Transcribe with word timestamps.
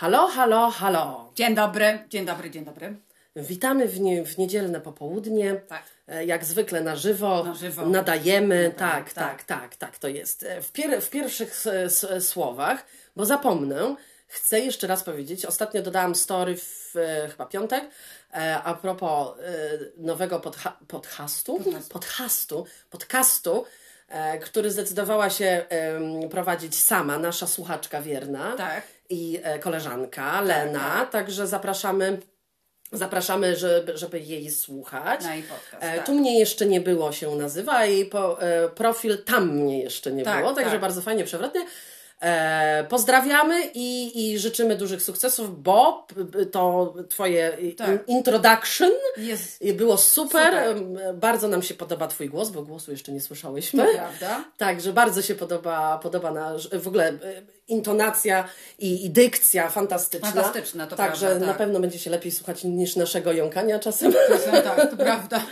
Halo, 0.00 0.28
halo, 0.28 0.70
halo. 0.70 1.32
Dzień 1.34 1.54
dobry, 1.54 1.98
dzień 2.08 2.26
dobry, 2.26 2.50
dzień 2.50 2.64
dobry. 2.64 2.96
Witamy 3.36 3.88
w, 3.88 4.00
nie, 4.00 4.24
w 4.24 4.38
niedzielne 4.38 4.80
popołudnie. 4.80 5.54
Tak. 5.54 5.82
E, 6.08 6.24
Jak 6.24 6.44
zwykle 6.44 6.80
na 6.80 6.96
żywo. 6.96 7.44
Na 7.44 7.54
żywo. 7.54 7.86
Nadajemy. 7.86 8.74
Tak, 8.76 9.12
tak. 9.12 9.44
tak, 9.44 9.44
tak, 9.44 9.76
tak, 9.76 9.98
to 9.98 10.08
jest. 10.08 10.42
E, 10.42 10.62
W, 10.62 10.72
pier, 10.72 11.02
w 11.02 11.10
pierwszych 11.10 11.64
słowach, 12.20 12.86
bo 13.16 13.26
zapomnę, 13.26 13.94
chcę 14.26 14.60
jeszcze 14.60 14.86
raz 14.86 15.02
powiedzieć. 15.04 15.46
Ostatnio 15.46 15.82
dodałam 15.82 16.14
story 16.14 16.56
w 16.56 16.96
e, 16.96 17.28
chyba 17.28 17.46
piątek 17.46 17.84
e, 18.34 18.62
a 18.62 18.74
propos 18.74 19.38
e, 19.38 19.42
nowego 19.96 20.40
podha, 20.40 20.76
podcastu, 20.88 21.56
Podcastu. 21.56 21.88
podcastu, 21.92 22.66
podcastu 22.90 23.64
który 24.42 24.70
zdecydowała 24.70 25.30
się 25.30 25.64
prowadzić 26.30 26.80
sama, 26.82 27.18
nasza 27.18 27.46
słuchaczka 27.46 28.02
wierna 28.02 28.56
Tak. 28.56 28.82
I 29.10 29.40
e, 29.42 29.58
koleżanka 29.58 30.40
Lena. 30.40 31.06
Także 31.06 31.46
zapraszamy, 31.46 32.18
zapraszamy, 32.92 33.56
żeby, 33.56 33.98
żeby 33.98 34.20
jej 34.20 34.50
słuchać. 34.50 35.24
Na 35.24 35.34
jej 35.34 35.42
podcast, 35.42 35.84
E, 35.84 35.96
tak. 35.96 36.06
Tu 36.06 36.14
mnie 36.14 36.38
jeszcze 36.38 36.66
nie 36.66 36.80
było 36.80 37.12
się 37.12 37.36
nazywa, 37.36 37.72
a 37.72 37.84
jej 37.86 38.06
po, 38.06 38.42
e, 38.42 38.68
profil 38.68 39.24
tam 39.24 39.48
mnie 39.50 39.82
jeszcze 39.82 40.12
nie 40.12 40.22
Tak, 40.22 40.40
było, 40.40 40.54
także 40.54 40.70
tak. 40.70 40.80
bardzo 40.80 41.02
fajnie, 41.02 41.24
przewrotnie. 41.24 41.66
E, 42.22 42.84
pozdrawiamy 42.88 43.70
i, 43.74 44.20
i 44.32 44.38
życzymy 44.38 44.76
dużych 44.76 45.02
sukcesów, 45.02 45.62
bo 45.62 46.06
to 46.52 46.94
Twoje 47.08 47.56
Tak. 47.76 47.90
introduction 48.06 48.90
Jest. 49.16 49.64
było 49.74 49.98
super. 49.98 50.54
Super. 50.54 51.14
Bardzo 51.14 51.48
nam 51.48 51.62
się 51.62 51.74
podoba 51.74 52.08
Twój 52.08 52.28
głos, 52.28 52.50
bo 52.50 52.62
głosu 52.62 52.90
jeszcze 52.90 53.12
nie 53.12 53.20
słyszałyśmy. 53.20 53.86
To 53.86 53.92
prawda. 53.94 54.44
Także 54.56 54.92
bardzo 54.92 55.22
się 55.22 55.34
podoba, 55.34 55.98
podoba 56.02 56.30
nasz, 56.32 56.68
w 56.68 56.88
ogóle 56.88 57.12
intonacja 57.68 58.48
i, 58.78 59.04
i 59.04 59.10
dykcja 59.10 59.70
fantastyczna. 59.70 60.30
Fantastyczna, 60.32 60.86
to 60.86 60.96
Także 60.96 61.26
prawda, 61.26 61.46
na 61.46 61.52
tak. 61.52 61.58
pewno 61.58 61.80
będzie 61.80 61.98
się 61.98 62.10
lepiej 62.10 62.32
słuchać 62.32 62.64
niż 62.64 62.96
naszego 62.96 63.32
jąkania 63.32 63.78
czasem. 63.78 64.12
Czasem 64.28 64.62
tak, 64.62 64.90
to 64.90 64.96
prawda. 65.06 65.42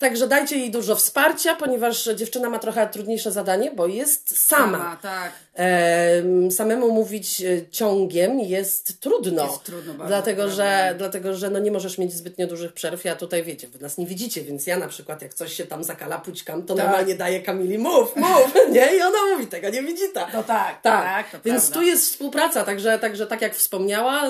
Także 0.00 0.26
dajcie 0.28 0.56
jej 0.58 0.70
dużo 0.70 0.96
wsparcia, 0.96 1.54
ponieważ 1.54 2.04
dziewczyna 2.16 2.50
ma 2.50 2.58
trochę 2.58 2.88
trudniejsze 2.88 3.32
zadanie, 3.32 3.70
bo 3.70 3.86
jest 3.86 4.46
sama. 4.46 4.78
Sama, 4.78 4.96
tak. 5.02 5.32
Em, 5.54 6.50
samemu 6.50 6.92
mówić 6.92 7.40
e, 7.40 7.70
ciągiem 7.70 8.40
jest 8.40 9.00
trudno. 9.00 9.46
Jest 9.46 9.62
trudno 9.64 9.94
bardzo, 9.94 10.08
Dlatego, 10.08 10.50
że, 10.50 10.94
dlatego, 10.98 11.34
że 11.34 11.50
no 11.50 11.58
nie 11.58 11.70
możesz 11.70 11.98
mieć 11.98 12.12
zbytnio 12.12 12.46
dużych 12.46 12.72
przerw. 12.72 13.04
Ja 13.04 13.16
tutaj 13.16 13.42
wiecie, 13.42 13.68
wy 13.68 13.78
nas 13.78 13.98
nie 13.98 14.06
widzicie, 14.06 14.42
więc 14.42 14.66
ja 14.66 14.76
na 14.78 14.88
przykład 14.88 15.22
jak 15.22 15.34
coś 15.34 15.52
się 15.52 15.66
tam 15.66 15.84
zakala 15.84 16.18
pućkam, 16.18 16.62
to 16.62 16.74
Tak. 16.74 16.84
normalnie 16.84 17.14
daję 17.14 17.40
Kamili 17.42 17.78
mów, 17.78 18.16
mów, 18.16 18.54
nie? 18.72 18.96
I 18.96 19.02
ona 19.02 19.18
mówi, 19.32 19.46
tego 19.46 19.70
nie 19.70 19.82
widzi 19.82 20.04
ta. 20.14 20.26
No 20.34 20.42
tak, 20.42 20.82
Tak, 20.82 21.02
tak, 21.04 21.30
to 21.30 21.38
więc 21.44 21.62
prawda. 21.62 21.80
tu 21.80 21.86
jest 21.86 22.04
współpraca, 22.10 22.64
także, 22.64 22.98
także 22.98 23.26
tak 23.26 23.42
jak 23.42 23.54
wspomniała, 23.54 24.22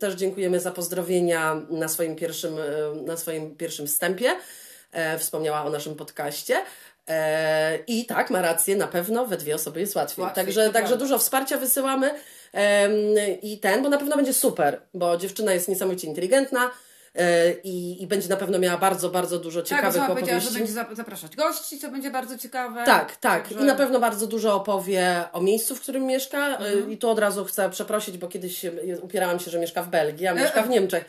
też 0.00 0.14
dziękujemy 0.14 0.60
za 0.60 0.70
pozdrowienia 0.70 1.62
na 1.70 1.88
swoim 1.88 2.16
pierwszym, 2.16 2.58
y, 2.58 3.02
na 3.04 3.16
swoim 3.16 3.56
pierwszym 3.56 3.86
wstępie. 3.86 4.30
E, 4.92 5.18
wspomniała 5.18 5.64
o 5.64 5.70
naszym 5.70 5.94
podcaście. 5.94 6.64
E, 7.08 7.78
I 7.86 8.06
tak, 8.06 8.30
ma 8.30 8.42
rację, 8.42 8.76
na 8.76 8.86
pewno 8.86 9.26
we 9.26 9.36
dwie 9.36 9.54
osoby 9.54 9.80
jest 9.80 9.96
łatwiej. 9.96 10.22
Łatwiej, 10.22 10.44
także 10.44 10.70
także 10.70 10.96
dużo 10.96 11.18
wsparcia 11.18 11.58
wysyłamy 11.58 12.10
em, 12.52 12.92
i 13.42 13.58
ten, 13.58 13.82
bo 13.82 13.88
na 13.88 13.98
pewno 13.98 14.16
będzie 14.16 14.32
super, 14.32 14.80
bo 14.94 15.16
dziewczyna 15.16 15.52
jest 15.52 15.68
niesamowicie 15.68 16.06
inteligentna 16.06 16.64
e, 16.64 16.70
i, 17.64 18.02
i 18.02 18.06
będzie 18.06 18.28
na 18.28 18.36
pewno 18.36 18.58
miała 18.58 18.78
bardzo, 18.78 19.10
bardzo 19.10 19.38
dużo 19.38 19.60
Tak, 19.60 19.68
ciekawych 19.68 20.02
że 20.02 20.12
opowieści. 20.12 20.54
będzie 20.54 20.72
zap- 20.72 20.94
zapraszać 20.94 21.36
gości, 21.36 21.78
co 21.78 21.90
będzie 21.90 22.10
bardzo 22.10 22.38
ciekawe. 22.38 22.84
Tak, 22.84 23.16
tak. 23.16 23.42
Także- 23.48 23.60
I 23.64 23.66
na 23.66 23.74
pewno 23.74 24.00
bardzo 24.00 24.26
dużo 24.26 24.54
opowie 24.54 25.24
o 25.32 25.40
miejscu, 25.40 25.76
w 25.76 25.80
którym 25.80 26.06
mieszka. 26.06 26.46
Mhm. 26.48 26.88
Y, 26.88 26.92
I 26.92 26.98
tu 26.98 27.10
od 27.10 27.18
razu 27.18 27.44
chcę 27.44 27.70
przeprosić, 27.70 28.18
bo 28.18 28.28
kiedyś 28.28 28.60
upierałam 29.02 29.40
się, 29.40 29.50
że 29.50 29.58
mieszka 29.58 29.82
w 29.82 29.88
Belgii, 29.88 30.26
a 30.26 30.34
mieszka 30.34 30.62
w 30.62 30.68
Niemczech. 30.68 31.04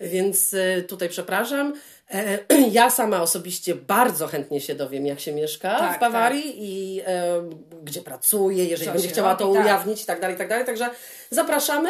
Więc 0.00 0.54
tutaj 0.88 1.08
przepraszam. 1.08 1.74
E, 2.10 2.38
Ja 2.70 2.90
sama 2.90 3.22
osobiście 3.22 3.74
bardzo 3.74 4.26
chętnie 4.26 4.60
się 4.60 4.74
dowiem, 4.74 5.06
jak 5.06 5.20
się 5.20 5.32
mieszka 5.32 5.78
Tak, 5.78 5.96
w 5.96 6.00
Bawarii 6.00 6.54
i 6.56 7.00
e, 7.06 7.42
gdzie 7.82 8.02
pracuje, 8.02 8.64
jeżeli 8.64 8.86
Co 8.86 8.92
będzie 8.92 9.08
chciała 9.08 9.34
to 9.34 9.44
robi, 9.44 9.56
tak. 9.56 9.64
ujawnić 9.64 10.02
i 10.02 10.06
tak 10.06 10.20
dalej, 10.20 10.34
i 10.36 10.38
tak 10.38 10.48
dalej. 10.48 10.64
Także 10.66 10.90
zapraszamy. 11.30 11.88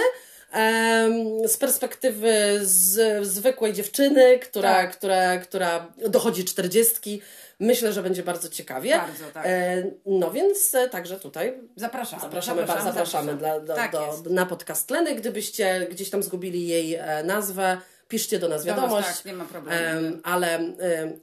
Z 1.47 1.56
perspektywy 1.56 2.32
z, 2.62 3.26
zwykłej 3.26 3.72
dziewczyny, 3.72 4.38
która, 4.38 4.72
Tak. 4.75 4.92
która, 4.98 5.38
która 5.38 5.92
dochodzi 6.09 6.44
czterdziestki, 6.44 7.22
myślę, 7.60 7.92
że 7.92 8.03
będzie 8.03 8.22
bardzo 8.22 8.48
ciekawie. 8.48 8.91
Bardzo, 8.98 9.25
tak. 9.34 9.47
E, 9.47 9.82
no 10.06 10.31
więc 10.31 10.75
e, 10.75 10.88
także 10.88 11.16
tutaj 11.20 11.60
Zapraszamy. 11.76 12.22
zapraszamy, 12.22 12.60
zapraszamy, 12.60 12.91
zapraszamy, 12.92 13.34
Dla, 13.34 13.60
do, 13.60 13.75
tak 13.75 13.92
do, 13.92 14.22
na 14.31 14.47
podcast 14.47 14.91
Leny. 14.91 15.15
Gdybyście 15.15 15.87
gdzieś 15.91 16.10
tam 16.10 16.22
zgubili 16.22 16.69
jej 16.69 16.94
e, 16.94 17.22
nazwę, 17.25 17.78
piszcie 18.09 18.38
do 18.38 18.48
nas 18.48 18.65
Do 18.65 18.71
nas, 18.71 18.81
wiadomość. 18.81 19.09
tak, 19.16 19.25
nie 19.25 19.32
ma 19.32 19.44
problemu. 19.44 19.98
Em, 19.98 20.21
ale, 20.25 20.75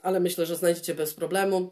ale 0.03 0.19
myślę, 0.19 0.45
że 0.45 0.55
znajdziecie 0.55 0.93
bez 0.93 1.13
problemu. 1.13 1.71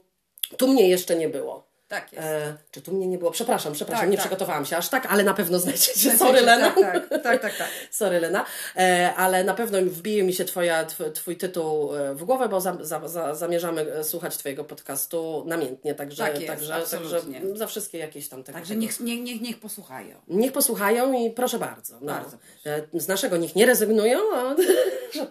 Tu 0.58 0.68
mnie 0.68 0.90
jeszcze 0.90 1.16
nie 1.16 1.30
było. 1.30 1.69
Tak 1.90 2.14
jest. 2.14 2.24
E, 2.28 2.58
czy 2.72 2.82
tu 2.82 2.92
mnie 2.94 3.08
nie 3.08 3.18
było? 3.18 3.32
Przepraszam, 3.32 3.74
przepraszam, 3.74 4.02
Tak, 4.02 4.12
nie 4.12 4.18
tak. 4.18 4.26
przygotowałam 4.26 4.66
się 4.66 4.78
aż 4.78 4.90
tak, 4.90 5.06
ale 5.06 5.24
na 5.24 5.34
pewno 5.34 5.60
znajdziecie. 5.60 5.94
Znajdziecie, 5.94 6.18
Sorry, 6.18 6.42
Lena. 6.42 6.72
Tak, 6.72 7.10
tak, 7.10 7.24
tak, 7.24 7.42
tak. 7.42 7.58
tak. 7.58 7.68
Sorry, 7.92 8.20
Lena, 8.20 8.46
e, 8.76 9.14
ale 9.16 9.44
na 9.44 9.54
pewno 9.54 9.78
wbije 9.82 10.24
mi 10.24 10.34
się 10.34 10.46
twoja, 10.46 10.86
tw, 10.86 11.04
Twój 11.14 11.38
tytuł 11.38 11.96
e, 11.96 12.16
w 12.16 12.24
głowę, 12.24 12.50
bo 12.50 12.62
za, 12.62 12.78
za, 12.82 13.08
za, 13.08 13.36
zamierzamy 13.36 13.94
e, 13.94 14.04
słuchać 14.04 14.38
Twojego 14.38 14.64
podcastu 14.64 15.44
namiętnie, 15.48 15.96
także, 15.96 16.24
Tak 16.24 16.36
jest, 16.36 16.48
także, 16.48 16.74
także 16.92 17.22
za 17.56 17.68
wszystkie 17.68 17.98
jakieś 17.98 18.28
tam 18.30 18.44
tego. 18.44 18.58
Także 18.58 18.74
tego. 18.74 18.82
niech, 18.82 19.00
niech, 19.00 19.22
niech, 19.22 19.42
niech 19.42 19.60
posłuchają. 19.60 20.16
Niech 20.28 20.52
posłuchają 20.52 21.14
i 21.14 21.32
proszę 21.32 21.60
bardzo. 21.60 21.98
No. 22.02 22.14
Bardzo 22.14 22.38
E, 22.66 22.82
Z 22.94 23.08
naszego 23.08 23.38
niech 23.38 23.56
nie 23.56 23.66
rezygnują. 23.66 24.20
A... 24.36 24.56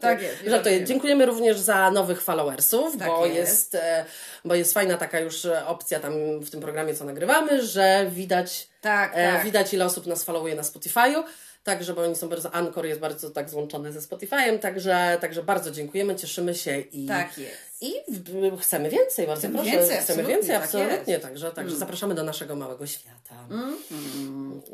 Tak 0.00 0.22
jest, 0.22 0.36
Żartuję. 0.46 0.84
Dziękujemy 0.84 1.26
również 1.26 1.58
za 1.58 1.90
nowych 1.90 2.22
followersów, 2.22 2.96
Tak 2.96 3.08
bo, 3.08 3.26
jest. 3.26 3.72
jest. 3.74 3.76
bo 4.44 4.54
jest 4.54 4.74
fajna 4.74 4.96
taka 4.96 5.20
już 5.20 5.46
opcja 5.66 6.00
tam 6.00 6.12
w 6.48 6.50
tym 6.50 6.60
programie, 6.60 6.94
co 6.94 7.04
nagrywamy, 7.04 7.66
że 7.66 8.06
widać, 8.10 8.68
Tak, 8.80 9.12
e, 9.14 9.32
tak. 9.32 9.44
widać 9.44 9.74
ile 9.74 9.84
osób 9.84 10.06
nas 10.06 10.24
followuje 10.24 10.54
na 10.54 10.62
Spotify'u. 10.62 11.22
Także, 11.68 11.94
bo 11.94 12.02
oni 12.02 12.16
są 12.16 12.28
bardzo, 12.28 12.54
Anchor 12.54 12.86
jest 12.86 13.00
bardzo 13.00 13.30
tak 13.30 13.50
złączony 13.50 13.92
ze 13.92 14.00
Spotify'em, 14.00 14.58
także, 14.58 15.18
także 15.20 15.42
bardzo 15.42 15.70
dziękujemy, 15.70 16.16
cieszymy 16.16 16.54
się 16.54 16.78
i, 16.80 17.06
Tak 17.06 17.38
jest. 17.38 17.56
i 17.80 17.92
w- 18.08 18.60
chcemy 18.60 18.90
więcej, 18.90 19.26
bardzo 19.26 19.40
Chcemy 19.40 19.54
proszę. 19.54 19.70
więcej, 19.70 19.88
chcemy 19.88 20.02
absolutnie, 20.02 20.34
więcej, 20.34 20.54
tak 20.54 20.64
absolutnie. 20.64 20.94
jest. 20.96 21.08
Mm. 21.08 21.20
Także, 21.20 21.50
także 21.50 21.76
zapraszamy 21.76 22.14
do 22.14 22.22
naszego 22.24 22.56
małego 22.56 22.86
świata. 22.86 23.34
Mm. 23.50 23.76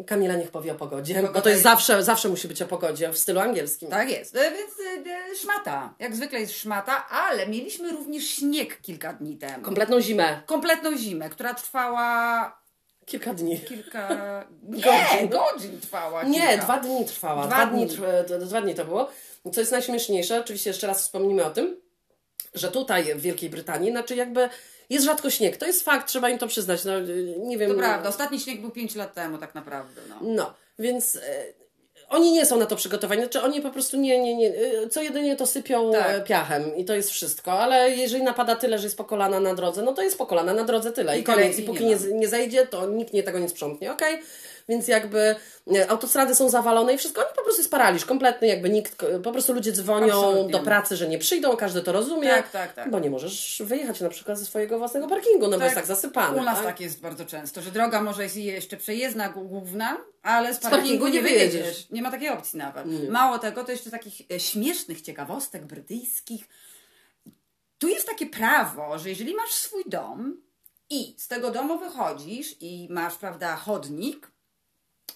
Kamila 0.07 0.35
niech 0.37 0.51
powie 0.51 0.73
o 0.73 0.75
pogodzie, 0.75 1.15
bo 1.15 1.21
Pogoda 1.21 1.41
to 1.41 1.49
jest 1.49 1.57
jest- 1.57 1.63
zawsze, 1.63 2.03
zawsze 2.05 2.29
musi 2.29 2.49
być 2.49 2.63
o 2.63 2.67
pogodzie 2.67 3.13
w 3.13 3.19
stylu 3.19 3.41
angielskim. 3.41 3.89
Tak 3.91 4.11
jest. 4.11 4.37
E, 4.37 4.51
Więc 4.51 5.07
e, 5.07 5.11
e, 5.33 5.37
szmata. 5.37 5.95
Jak 5.99 6.17
zwykle 6.17 6.41
jest 6.41 6.53
szmata, 6.59 7.09
ale 7.09 7.47
mieliśmy 7.47 7.91
również 7.93 8.25
śnieg 8.25 8.81
kilka 8.81 9.13
dni 9.13 9.37
temu. 9.37 9.65
Kompletną 9.65 10.01
zimę. 10.01 10.41
Kompletną 10.47 10.97
zimę, 10.97 11.31
która 11.31 11.55
trwała 11.55 12.64
Kilka 13.07 13.35
dni. 13.35 13.61
kilka... 13.61 14.09
Nie, 14.63 14.83
Godzin. 14.83 15.29
godzin, 15.29 15.81
trwała. 15.81 16.23
Nie, 16.23 16.49
kilka. 16.49 16.65
dwa 16.65 16.79
dni 16.81 17.05
trwała. 17.05 17.47
Dwa 17.47 17.57
Dwa, 17.57 17.67
dni, 17.67 17.87
dni. 17.87 17.97
trwa- 17.97 18.39
dwa 18.39 18.61
dni 18.61 18.75
to 18.75 18.85
było. 18.85 19.11
Co 19.53 19.61
jest 19.61 19.73
najśmieszniejsze, 19.73 20.41
oczywiście 20.41 20.71
jeszcze 20.71 20.87
raz 20.87 21.03
wspomnimy 21.03 21.45
o 21.45 21.51
tym, 21.51 21.77
że 22.55 22.71
tutaj 22.71 23.15
w 23.15 23.21
Wielkiej 23.21 23.51
Brytanii, 23.51 23.91
znaczy 23.91 24.17
jakby 24.17 24.49
jest 24.91 25.05
rzadko 25.07 25.31
śnieg. 25.31 25.57
To 25.57 25.67
jest 25.67 25.85
fakt, 25.85 26.09
trzeba 26.09 26.29
im 26.29 26.39
to 26.39 26.47
przyznać. 26.47 26.85
No, 26.85 26.93
nie 27.39 27.59
wiem. 27.59 27.71
To 27.71 27.77
prawda, 27.77 28.09
ostatni 28.09 28.41
śnieg 28.41 28.61
był 28.61 28.71
5 28.71 28.95
lat 28.95 29.15
temu 29.15 29.39
tak 29.39 29.55
naprawdę. 29.55 30.01
No. 30.09 30.17
No, 30.23 30.55
więc 30.79 31.17
e, 31.17 31.21
oni 32.09 32.33
nie 32.33 32.47
są 32.47 32.59
na 32.59 32.67
to 32.67 32.77
przygotowani. 32.77 33.21
Znaczy 33.21 33.43
oni 33.43 33.61
po 33.61 33.71
prostu 33.71 33.97
nie, 33.97 34.19
nie, 34.19 34.35
nie. 34.37 34.49
e, 34.49 34.89
Co 34.91 35.03
jedynie 35.03 35.37
to 35.37 35.47
sypią 35.47 35.93
Tak. 35.93 36.11
e, 36.11 36.21
piachem 36.21 36.77
i 36.77 36.85
to 36.85 36.95
jest 36.95 37.11
wszystko. 37.11 37.53
Ale 37.53 37.91
jeżeli 37.91 38.23
napada 38.23 38.57
tyle, 38.57 38.79
że 38.79 38.85
jest 38.85 38.97
po 38.97 39.05
kolana 39.05 39.41
na 39.41 39.55
drodze, 39.55 39.83
no 39.83 39.93
to 39.93 40.03
jest 40.03 40.19
po 40.19 40.27
kolana 40.27 40.55
na 40.55 40.65
drodze 40.65 40.93
tyle. 40.93 41.19
I, 41.19 41.21
I 41.21 41.25
koniec. 41.25 41.59
I 41.59 41.63
póki 41.63 41.85
nie 41.87 41.97
nie, 42.13 42.29
zejdzie, 42.29 42.67
to 42.67 42.87
nikt 42.87 43.13
nie 43.13 43.23
tego 43.23 43.39
nie 43.39 43.49
sprzątnie, 43.49 43.93
okej? 43.93 44.19
Więc 44.69 44.89
jakby 44.89 45.37
autostrady 45.89 46.35
są 46.35 46.49
zawalone 46.49 46.95
i 46.95 46.99
wszystko, 46.99 47.21
oni 47.27 47.31
po 47.37 47.43
prostu 47.43 47.61
jest 47.61 47.71
paraliż 47.71 48.05
kompletny, 48.05 48.49
jakby 48.49 48.71
nikt, 48.71 49.05
po 49.25 49.33
prostu 49.33 49.53
ludzie 49.53 49.73
dzwonią 49.73 50.07
Absolutnie. 50.07 50.53
do 50.53 50.61
pracy, 50.61 50.97
że 50.97 51.09
nie 51.09 51.19
przyjdą, 51.19 51.57
każdy 51.57 51.83
to 51.83 51.93
rozumie, 51.93 52.29
Tak, 52.29 52.51
tak, 52.51 52.73
tak. 52.75 52.91
bo 52.91 52.99
nie 52.99 53.11
możesz 53.11 53.63
wyjechać 53.67 54.01
na 54.01 54.09
przykład 54.09 54.39
ze 54.39 54.45
swojego 54.45 54.79
własnego 54.79 55.09
parkingu, 55.09 55.49
no 55.49 55.59
bo 55.59 55.65
jest 55.65 55.77
tak 55.77 55.87
zasypany. 55.87 56.41
U 56.41 56.45
nas 56.45 56.57
tak? 56.57 56.67
tak 56.67 56.81
jest 56.81 57.01
bardzo 57.01 57.25
często, 57.25 57.63
że 57.63 57.71
droga 57.71 58.01
może 58.03 58.23
jest 58.23 58.37
jeszcze 58.37 58.77
przejezdna, 58.77 59.29
główna, 59.29 59.97
ale 60.23 60.55
z 60.55 60.59
parkingu 60.59 60.81
parkingu 60.81 61.07
nie 61.07 61.13
nie 61.13 61.23
wyjedziesz. 61.23 61.63
wyjedziesz. 61.63 61.91
Nie 61.91 62.03
ma 62.03 62.11
takiej 62.11 62.29
opcji 62.29 62.59
nawet. 62.59 62.85
Mało 63.09 63.39
tego, 63.39 63.65
to 63.65 63.73
jeszcze 63.73 63.91
takich 63.91 64.15
e, 64.33 64.41
śmiesznych 64.41 65.01
ciekawostek 65.03 65.65
brytyjskich. 65.65 66.45
Tu 67.79 67.89
jest 67.89 68.07
takie 68.09 68.27
prawo, 68.27 68.99
że 68.99 69.09
jeżeli 69.09 69.35
masz 69.35 69.51
swój 69.51 69.83
dom 69.87 70.37
i 70.91 71.15
z 71.19 71.29
tego 71.29 71.51
domu 71.51 71.79
wychodzisz 71.79 72.57
i 72.61 72.89
masz, 72.91 73.17
prawda, 73.17 73.57
chodnik, 73.57 74.31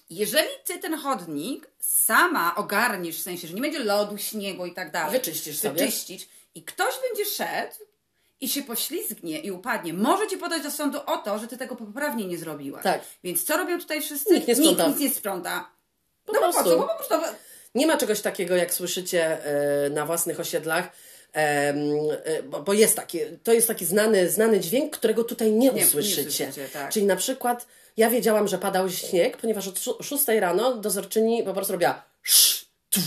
jeżeli 0.09 0.47
ty 0.65 0.79
ten 0.79 0.97
chodnik 0.97 1.67
sama 1.79 2.55
ogarniesz, 2.55 3.19
w 3.19 3.23
sensie, 3.23 3.47
że 3.47 3.53
nie 3.53 3.61
będzie 3.61 3.79
lodu, 3.79 4.17
śniegu 4.17 4.65
i 4.65 4.73
tak 4.73 4.91
dalej, 4.91 5.11
Wyczyścisz 5.11 5.59
sobie. 5.59 5.73
wyczyścić 5.85 6.29
i 6.55 6.63
ktoś 6.63 6.93
będzie 7.09 7.25
szedł 7.25 7.75
i 8.41 8.49
się 8.49 8.63
poślizgnie 8.63 9.39
i 9.39 9.51
upadnie, 9.51 9.93
może 9.93 10.27
cię 10.27 10.37
podać 10.37 10.63
do 10.63 10.71
sądu 10.71 10.99
o 11.05 11.17
to, 11.17 11.39
że 11.39 11.47
ty 11.47 11.57
tego 11.57 11.75
poprawnie 11.75 12.25
nie 12.25 12.37
zrobiłaś. 12.37 12.83
Tak. 12.83 13.01
Więc 13.23 13.43
co 13.43 13.57
robią 13.57 13.79
tutaj 13.79 14.01
wszyscy? 14.01 14.33
Nikt 14.33 14.47
nie 14.47 14.55
sprząta. 14.55 14.87
Nikt 14.87 14.99
nic 14.99 15.09
nie 15.09 15.15
sprząta. 15.15 15.69
Po 16.25 16.33
no 16.33 16.39
prostu. 16.39 16.63
po 16.63 16.69
co? 16.69 16.77
Bo 16.77 16.87
po 16.87 16.95
prostu 16.95 17.15
Nie 17.75 17.87
ma 17.87 17.97
czegoś 17.97 18.21
takiego, 18.21 18.55
jak 18.55 18.73
słyszycie 18.73 19.45
e, 19.45 19.89
na 19.89 20.05
własnych 20.05 20.39
osiedlach, 20.39 20.89
em, 21.33 21.77
e, 22.23 22.43
bo, 22.43 22.61
bo 22.61 22.73
jest 22.73 22.95
taki, 22.95 23.19
to 23.43 23.53
jest 23.53 23.67
taki 23.67 23.85
znany, 23.85 24.29
znany 24.29 24.59
dźwięk, 24.59 24.97
którego 24.97 25.23
tutaj 25.23 25.51
nie, 25.51 25.71
nie 25.71 25.85
usłyszycie. 25.85 26.23
słyszycie, 26.23 26.69
tak. 26.73 26.91
Czyli 26.91 27.05
na 27.05 27.15
przykład 27.15 27.65
ja 27.99 28.09
wiedziałam, 28.09 28.47
że 28.47 28.57
padał 28.57 28.89
śnieg, 28.89 29.37
ponieważ 29.37 29.67
od 29.67 29.75
szó- 29.75 30.03
6 30.03 30.25
rano 30.39 30.75
dozorczyni 30.75 31.43
po 31.43 31.53
prostu 31.53 31.73
robiła 31.73 32.03
sz, 32.23 32.65
tu, 32.89 32.99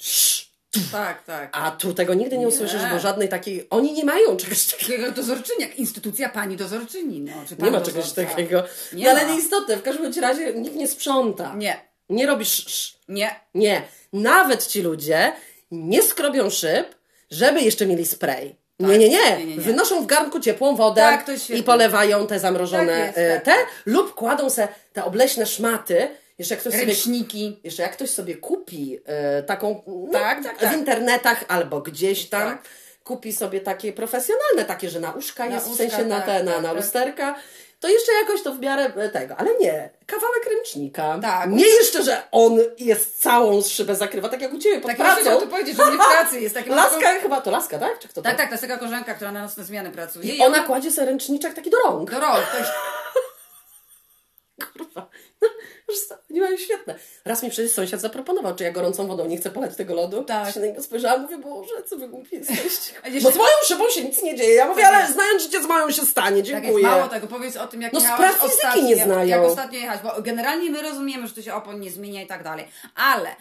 sz, 0.00 0.46
tu. 0.70 0.80
tak, 0.92 1.24
tak. 1.24 1.48
A 1.52 1.70
tu 1.70 1.94
tego 1.94 2.14
nigdy 2.14 2.36
nie 2.36 2.42
Nie. 2.42 2.48
usłyszysz, 2.48 2.82
bo 2.92 2.98
żadnej 2.98 3.28
takiej, 3.28 3.66
oni 3.70 3.92
nie 3.92 4.04
mają 4.04 4.36
czegoś 4.36 4.64
takiego. 4.64 5.12
Dozorczyni, 5.12 5.60
jak 5.60 5.76
instytucja 5.78 6.28
pani 6.28 6.56
dozorczyni. 6.56 7.20
No, 7.20 7.32
czy 7.48 7.56
Nie 7.62 7.70
ma 7.70 7.80
czegoś 7.80 8.12
takiego. 8.12 8.64
Nie 8.92 9.04
no, 9.04 9.10
ale 9.10 9.26
nieistotne, 9.32 9.76
w 9.76 9.82
każdym 9.82 10.22
razie 10.22 10.54
nikt 10.54 10.76
nie 10.76 10.88
sprząta. 10.88 11.54
Nie, 11.54 11.80
Nie 12.08 12.26
robisz 12.26 12.66
sz, 12.66 12.98
nie. 13.08 13.40
Nie. 13.54 13.82
Nawet 14.12 14.66
ci 14.66 14.82
ludzie 14.82 15.32
nie 15.70 16.02
skrobią 16.02 16.50
szyb, 16.50 16.94
żeby 17.30 17.60
jeszcze 17.60 17.86
mieli 17.86 18.06
spray. 18.06 18.56
Nie, 18.80 18.98
nie, 18.98 19.08
nie. 19.08 19.18
Tak. 19.18 19.38
Nie, 19.38 19.46
nie, 19.46 19.56
nie. 19.56 19.62
Wynoszą 19.62 20.02
w 20.02 20.06
garnku 20.06 20.40
ciepłą 20.40 20.76
wodę 20.76 21.00
Tak, 21.00 21.26
i 21.50 21.62
polewają 21.62 22.26
te 22.26 22.38
zamrożone 22.38 22.86
Tak 22.96 23.06
jest, 23.06 23.18
e, 23.18 23.34
tak, 23.34 23.44
te 23.44 23.50
tak. 23.50 23.66
lub 23.86 24.14
kładą 24.14 24.50
se 24.50 24.68
te 24.92 25.04
obleśne 25.04 25.46
szmaty. 25.46 26.08
Jeszcze 26.38 26.54
jak 26.54 26.60
ktoś 26.60 26.74
sobie, 26.74 26.92
jeszcze 27.64 27.82
jak 27.82 27.92
ktoś 27.92 28.10
sobie 28.10 28.34
kupi 28.36 28.98
e, 29.06 29.42
taką 29.42 29.82
no, 29.86 30.12
Tak, 30.12 30.44
tak, 30.44 30.58
tak. 30.58 30.72
w 30.74 30.76
internetach 30.76 31.44
albo 31.48 31.80
gdzieś 31.80 32.28
tam 32.28 32.48
Tak. 32.50 32.62
kupi 33.04 33.32
sobie 33.32 33.60
takie 33.60 33.92
profesjonalne, 33.92 34.64
takie, 34.64 34.90
że 34.90 35.00
na 35.00 35.12
uszka 35.12 35.46
Na 35.46 35.54
jest, 35.54 35.66
w 35.66 35.70
uszka, 35.70 35.82
sensie 35.88 36.04
na 36.04 36.16
tak, 36.16 36.26
te, 36.26 36.42
na, 36.44 36.52
tak, 36.52 36.62
na 36.62 36.68
tak. 36.68 36.76
lusterka. 36.76 37.34
To 37.80 37.88
jeszcze 37.88 38.12
jakoś 38.12 38.42
to 38.42 38.52
w 38.54 38.60
miarę 38.60 38.92
e, 38.96 39.08
tego, 39.08 39.36
ale 39.36 39.50
nie. 39.60 39.90
Kawałek 40.06 40.46
ręcznika. 40.56 41.18
Tak. 41.22 41.50
Nie 41.50 41.66
jeszcze, 41.66 42.02
że 42.02 42.22
on 42.32 42.58
jest 42.78 43.22
całą 43.22 43.62
szybę 43.62 43.94
zakrywa, 43.96 44.28
tak 44.28 44.40
jak 44.40 44.52
u 44.54 44.58
Ciebie 44.58 44.80
pod 44.80 44.88
Tak, 44.90 44.96
pracą. 44.96 45.20
chciałam 45.20 45.40
to 45.40 45.46
powiedzieć, 45.46 45.76
że 45.76 45.86
mnie 45.86 45.94
w 45.94 46.06
pracy 46.18 46.40
jest 46.40 46.54
taki 46.54 46.70
Laska 46.80 47.14
chyba, 47.22 47.40
to 47.40 47.50
Laska, 47.50 47.78
tak? 47.78 47.98
Czy 47.98 48.08
kto 48.08 48.22
to? 48.22 48.28
Tak, 48.28 48.36
tak, 48.36 48.46
to 48.46 48.52
jest 48.54 48.62
taka 48.62 48.76
koleżanka, 48.78 49.14
która 49.14 49.32
na 49.32 49.42
nocne 49.42 49.64
zmiany 49.64 49.90
pracuje. 49.90 50.34
I 50.34 50.42
ona 50.42 50.62
kładzie 50.62 50.90
sobie 50.90 51.06
ręczniczek 51.06 51.54
taki 51.54 51.70
do 51.70 51.76
rąk. 51.78 52.10
do 52.10 52.20
rąk. 52.20 52.46
To 52.52 52.58
jest... 52.58 52.70
Kurwa. 54.64 55.08
No, 55.42 55.48
Oni 56.30 56.40
mają 56.40 56.56
świetne. 56.56 56.94
Raz 57.24 57.42
mi 57.42 57.50
przecież 57.50 57.72
sąsiad 57.72 58.00
zaproponował, 58.00 58.54
czy 58.54 58.64
ja 58.64 58.70
gorącą 58.72 59.06
wodą 59.06 59.26
nie 59.26 59.36
chcę 59.36 59.50
polać 59.50 59.76
tego 59.76 59.94
lodu. 59.94 60.24
Tak. 60.24 60.54
Się 60.54 60.60
na 60.60 60.66
niego 60.66 60.82
spojrzałam, 60.82 61.22
mówię, 61.22 61.38
Boże, 61.38 61.82
co 61.86 61.96
wy 61.96 62.08
głupi 62.08 62.36
jesteście. 62.36 62.94
Jeszcze- 63.04 63.20
Bo 63.20 63.30
z 63.30 63.36
moją 63.36 63.52
szybą 63.66 63.88
się 63.90 64.04
nic 64.04 64.22
nie 64.22 64.34
dzieje. 64.36 64.54
Ja 64.54 64.66
mówię, 64.68 64.82
Tak 64.82 64.92
ale 64.94 65.02
jest. 65.02 65.14
znając 65.14 65.42
życie 65.42 65.62
z 65.62 65.66
moją 65.66 65.90
się 65.90 66.02
stanie, 66.06 66.42
Tak 66.42 66.48
jest, 66.52 66.62
dziękuję. 66.64 66.84
mało 66.86 67.08
tego, 67.08 67.26
powiedz 67.26 67.56
o 67.56 67.66
tym, 67.66 67.82
jak 67.82 67.92
No, 67.92 68.00
fizyki 68.00 68.24
ostatnio, 68.46 68.82
nie 68.82 68.96
znają. 69.04 69.26
Jak 69.28 69.42
ostatnio 69.42 69.78
jechać, 69.78 70.00
bo 70.02 70.22
generalnie 70.22 70.70
my 70.70 70.82
rozumiemy, 70.82 71.28
że 71.28 71.34
to 71.34 71.42
się 71.42 71.54
opon 71.54 71.80
nie 71.80 71.90
zmienia 71.90 72.22
i 72.22 72.26
tak 72.26 72.42
dalej, 72.44 72.68
ale 72.94 73.36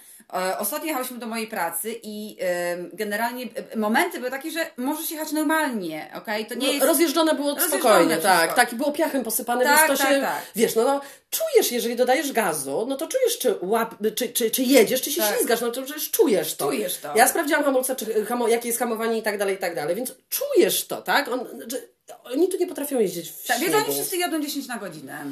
ostatnio 0.60 0.88
jechałyśmy 0.88 1.18
do 1.18 1.28
mojej 1.28 1.48
pracy 1.48 1.96
i 2.04 2.38
e, 2.42 2.78
generalnie 2.94 3.46
e, 3.72 3.78
momenty 3.78 4.18
były 4.20 4.32
takie, 4.32 4.52
że 4.52 4.60
możesz 4.78 5.12
jechać 5.12 5.32
normalnie, 5.32 6.12
okej? 6.16 6.46
To 6.46 6.56
nie 6.56 6.68
No, 6.68 6.74
jest... 6.74 6.86
rozjeżdżone 6.86 7.36
było 7.36 7.50
Rozjeżdżone 7.54 7.80
spokojnie, 7.82 8.10
wszystko. 8.12 8.30
tak, 8.30 8.54
tak, 8.54 8.74
i 8.74 8.76
było 8.76 8.92
piachem 8.92 9.24
posypane, 9.24 9.64
Tak, 9.64 9.88
więc 9.88 10.00
to 10.00 10.06
tak, 10.06 10.14
się, 10.16 10.22
tak. 10.22 10.42
wiesz, 10.56 10.76
no, 10.76 10.84
no 10.84 11.02
czujesz, 11.30 11.72
jeżeli 11.72 11.96
dodajesz 11.96 12.32
gazu, 12.32 12.86
no 12.90 12.98
to 12.98 13.08
czujesz, 13.08 13.38
czy, 13.40 13.56
łap, 13.62 13.96
czy, 14.16 14.30
czy, 14.30 14.52
czy 14.52 14.64
jedziesz, 14.64 15.02
czy 15.02 15.12
się 15.12 15.22
Tak. 15.22 15.36
ślizgasz, 15.36 15.62
no 15.62 15.72
to 15.72 15.82
przecież 15.84 16.12
czujesz 16.12 16.56
to. 16.56 16.66
Czujesz 16.66 16.98
to. 16.98 17.16
Ja 17.16 17.28
sprawdziłam 17.28 17.64
hamulce, 17.64 17.96
czy, 17.96 18.26
hamo, 18.26 18.48
jakie 18.48 18.68
jest 18.68 18.80
hamowanie 18.80 19.18
i 19.18 19.22
tak 19.24 19.38
dalej, 19.38 19.56
i 19.56 19.60
tak 19.60 19.76
dalej, 19.76 19.96
więc 19.96 20.14
czujesz 20.30 20.88
to, 20.88 21.02
tak? 21.02 21.28
On, 21.28 21.40
że, 21.72 21.78
oni 22.24 22.50
tu 22.50 22.58
nie 22.58 22.68
potrafią 22.68 23.00
jeździć 23.00 23.30
w 23.32 23.48
Tak, 23.48 23.58
śniegu. 23.58 23.76
oni 23.78 23.94
wszyscy 23.94 24.18
jadą 24.18 24.42
10 24.42 24.68
na 24.68 24.78
godzinę. 24.78 25.26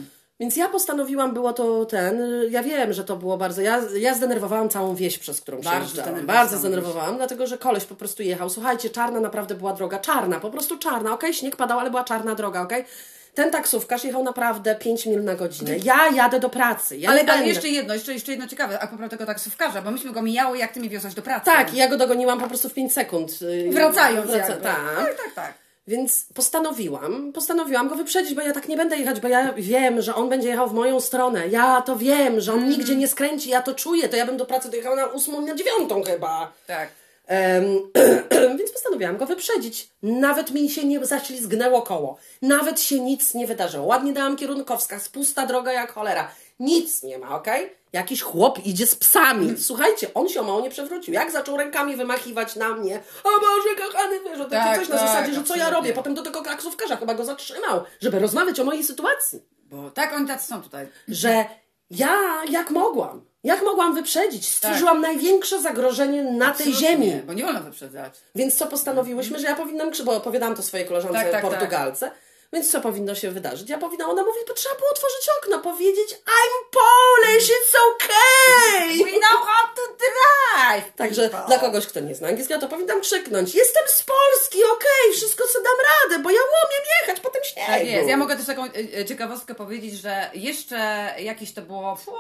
Więc 0.44 0.56
ja 0.56 0.69
postanowiłam, 0.69 1.34
było 1.34 1.54
to 1.54 1.86
ten, 1.86 2.22
ja 2.50 2.63
wiem, 2.63 2.94
że 2.94 3.04
to 3.04 3.16
było 3.16 3.38
bardzo, 3.38 3.62
ja, 3.62 3.81
ja 3.98 4.13
zdenerwowałam 4.13 4.69
całą 4.69 4.95
wieś, 4.95 5.19
przez 5.19 5.42
którą 5.42 5.60
przejeżdżałam. 5.62 6.25
Bardzo 6.25 6.57
zdenerwowałam, 6.57 7.18
dlatego, 7.18 7.48
że 7.48 7.57
koleś 7.57 7.86
po 7.86 7.95
prostu 7.95 8.24
jechał. 8.24 8.50
Słuchajcie, 8.50 8.90
czarna 8.90 9.19
naprawdę 9.19 9.56
była 9.56 9.74
droga, 9.74 10.00
czarna, 10.00 10.40
po 10.40 10.50
prostu 10.50 10.78
czarna, 10.78 11.13
okej, 11.13 11.34
śnieg 11.34 11.56
padał, 11.56 11.80
ale 11.80 11.90
była 11.90 12.04
czarna 12.04 12.36
droga, 12.36 12.62
okej. 12.62 12.86
Ten 13.34 13.51
taksówkarz 13.51 14.04
jechał 14.04 14.24
naprawdę 14.24 14.75
5 14.75 15.06
mil 15.06 15.24
na 15.24 15.36
godzinę. 15.36 15.78
Ja 15.84 16.10
jadę 16.16 16.40
do 16.40 16.50
pracy. 16.50 16.98
Ja 16.98 17.10
Ale, 17.10 17.22
ale 17.22 17.48
jeszcze 17.48 17.69
jedno, 17.69 17.94
jeszcze, 17.94 18.13
jeszcze 18.13 18.31
jedno 18.31 18.48
ciekawe, 18.48 18.80
a 18.80 18.88
propos 18.88 19.10
tego 19.10 19.25
taksówkarza, 19.25 19.81
bo 19.81 19.92
myśmy 19.92 20.12
go 20.12 20.22
mijały, 20.22 20.57
jak 20.57 20.74
ty 20.74 20.80
mnie 20.80 20.89
wiozłaś 20.89 21.13
do 21.13 21.22
pracy. 21.22 21.46
Tak, 21.46 21.74
ja 21.74 21.88
go 21.88 21.98
dogoniłam 21.98 22.39
po 22.39 22.48
prostu 22.48 22.69
w 22.69 22.74
5 22.74 22.94
sekund. 22.94 23.42
Yy, 23.42 23.72
Wracając 23.72 24.31
Wraca- 24.31 24.62
tak. 24.62 24.96
tak, 24.96 25.18
tak, 25.18 25.34
tak. 25.36 25.62
Więc 25.88 26.25
postanowiłam, 26.33 27.33
postanowiłam 27.33 27.89
go 27.89 27.95
wyprzedzić, 27.95 28.33
bo 28.33 28.41
ja 28.41 28.53
tak 28.53 28.68
nie 28.68 28.77
będę 28.77 28.97
jechać, 28.97 29.19
bo 29.19 29.27
ja 29.27 29.53
wiem, 29.53 30.01
że 30.01 30.15
on 30.15 30.30
będzie 30.30 30.50
jechał 30.50 30.69
w 30.69 30.74
moją 30.74 31.00
stronę. 31.01 31.47
Ja 31.47 31.81
to 31.81 31.95
wiem, 31.95 32.41
że 32.41 32.53
on 32.53 32.57
Mm. 32.59 32.69
nigdzie 32.71 32.95
nie 32.95 33.07
skręci, 33.07 33.50
ja 33.50 33.62
to 33.62 33.74
czuję, 33.74 34.09
to 34.09 34.15
ja 34.15 34.25
bym 34.25 34.38
do 34.38 34.45
pracy 34.45 34.69
dojechała 34.69 34.95
na 34.95 35.06
ósmą, 35.06 35.41
na 35.41 35.56
dziewiątą 35.56 36.03
chyba. 36.03 36.51
Tak. 36.68 36.89
Em, 37.27 37.63
więc 38.57 38.71
postanowiłam 38.71 39.18
go 39.18 39.25
wyprzedzić. 39.25 39.89
Nawet 40.03 40.51
mi 40.51 40.69
się 40.69 40.85
nie 40.85 41.06
zaślizgnęło 41.06 41.81
koło. 41.81 42.18
Nawet 42.41 42.81
się 42.81 43.00
nic 43.00 43.33
nie 43.33 43.47
wydarzyło. 43.47 43.86
Ładnie 43.86 44.13
dałam 44.13 44.36
kierunkowskaz, 44.36 45.09
pusta 45.09 45.45
droga 45.45 45.74
jak 45.74 45.91
cholera. 45.94 46.31
Nic 46.59 47.03
nie 47.03 47.17
ma, 47.17 47.35
okej? 47.35 47.69
Jakiś 47.94 48.21
chłop 48.21 48.65
idzie 48.65 48.88
z 48.88 48.95
psami. 48.95 49.55
Słuchajcie, 49.57 50.13
on 50.13 50.29
się 50.29 50.41
o 50.41 50.44
mało 50.44 50.61
nie 50.61 50.69
przewrócił. 50.69 51.13
Jak 51.13 51.31
zaczął 51.31 51.57
rękami 51.57 51.95
wymachiwać 51.95 52.55
na 52.55 52.69
mnie, 52.69 53.00
o 53.23 53.29
Boże, 53.29 53.88
kochany, 53.88 54.19
wiesz, 54.23 54.39
o 54.39 54.45
Tak, 54.45 54.77
coś 54.79 54.89
na 54.89 54.97
tak, 54.97 55.07
zasadzie, 55.07 55.33
że 55.33 55.44
co 55.44 55.55
ja 55.55 55.69
robię. 55.69 55.94
Potem 55.94 56.13
do 56.13 56.21
tego 56.21 56.41
taksówkarza 56.41 56.97
chyba 56.97 57.13
go 57.13 57.25
zatrzymał, 57.25 57.83
żeby 58.01 58.19
rozmawiać 58.19 58.59
o 58.59 58.63
mojej 58.63 58.83
sytuacji. 58.83 59.44
Bo 59.63 59.91
tak 59.91 60.13
oni 60.13 60.27
tacy 60.27 60.47
są 60.47 60.61
tutaj. 60.61 60.88
Że 61.07 61.45
ja, 61.89 62.17
jak 62.50 62.69
mogłam, 62.69 63.25
jak 63.44 63.63
mogłam 63.63 63.95
wyprzedzić, 63.95 64.50
stworzyłam 64.50 65.01
największe 65.01 65.61
zagrożenie 65.61 66.23
na 66.23 66.45
tej 66.51 66.51
Absolutnie, 66.51 66.73
ziemi. 66.73 67.21
Bo 67.27 67.33
nie 67.33 67.44
wolno 67.44 67.61
wyprzedzać. 67.61 68.13
Więc 68.35 68.55
co 68.55 68.67
postanowiłyśmy, 68.67 69.39
że 69.39 69.47
ja 69.47 69.55
powinnam, 69.55 69.91
bo 70.05 70.15
opowiadałam 70.15 70.55
to 70.55 70.63
swojej 70.63 70.88
koleżance 70.88 71.19
Tak, 71.19 71.31
tak, 71.31 71.41
Portugalce, 71.41 72.11
więc 72.53 72.71
co 72.71 72.81
powinno 72.81 73.15
się 73.15 73.31
wydarzyć? 73.31 73.69
Ja 73.69 73.77
powinnam, 73.77 74.09
ona 74.09 74.23
mówi, 74.23 74.39
bo 74.47 74.53
trzeba 74.53 74.75
było 74.75 74.89
otworzyć 74.89 75.29
okno, 75.41 75.59
powiedzieć 75.59 76.09
I'm 76.11 76.53
Polish, 76.71 77.50
it's 77.50 77.75
okay! 77.89 79.03
We 79.05 79.19
know 79.19 79.47
how 79.47 79.67
to 79.75 79.81
drive! 79.97 80.94
Także 80.95 81.29
people. 81.29 81.47
dla 81.47 81.59
kogoś, 81.59 81.88
kto 81.88 82.00
nie 82.00 82.15
zna 82.15 82.27
angielskiego, 82.27 82.61
to 82.61 82.67
powinnam 82.67 83.01
krzyknąć 83.01 83.55
Jestem 83.55 83.83
z 83.88 84.03
Polski, 84.03 84.57
okej, 84.63 85.13
wszystko 85.13 85.44
co 85.53 85.59
dam 85.61 85.73
radę, 85.91 86.23
bo 86.23 86.29
ja 86.29 86.39
umiem 86.39 86.85
jechać 87.01 87.19
po 87.19 87.29
tym 87.29 87.41
śniegu. 87.44 87.67
Tak 87.67 87.88
jest. 87.88 88.09
Ja 88.09 88.17
mogę 88.17 88.35
też 88.38 88.45
taką 88.45 88.63
e, 88.65 89.00
e, 89.00 89.05
ciekawostkę 89.05 89.55
powiedzieć, 89.55 89.94
że 89.94 90.29
jeszcze 90.33 90.75
jakieś 91.19 91.53
to 91.53 91.61
było, 91.61 91.95
fu, 91.95 92.11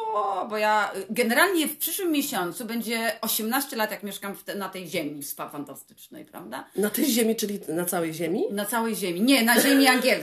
bo 0.49 0.57
ja 0.57 0.91
e, 0.93 0.99
generalnie 1.09 1.67
w 1.67 1.77
przyszłym 1.77 2.11
miesiącu 2.11 2.65
będzie 2.65 3.11
18 3.21 3.75
lat, 3.75 3.91
jak 3.91 4.03
mieszkam 4.03 4.35
te, 4.45 4.55
na 4.55 4.69
tej 4.69 4.87
ziemi 4.87 5.23
spa 5.23 5.49
fantastycznej, 5.49 6.25
prawda? 6.25 6.65
Na 6.75 6.89
tej 6.89 7.05
ziemi, 7.05 7.35
czyli 7.35 7.59
na 7.67 7.85
całej 7.85 8.13
ziemi? 8.13 8.43
Na 8.51 8.65
całej 8.65 8.95
ziemi. 8.95 9.21
Nie, 9.21 9.43
na 9.43 9.61
ziemi 9.61 9.87
angielskiej. 9.87 10.22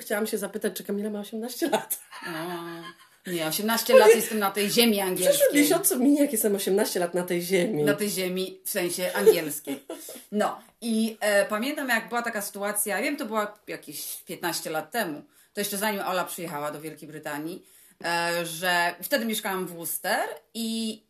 Chciałam 0.00 0.26
się 0.26 0.38
zapytać, 0.38 0.72
czy 0.76 0.84
Kamila 0.84 1.10
ma 1.10 1.20
18 1.20 1.68
lat. 1.68 2.00
O, 2.26 3.30
nie, 3.30 3.46
18 3.46 3.94
lat 3.98 4.08
jestem 4.14 4.38
na 4.38 4.50
tej 4.50 4.70
ziemi 4.70 4.92
W 4.92 4.96
przyszłym 4.96 5.08
angielskiej. 5.08 5.62
miesiącu 5.62 5.98
minie, 5.98 6.20
jak 6.22 6.32
jestem 6.32 6.54
18 6.54 7.00
lat 7.00 7.14
na 7.14 7.22
tej 7.22 7.42
ziemi. 7.42 7.84
Na 7.84 7.94
tej 7.94 8.10
ziemi, 8.10 8.60
w 8.64 8.70
sensie 8.70 9.12
angielskiej. 9.14 9.84
No 10.32 10.60
i 10.80 11.16
e, 11.20 11.44
pamiętam, 11.46 11.88
jak 11.88 12.08
była 12.08 12.22
taka 12.22 12.42
sytuacja, 12.42 13.02
wiem, 13.02 13.16
to 13.16 13.26
była 13.26 13.58
jakieś 13.66 14.22
15 14.22 14.70
lat 14.70 14.90
temu, 14.90 15.22
to 15.52 15.60
jeszcze 15.60 15.76
zanim 15.78 16.00
Ola 16.00 16.24
przyjechała 16.24 16.70
do 16.70 16.80
Wielkiej 16.80 17.08
Brytanii, 17.08 17.66
e, 18.04 18.46
że 18.46 18.94
wtedy 19.02 19.24
mieszkałam 19.24 19.66
w 19.66 19.72
Worcester 19.72 20.28
i 20.54 21.02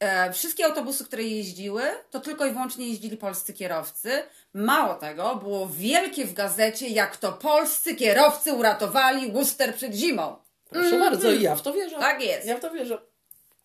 e, 0.00 0.32
wszystkie 0.32 0.64
autobusy, 0.64 1.04
które 1.04 1.22
jeździły, 1.22 1.82
to 2.10 2.20
tylko 2.20 2.46
i 2.46 2.50
wyłącznie 2.50 2.88
jeździli 2.88 3.16
polscy 3.16 3.52
kierowcy. 3.52 4.22
Mało 4.54 4.94
tego, 4.94 5.36
było 5.36 5.68
wielkie 5.68 6.24
w 6.24 6.34
gazecie, 6.34 6.88
jak 6.88 7.16
to 7.16 7.32
polscy 7.32 7.94
kierowcy 7.94 8.52
uratowali 8.52 9.32
Worcester 9.32 9.74
przed 9.74 9.94
zimą. 9.94 10.36
Proszę 10.70 10.98
bardzo, 10.98 11.32
i 11.32 11.42
ja 11.42 11.56
w 11.56 11.62
to 11.62 11.72
wierzę. 11.72 11.96
Tak 11.98 12.22
jest. 12.22 12.46
Ja 12.46 12.56
w 12.56 12.60
to 12.60 12.70
wierzę. 12.70 12.98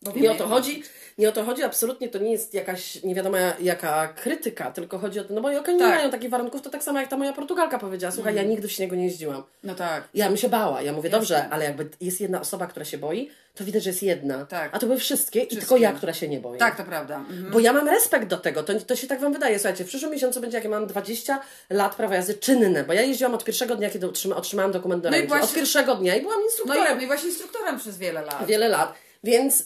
Bo 0.01 0.11
Nie 0.11 0.31
o 0.31 0.35
to 0.35 0.47
chodzi, 0.47 0.83
nie 1.17 1.29
o 1.29 1.31
to 1.31 1.43
chodzi, 1.43 1.63
absolutnie 1.63 2.09
to 2.09 2.19
nie 2.19 2.31
jest 2.31 2.53
jakaś 2.53 3.03
nie 3.03 3.15
wiadomo 3.15 3.37
jaka 3.59 4.07
krytyka, 4.07 4.71
tylko 4.71 4.99
chodzi 4.99 5.19
o 5.19 5.23
to, 5.23 5.33
no 5.33 5.41
bo 5.41 5.49
jak 5.51 5.67
oni 5.69 5.77
nie 5.77 5.83
Tak. 5.83 5.95
mają 5.95 6.11
takich 6.11 6.29
warunków, 6.29 6.61
to 6.61 6.69
tak 6.69 6.83
samo 6.83 6.99
jak 6.99 7.09
ta 7.09 7.17
moja 7.17 7.33
Portugalka 7.33 7.79
powiedziała, 7.79 8.11
słuchaj, 8.11 8.35
ja 8.35 8.43
nigdy 8.43 8.67
w 8.67 8.71
śniegu 8.71 8.95
nie 8.95 9.03
jeździłam. 9.05 9.43
No 9.63 9.75
tak. 9.75 10.03
Ja 10.13 10.27
bym 10.27 10.37
się 10.37 10.49
bała, 10.49 10.81
ja 10.81 10.93
mówię, 10.93 11.09
dobrze, 11.09 11.49
ale 11.49 11.65
jakby 11.65 11.89
jest 12.01 12.21
jedna 12.21 12.41
osoba, 12.41 12.67
która 12.67 12.85
się 12.85 12.97
boi, 12.97 13.29
to 13.55 13.63
widać, 13.63 13.83
że 13.83 13.89
jest 13.89 14.03
jedna. 14.03 14.45
Tak. 14.45 14.75
A 14.75 14.79
to 14.79 14.85
były 14.85 14.99
wszystkie, 14.99 15.39
i 15.39 15.43
Wszystkie. 15.47 15.59
tylko 15.61 15.77
ja, 15.77 15.93
która 15.93 16.13
się 16.13 16.27
nie 16.27 16.39
boi. 16.39 16.57
Tak, 16.57 16.77
to 16.77 16.83
prawda. 16.83 17.17
Mhm. 17.17 17.51
Bo 17.51 17.59
ja 17.59 17.73
mam 17.73 17.87
respekt 17.89 18.27
do 18.27 18.37
tego, 18.37 18.63
to, 18.63 18.73
to 18.79 18.95
się 18.95 19.07
tak 19.07 19.19
Wam 19.21 19.33
wydaje. 19.33 19.59
Słuchajcie, 19.59 19.83
w 19.83 19.87
przyszłym 19.87 20.11
miesiącu 20.11 20.41
będzie, 20.41 20.57
jak 20.57 20.63
ja 20.63 20.69
mam 20.69 20.87
20 20.87 21.39
lat 21.69 21.95
prawa 21.95 22.15
jazdy 22.15 22.33
czynne, 22.33 22.83
bo 22.83 22.93
ja 22.93 23.01
jeździłam 23.01 23.33
od 23.33 23.43
pierwszego 23.43 23.75
dnia, 23.75 23.89
kiedy 23.89 24.07
otrzyma, 24.07 24.35
otrzymałam 24.35 24.71
dokument 24.71 25.03
do 25.03 25.09
No 25.09 25.17
i 25.17 25.19
ręki. 25.19 25.33
Od 25.33 25.39
właśnie- 25.39 25.55
pierwszego 25.55 25.95
dnia 25.95 26.15
i 26.15 26.21
byłam 26.21 26.39
No 26.39 26.45
instruktorem 26.45 27.01
i, 27.01 27.03
i 27.03 27.07
właśnie 27.07 27.29
instruktorem 27.29 27.79
przez 27.79 27.97
wiele 27.97 28.21
lat. 28.21 28.45
wiele 28.47 28.69
lat, 28.69 28.93
więc 29.23 29.61
y, 29.61 29.65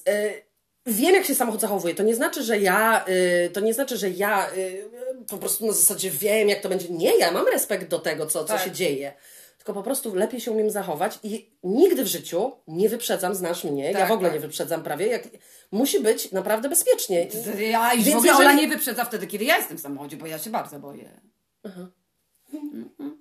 wiem, 0.87 1.15
jak 1.15 1.25
się 1.25 1.35
samochód 1.35 1.61
zachowuje. 1.61 1.95
To 1.95 2.03
nie 2.03 2.15
znaczy, 2.15 2.43
że 2.43 2.59
ja, 2.59 3.05
y, 3.45 3.49
to 3.53 3.59
nie 3.59 3.73
znaczy, 3.73 3.97
że 3.97 4.09
ja 4.09 4.51
y, 4.57 4.89
po 5.29 5.37
prostu 5.37 5.65
na 5.67 5.73
zasadzie 5.73 6.11
wiem, 6.11 6.49
jak 6.49 6.61
to 6.61 6.69
będzie. 6.69 6.89
Nie, 6.89 7.17
ja 7.17 7.31
mam 7.31 7.47
respekt 7.47 7.87
do 7.89 7.99
tego, 7.99 8.25
co, 8.25 8.39
co 8.45 8.53
Tak. 8.53 8.63
się 8.63 8.71
dzieje. 8.71 9.13
tylko 9.57 9.73
po 9.73 9.83
prostu 9.83 10.15
lepiej 10.15 10.41
się 10.41 10.51
umiem 10.51 10.69
zachować 10.69 11.19
i 11.23 11.51
nigdy 11.63 12.03
w 12.03 12.07
życiu 12.07 12.51
nie 12.67 12.89
wyprzedzam, 12.89 13.35
znasz 13.35 13.63
mnie, 13.63 13.91
ja 13.91 13.99
Tak, 13.99 14.07
w 14.09 14.11
ogóle 14.11 14.29
tak. 14.29 14.35
nie 14.35 14.41
wyprzedzam 14.41 14.83
prawie, 14.83 15.07
jak, 15.07 15.23
musi 15.71 15.99
być 15.99 16.31
naprawdę 16.31 16.69
bezpiecznie. 16.69 17.27
Ja 17.69 17.91
Więc 17.95 18.07
w 18.09 18.17
ogóle 18.17 18.31
jeżeli- 18.31 18.47
Ola 18.47 18.53
nie 18.53 18.67
wyprzedza 18.67 19.05
wtedy, 19.05 19.27
kiedy 19.27 19.45
ja 19.45 19.57
jestem 19.57 19.77
w 19.77 19.81
samochodzie, 19.81 20.17
bo 20.17 20.27
ja 20.27 20.39
się 20.39 20.49
bardzo 20.49 20.79
boję. 20.79 21.09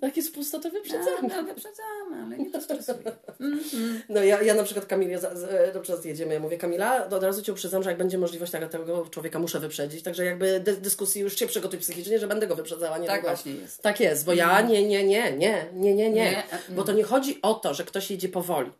Jak 0.02 0.16
jest 0.16 0.34
pusto, 0.34 0.58
to 0.60 0.70
wyprzedzamy. 0.70 1.28
No, 1.28 1.42
wyprzedzamy, 1.44 2.22
ale 2.26 2.38
nie 2.38 2.50
to 2.50 2.60
stresuje. 2.60 2.98
No 4.08 4.22
ja, 4.22 4.42
ja 4.42 4.54
na 4.54 4.62
przykład 4.62 4.86
Kamilie, 4.86 5.18
za- 5.18 5.36
z- 5.36 5.74
na 5.74 5.80
przykład 5.80 6.04
jedziemy, 6.04 6.34
ja 6.34 6.40
mówię 6.40 6.58
Kamila, 6.58 7.06
od 7.06 7.22
razu 7.22 7.42
Cię 7.42 7.52
uprzedzam, 7.52 7.82
że 7.82 7.90
jak 7.90 7.98
będzie 7.98 8.18
możliwość 8.18 8.52
tego, 8.52 8.68
tego 8.68 9.06
człowieka 9.10 9.38
muszę 9.38 9.60
wyprzedzić, 9.60 10.02
także 10.02 10.24
jakby 10.24 10.60
dy, 10.60 10.76
dyskusji 10.76 11.20
już 11.22 11.34
Cię 11.34 11.46
przygotuj 11.46 11.78
psychicznie, 11.78 12.18
że 12.18 12.26
będę 12.26 12.46
go 12.46 12.56
wyprzedzała. 12.56 12.98
Nie 12.98 13.06
Tak 13.06 13.16
tylko- 13.16 13.28
właśnie 13.36 13.52
jest. 13.52 13.82
Tak 13.82 14.00
jest, 14.00 14.24
bo 14.24 14.32
ja 14.32 14.60
nie, 14.60 14.88
nie, 14.88 15.04
nie, 15.04 15.32
nie, 15.32 15.66
nie, 15.72 15.94
nie, 15.94 15.94
nie, 15.94 16.10
Nie, 16.10 16.38
e, 16.52 16.58
bo 16.68 16.82
to 16.84 16.92
nie 16.92 17.04
chodzi 17.04 17.38
o 17.42 17.54
to, 17.54 17.74
że 17.74 17.84
ktoś 17.84 18.10
jedzie 18.10 18.28
powoli, 18.28 18.72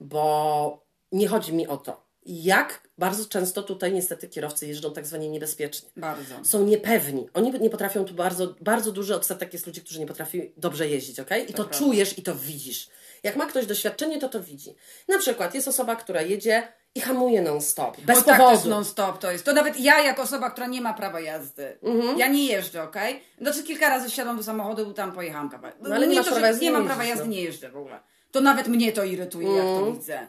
bo 0.00 0.84
nie 1.12 1.28
chodzi 1.28 1.52
mi 1.54 1.66
o 1.66 1.76
to. 1.76 2.03
Jak 2.26 2.80
bardzo 2.98 3.24
często 3.26 3.62
tutaj 3.62 3.92
niestety 3.92 4.28
kierowcy 4.28 4.66
jeżdżą 4.66 4.92
tak 4.92 5.06
zwanie 5.06 5.28
niebezpiecznie. 5.28 5.88
Bardzo. 5.96 6.34
Są 6.44 6.64
niepewni. 6.64 7.28
Oni 7.34 7.52
nie 7.60 7.70
potrafią 7.70 8.04
tu 8.04 8.14
bardzo, 8.14 8.54
bardzo 8.60 8.92
duży 8.92 9.14
odsetek 9.14 9.52
jest 9.52 9.66
ludzi, 9.66 9.80
którzy 9.80 10.00
nie 10.00 10.06
potrafią 10.06 10.38
dobrze 10.56 10.88
jeździć, 10.88 11.20
ok? 11.20 11.30
I 11.42 11.46
to, 11.46 11.52
prawda. 11.64 11.78
czujesz 11.78 12.18
i 12.18 12.22
to 12.22 12.34
widzisz. 12.34 12.88
Jak 13.22 13.36
ma 13.36 13.46
ktoś 13.46 13.66
doświadczenie, 13.66 14.18
to 14.20 14.28
to 14.28 14.40
widzi. 14.40 14.74
Na 15.08 15.18
przykład 15.18 15.54
jest 15.54 15.68
osoba, 15.68 15.96
która 15.96 16.22
jedzie 16.22 16.68
i 16.94 17.00
hamuje 17.00 17.42
non-stop, 17.42 18.00
bez 18.00 18.18
o, 18.18 18.22
tak, 18.22 18.38
to 18.38 18.50
powodu. 18.50 18.68
non-stop, 18.70 19.18
to 19.18 19.30
jest. 19.30 19.44
To 19.44 19.52
nawet 19.52 19.80
ja, 19.80 20.00
jako 20.02 20.22
osoba, 20.22 20.50
która 20.50 20.66
nie 20.66 20.80
ma 20.80 20.94
prawa 20.94 21.20
jazdy, 21.20 21.78
Mhm. 21.82 22.18
ja 22.18 22.28
nie 22.28 22.46
jeżdżę, 22.46 22.82
okej? 22.82 23.20
Znaczy 23.40 23.62
kilka 23.62 23.88
razy 23.88 24.08
wsiadłam 24.10 24.36
do 24.36 24.42
samochodu, 24.42 24.92
tam 24.92 25.12
pojechałam 25.12 25.50
kawałek. 25.50 25.76
No, 25.80 25.94
ale 25.94 26.06
nie 26.06 26.16
masz 26.16 26.24
to, 26.24 26.30
prawa 26.32 26.40
że 26.40 26.46
jazdy, 26.46 26.64
nie 26.64 26.70
nie 26.70 26.78
mam 26.78 26.86
prawa 26.86 27.04
jazdy, 27.04 27.24
no. 27.24 27.30
nie 27.30 27.42
jeżdżę 27.42 27.70
w 27.70 27.76
ogóle. 27.76 28.00
To 28.32 28.40
nawet 28.40 28.68
mnie 28.68 28.92
to 28.92 29.04
irytuje, 29.04 29.48
jak 29.48 29.64
to 29.64 29.76
Mhm. 29.76 29.94
widzę. 29.94 30.28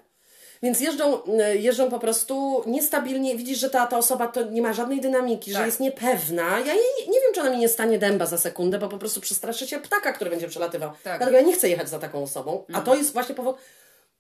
Więc 0.64 0.82
jeżdżą, 0.82 1.24
y, 1.24 1.58
jeżdżą 1.58 1.90
po 1.90 2.00
prostu 2.00 2.64
niestabilnie. 2.66 3.36
Widzisz, 3.36 3.60
że 3.60 3.70
ta, 3.70 3.88
ta 3.88 3.98
osoba 3.98 4.28
to 4.28 4.44
nie 4.44 4.62
ma 4.62 4.74
żadnej 4.74 5.02
dynamiki, 5.02 5.52
że 5.52 5.58
Tak. 5.58 5.66
jest 5.66 5.80
niepewna. 5.80 6.60
Ja 6.60 6.74
jej, 6.74 7.08
nie, 7.08 7.20
wiem, 7.22 7.34
czy 7.34 7.42
ona 7.42 7.50
mi 7.50 7.58
nie 7.58 7.70
stanie 7.70 8.00
dęba 8.00 8.26
za 8.26 8.38
sekundę, 8.38 8.80
bo 8.80 8.90
po 8.90 8.98
prostu 8.98 9.22
przestraszy 9.22 9.68
się 9.68 9.80
ptaka, 9.80 10.14
który 10.14 10.30
będzie 10.30 10.48
przelatywał. 10.48 10.90
Tak. 10.90 10.98
Mhm. 10.98 11.18
Dlatego 11.20 11.38
ja 11.38 11.44
nie 11.44 11.54
chcę 11.54 11.70
jechać 11.70 11.90
za 11.90 12.00
taką 12.00 12.24
osobą. 12.24 12.64
A 12.74 12.82
to 12.82 12.96
jest 12.96 13.14
właśnie 13.14 13.36
powód 13.36 13.56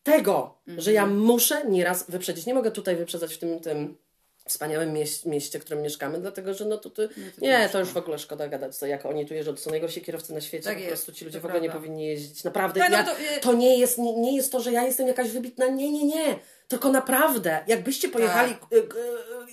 tego, 0.04 0.58
że 0.68 0.94
ja 0.94 1.06
muszę 1.06 1.66
nieraz 1.68 2.06
wyprzedzić. 2.12 2.46
Nie 2.46 2.54
mogę 2.54 2.72
tutaj 2.72 2.96
wyprzedzać 2.96 3.34
w 3.34 3.38
tym, 3.38 3.60
tym 3.60 3.98
wspaniałym 4.48 4.94
mieś, 4.94 5.26
mieście, 5.26 5.60
w 5.60 5.66
którym 5.66 5.84
mieszkamy, 5.84 6.20
dlatego 6.20 6.54
że 6.54 6.66
no 6.66 6.78
to, 6.78 6.90
to 6.90 7.02
nie, 7.42 7.70
to 7.72 7.80
już 7.80 7.90
w 7.90 7.98
ogóle 7.98 8.20
szkoda 8.20 8.48
gadać, 8.48 8.76
co, 8.76 8.86
jak 8.86 9.06
oni 9.06 9.26
tu 9.26 9.34
jeżdżą, 9.34 9.52
to 9.56 9.62
są 9.62 9.72
najgorsi 9.72 10.02
kierowcy 10.02 10.34
na 10.34 10.42
świecie, 10.42 10.64
Tak 10.70 10.82
po 10.82 10.88
prostu 10.88 11.12
ci 11.12 11.26
ludzie 11.26 11.40
w 11.40 11.46
ogóle 11.46 11.62
nie 11.62 11.70
powinni 11.70 12.06
jeździć. 12.08 12.44
Naprawdę, 12.44 12.80
No, 12.90 12.98
no 12.98 13.04
to, 13.04 13.12
y- 13.20 13.40
to 13.42 13.54
nie 13.54 13.80
jest, 13.80 13.98
nie, 13.98 14.14
nie 14.20 14.36
jest 14.36 14.52
to, 14.52 14.60
że 14.62 14.72
ja 14.72 14.84
jestem 14.84 15.08
jakaś 15.08 15.30
wybitna, 15.32 15.68
nie, 15.68 15.92
nie, 15.92 16.06
nie, 16.06 16.40
tylko 16.68 16.90
naprawdę, 16.92 17.64
jakbyście 17.68 18.10
pojechali 18.10 18.54
Tak. 18.54 18.74
y, 18.74 18.78
y, 18.78 18.86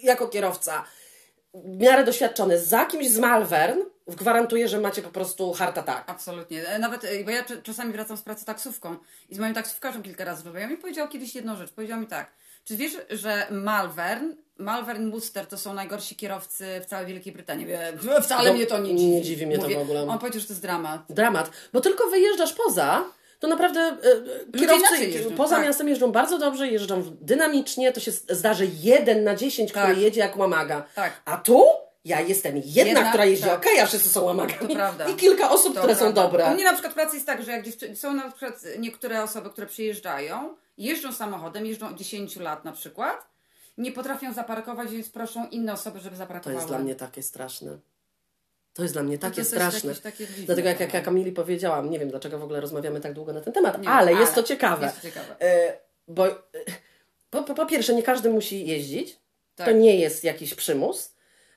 jako 0.03 0.29
kierowca 0.29 0.85
w 1.55 1.79
miarę 1.81 2.05
doświadczony 2.05 2.59
za 2.59 2.85
kimś 2.87 3.09
z 3.11 3.19
Malvern, 3.19 3.79
gwarantuję, 4.09 4.69
że 4.69 4.81
macie 4.81 5.03
po 5.03 5.11
prostu 5.11 5.53
heart 5.53 5.79
attack. 5.79 6.05
Absolutnie. 6.07 6.69
E, 6.69 6.79
Nawet, 6.79 7.05
e, 7.05 7.25
bo 7.25 7.31
ja 7.31 7.45
czasami 7.63 7.93
wracam 7.93 8.17
z 8.17 8.23
pracy 8.23 8.45
taksówką 8.45 8.97
i 9.29 9.35
z 9.35 9.39
moim 9.39 9.55
taksówkarzem 9.55 10.03
kilka 10.03 10.25
razy 10.25 10.45
rozmawiałam 10.45 10.75
i 10.75 10.77
powiedział 10.77 11.09
kiedyś 11.09 11.35
jedną 11.35 11.57
rzecz. 11.57 11.71
Powiedział 11.73 12.01
mi 12.01 12.07
tak, 12.07 12.31
czy 12.65 12.77
wiesz, 12.77 12.93
że 13.11 13.47
Malvern, 13.51 14.33
Malvern 14.59 15.11
Worcester 15.11 15.47
to 15.47 15.59
są 15.59 15.75
najgorsi 15.75 16.17
kierowcy 16.17 16.67
w 16.83 16.87
całej 16.87 17.07
Wielkiej 17.07 17.33
Brytanii? 17.33 17.65
Mówię, 17.67 17.89
"E, 18.17 18.23
Wcale 18.23 18.49
No, 18.49 18.55
mnie 18.55 18.67
to 18.67 18.79
nie 18.79 18.95
nie 18.95 18.99
dziwi. 18.99 19.23
dziwi 19.23 19.47
mnie 19.47 19.59
to 19.59 19.69
w 19.69 19.79
ogóle. 19.79 20.03
On 20.03 20.19
powiedział, 20.19 20.41
że 20.41 20.47
to 20.47 20.53
jest 20.53 20.63
dramat. 20.63 21.01
Dramat, 21.11 21.51
bo 21.73 21.81
tylko 21.81 22.07
wyjeżdżasz 22.07 22.53
poza, 22.53 23.05
to 23.41 23.49
naprawdę 23.49 23.97
y, 24.05 24.57
y, 24.57 24.59
kierowcy 24.61 25.05
jeżdżą, 25.07 25.31
poza 25.37 25.57
tak. 25.57 25.65
miastem 25.67 25.89
jeżdżą 25.89 26.13
bardzo 26.13 26.39
dobrze, 26.39 26.69
jeżdżą 26.69 27.03
dynamicznie, 27.21 27.93
to 27.93 28.01
się 28.01 28.11
zdarzy 28.11 28.69
jeden 28.83 29.25
na 29.25 29.35
dziesięć, 29.35 29.73
Tak. 29.73 29.85
który 29.85 30.01
jedzie 30.01 30.21
jak 30.21 30.37
łamaga. 30.37 30.85
Tak. 30.95 31.13
A 31.25 31.37
tu 31.37 31.65
ja 32.05 32.21
jestem 32.21 32.57
jedna, 32.65 32.83
Jedna, 32.83 33.09
która 33.09 33.25
jeździ 33.25 33.45
tak. 33.45 33.59
okej, 33.59 33.81
a 33.81 33.87
wszyscy 33.87 34.09
są 34.09 34.23
łamagami. 34.25 34.75
I 35.13 35.15
kilka 35.17 35.51
osób, 35.51 35.75
To 35.75 35.79
które 35.81 35.95
są 35.95 36.01
prawda. 36.01 36.23
dobre. 36.23 36.47
U 36.51 36.55
mnie 36.55 36.65
na 36.65 36.73
przykład 36.73 36.93
w 36.93 36.97
pracy 36.97 37.15
jest 37.17 37.27
tak, 37.27 37.43
że 37.45 37.51
jak 37.53 37.65
są 37.95 38.13
na 38.15 38.31
przykład 38.31 38.61
niektóre 38.79 39.23
osoby, 39.23 39.51
które 39.51 39.67
przyjeżdżają, 39.67 40.55
jeżdżą 40.79 41.13
samochodem, 41.13 41.67
jeżdżą 41.67 41.89
od 41.89 41.97
10 41.99 42.37
lat 42.37 42.65
na 42.65 42.73
przykład, 42.73 43.27
nie 43.79 43.93
potrafią 43.93 44.33
zaparkować, 44.33 44.91
więc 44.91 45.09
proszą 45.09 45.49
inne 45.49 45.73
osoby, 45.73 46.01
żeby 46.01 46.17
To 46.17 46.19
zaparkowały. 46.19 46.55
jest 46.55 46.69
dla 46.69 46.79
mnie 46.79 46.95
takie 46.95 47.23
straszne. 47.23 47.79
To 48.75 48.83
jest 48.83 48.95
dla 48.95 49.03
mnie 49.03 49.19
takie 49.19 49.35
to 49.35 49.41
jest 49.41 49.51
straszne. 49.51 49.95
takie 49.95 50.27
dziwne 50.27 50.47
Dlatego 50.47 50.69
jak, 50.69 50.81
jak 50.81 50.95
ja 50.95 51.01
Kamili 51.01 51.33
powiedziałam, 51.33 51.91
nie 51.91 51.99
wiem 51.99 52.09
dlaczego 52.11 52.39
w 52.39 52.43
ogóle 52.43 52.61
rozmawiamy 52.61 53.01
tak 53.01 53.13
długo 53.13 53.33
na 53.33 53.41
ten 53.41 53.53
temat, 53.53 53.79
ale, 53.87 54.11
wiem, 54.11 54.21
jest 54.21 54.33
ale 54.33 54.43
to 54.43 54.49
ciekawe. 54.49 54.87
jest 54.87 55.03
ciekawe. 55.03 55.41
E, 55.41 55.79
bo 56.09 56.29
e, 56.29 56.35
po, 57.31 57.43
po, 57.43 57.67
pierwsze, 57.67 57.95
nie 57.95 58.03
każdy 58.03 58.31
musi 58.31 58.67
jeździć. 58.67 59.19
Tak. 59.55 59.67
To 59.67 59.73
nie 59.73 59.97
jest 59.97 60.25
jakiś 60.25 60.55
przymus. 60.55 61.15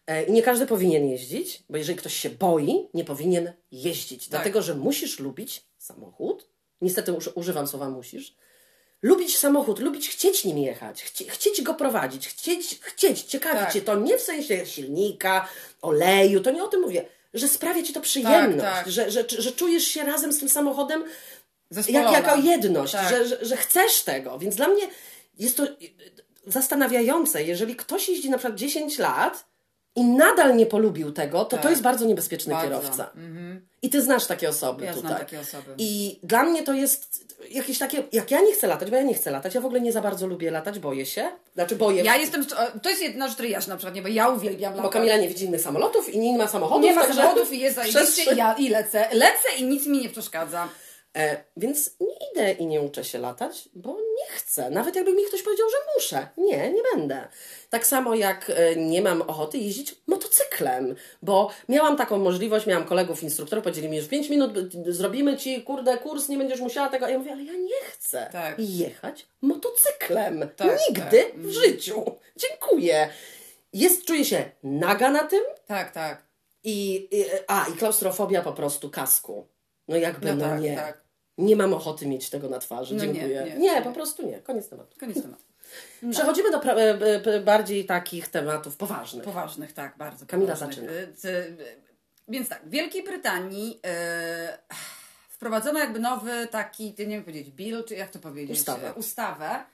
E, 0.07 0.23
I 0.23 0.31
nie 0.31 0.43
każdy 0.43 0.65
powinien 0.65 1.05
jeździć, 1.09 1.63
bo 1.69 1.77
jeżeli 1.77 1.97
ktoś 1.97 2.13
się 2.13 2.29
boi, 2.29 2.89
nie 2.93 3.05
powinien 3.05 3.53
jeździć. 3.71 4.23
Tak. 4.23 4.29
Dlatego, 4.29 4.61
że 4.61 4.75
musisz 4.75 5.19
lubić 5.19 5.65
samochód. 5.77 6.47
Niestety 6.81 7.13
uż, 7.13 7.29
używam 7.35 7.67
słowa 7.67 7.89
musisz. 7.89 8.35
Lubić 9.05 9.37
samochód, 9.37 9.79
lubić 9.79 10.09
chcieć 10.09 10.45
nim 10.45 10.57
jechać, 10.57 11.03
chcie, 11.03 11.25
chcieć 11.25 11.61
go 11.61 11.73
prowadzić, 11.73 12.27
chcieć, 12.27 12.79
chcieć 12.81 13.21
ciekawić 13.21 13.61
Tak. 13.61 13.73
cię. 13.73 13.81
To 13.81 13.95
nie 13.95 14.17
w 14.17 14.21
sensie 14.21 14.65
silnika, 14.65 15.47
oleju, 15.81 16.39
to 16.41 16.51
nie 16.51 16.63
o 16.63 16.67
tym 16.67 16.81
mówię, 16.81 17.05
że 17.33 17.47
sprawia 17.47 17.83
ci 17.83 17.93
to 17.93 18.01
przyjemność, 18.01 18.61
tak. 18.61 18.89
Że, 18.89 19.11
że, 19.11 19.25
że 19.37 19.51
czujesz 19.51 19.87
się 19.87 20.03
razem 20.03 20.33
z 20.33 20.39
tym 20.39 20.49
samochodem 20.49 21.03
jak, 21.87 22.11
jako 22.11 22.35
jedność, 22.35 22.93
Tak. 22.93 23.09
że, 23.09 23.27
że, 23.27 23.45
że 23.45 23.57
chcesz 23.57 24.01
tego. 24.01 24.39
Więc 24.39 24.55
dla 24.55 24.67
mnie 24.67 24.83
jest 25.39 25.57
to 25.57 25.67
zastanawiające, 26.47 27.43
jeżeli 27.43 27.75
ktoś 27.75 28.09
jeździ 28.09 28.29
na 28.29 28.37
przykład 28.37 28.59
10 28.59 28.97
lat 28.97 29.45
i 29.95 30.03
nadal 30.03 30.55
nie 30.55 30.65
polubił 30.65 31.11
tego, 31.11 31.45
to 31.45 31.57
to 31.57 31.61
Tak. 31.63 31.71
jest 31.71 31.83
bardzo 31.83 32.05
niebezpieczny 32.05 32.53
Bardzo. 32.53 32.67
kierowca. 32.69 33.11
I 33.81 33.89
ty 33.89 34.01
znasz 34.01 34.25
takie 34.25 34.49
osoby 34.49 34.85
Ja 34.85 34.93
tutaj. 34.93 35.07
znam 35.09 35.19
takie 35.19 35.39
osoby. 35.39 35.71
I 35.77 36.19
dla 36.23 36.43
mnie 36.43 36.63
to 36.63 36.73
jest 36.73 37.25
jakieś 37.51 37.77
takie, 37.79 38.03
jak 38.11 38.31
ja 38.31 38.41
nie 38.41 38.53
chcę 38.53 38.67
latać, 38.67 38.89
bo 38.89 38.95
ja 38.95 39.01
nie 39.01 39.13
chcę 39.13 39.31
latać, 39.31 39.55
ja 39.55 39.61
w 39.61 39.65
ogóle 39.65 39.81
nie 39.81 39.91
za 39.91 40.01
bardzo 40.01 40.27
lubię 40.27 40.51
latać, 40.51 40.79
boję 40.79 41.05
się. 41.05 41.27
Znaczy 41.53 41.75
boję, 41.75 42.03
Ja 42.03 42.15
jestem, 42.15 42.45
to 42.83 42.89
jest 42.89 43.01
jedna 43.01 43.25
rzecz, 43.27 43.33
której 43.33 43.51
ja 43.51 43.61
się 43.61 43.69
na 43.69 43.77
przykład 43.77 43.95
nie, 43.95 44.01
bo 44.01 44.07
ja 44.07 44.29
uwielbiam 44.29 44.73
bo 44.73 44.77
latać. 44.77 44.93
Kamila 44.93 45.17
nie 45.17 45.27
widzi 45.27 45.45
innych 45.45 45.61
samolotów 45.61 46.13
i 46.13 46.19
nie 46.19 46.37
ma 46.37 46.47
samochodów. 46.47 46.83
Nie 46.83 46.95
ma 46.95 47.07
samochodów 47.07 47.53
i 47.53 47.59
jest 47.59 47.75
zajebiście 47.75 48.33
i 48.33 48.37
ja 48.37 48.53
i 48.53 48.69
lecę. 48.69 49.07
Lecę 49.13 49.55
i 49.57 49.63
nic 49.63 49.87
mi 49.87 49.97
nie 50.01 50.09
przeszkadza. 50.09 50.67
E, 51.15 51.43
więc 51.57 51.95
nie 51.99 52.15
idę 52.31 52.51
i 52.51 52.65
nie 52.65 52.81
uczę 52.81 53.03
się 53.03 53.17
latać, 53.19 53.69
bo 53.73 53.89
nie 53.93 54.25
chcę. 54.29 54.69
Nawet 54.69 54.95
jakby 54.95 55.13
mi 55.13 55.23
ktoś 55.25 55.43
powiedział, 55.43 55.69
że 55.69 55.75
muszę. 55.95 56.27
Nie, 56.37 56.71
nie 56.73 56.81
będę. 56.95 57.27
Tak 57.69 57.87
samo 57.87 58.15
jak 58.15 58.49
e, 58.55 58.75
nie 58.75 59.01
mam 59.01 59.21
ochoty 59.21 59.57
jeździć 59.57 59.95
motocyklem, 60.07 60.95
bo 61.21 61.49
miałam 61.69 61.97
taką 61.97 62.17
możliwość, 62.17 62.65
miałam 62.65 62.85
kolegów 62.85 63.23
instruktorów, 63.23 63.63
powiedzieli 63.63 63.89
mi, 63.89 64.01
że 64.01 64.07
w 64.07 64.09
5 64.09 64.29
minut 64.29 64.51
zrobimy 64.87 65.37
ci, 65.37 65.63
kurde, 65.63 65.97
kurs, 65.97 66.29
nie 66.29 66.37
będziesz 66.37 66.59
musiała 66.59 66.89
tego. 66.89 67.05
A 67.05 67.09
ja 67.09 67.17
mówię, 67.17 67.31
ale 67.31 67.43
ja 67.43 67.53
nie 67.53 67.81
chcę 67.91 68.29
Tak. 68.31 68.55
jechać 68.59 69.27
motocyklem. 69.41 70.49
Tak, 70.55 70.79
Nigdy 70.89 71.23
tak. 71.23 71.37
w 71.39 71.51
życiu. 71.51 72.03
Dziękuję. 72.37 73.09
Jest, 73.73 74.05
czuję 74.05 74.25
się 74.25 74.51
naga 74.63 75.09
na 75.11 75.23
tym 75.23 75.43
Tak, 75.67 75.91
tak. 75.91 76.23
i, 76.63 77.07
i 77.11 77.25
a, 77.47 77.65
i 77.73 77.77
klaustrofobia 77.77 78.41
po 78.41 78.53
prostu 78.53 78.89
kasku. 78.89 79.47
No 79.87 79.97
jakby, 79.97 80.27
No 80.27 80.35
no, 80.35 80.45
tak, 80.45 80.61
nie. 80.61 80.75
tak. 80.75 81.04
Nie 81.37 81.55
mam 81.55 81.73
ochoty 81.73 82.07
mieć 82.07 82.29
tego 82.29 82.49
na 82.49 82.59
twarzy. 82.59 82.95
No 82.95 83.01
Dziękuję. 83.01 83.27
nie, 83.27 83.43
Nie, 83.43 83.73
nie. 83.75 83.81
po 83.81 83.91
prostu 83.91 84.27
nie. 84.27 84.39
Koniec 84.39 84.69
tematu. 84.69 84.95
Koniec 84.99 85.21
tematu. 85.21 85.43
Przechodzimy 86.11 86.51
do 86.51 86.63
e, 86.63 87.35
e, 87.35 87.39
bardziej 87.39 87.85
takich 87.85 88.27
tematów 88.27 88.77
poważnych. 88.77 89.23
Poważnych, 89.25 89.73
tak, 89.73 89.97
bardzo 89.97 90.25
Kamila 90.25 90.53
poważnych. 90.53 90.89
zaczyna. 91.15 91.35
Y, 91.37 91.57
Więc 92.27 92.49
tak, 92.49 92.61
w 92.65 92.69
Wielkiej 92.69 93.03
Brytanii 93.03 93.81
wprowadzono 95.29 95.79
jakby 95.79 95.99
nowy 95.99 96.47
taki, 96.47 96.83
nie 96.99 97.05
wiem 97.05 97.23
powiedzieć, 97.23 97.51
bill, 97.51 97.83
czy 97.87 97.95
jak 97.95 98.09
to 98.09 98.19
powiedzieć? 98.19 98.57
Ustawę. 98.57 98.87
E, 98.89 98.93
Ustawę. 98.93 99.65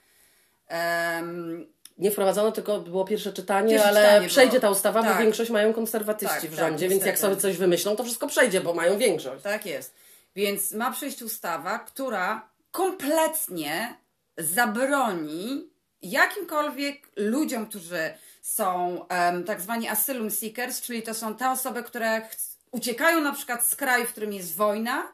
Nie 1.98 2.10
wprowadzono, 2.10 2.52
tylko 2.52 2.78
było 2.80 3.04
pierwsze 3.04 3.32
czytanie, 3.32 3.68
Pierwsze 3.70 3.88
ale 3.88 4.00
czytanie 4.02 4.28
przejdzie 4.28 4.50
było. 4.50 4.60
ta 4.60 4.70
ustawa, 4.70 5.02
bo 5.02 5.08
Tak. 5.08 5.18
większość 5.22 5.50
mają 5.50 5.72
konserwatyści 5.72 6.34
Tak, 6.34 6.50
w 6.50 6.56
tak, 6.56 6.68
rządzie, 6.68 6.88
więc 6.88 7.04
jak 7.06 7.18
sobie 7.18 7.36
coś 7.36 7.56
wymyślą, 7.56 7.96
to 7.96 8.04
wszystko 8.04 8.26
przejdzie, 8.26 8.60
bo 8.60 8.74
mają 8.74 8.98
większość. 8.98 9.42
Tak 9.42 9.66
jest. 9.66 9.94
Więc 10.36 10.72
ma 10.72 10.90
przyjść 10.92 11.22
ustawa, 11.22 11.78
która 11.78 12.48
kompletnie 12.70 13.94
zabroni 14.38 15.70
jakimkolwiek 16.02 17.08
ludziom, 17.16 17.66
którzy 17.66 18.14
są 18.42 18.98
em, 19.08 19.44
tak 19.44 19.60
zwani 19.60 19.88
asylum 19.88 20.30
seekers, 20.30 20.80
czyli 20.80 21.02
to 21.02 21.14
są 21.14 21.34
te 21.34 21.50
osoby, 21.50 21.82
które 21.82 22.22
uciekają 22.70 23.20
na 23.20 23.32
przykład 23.32 23.66
z 23.66 23.76
kraju, 23.76 24.06
w 24.06 24.10
którym 24.12 24.32
jest 24.32 24.56
wojna, 24.56 25.12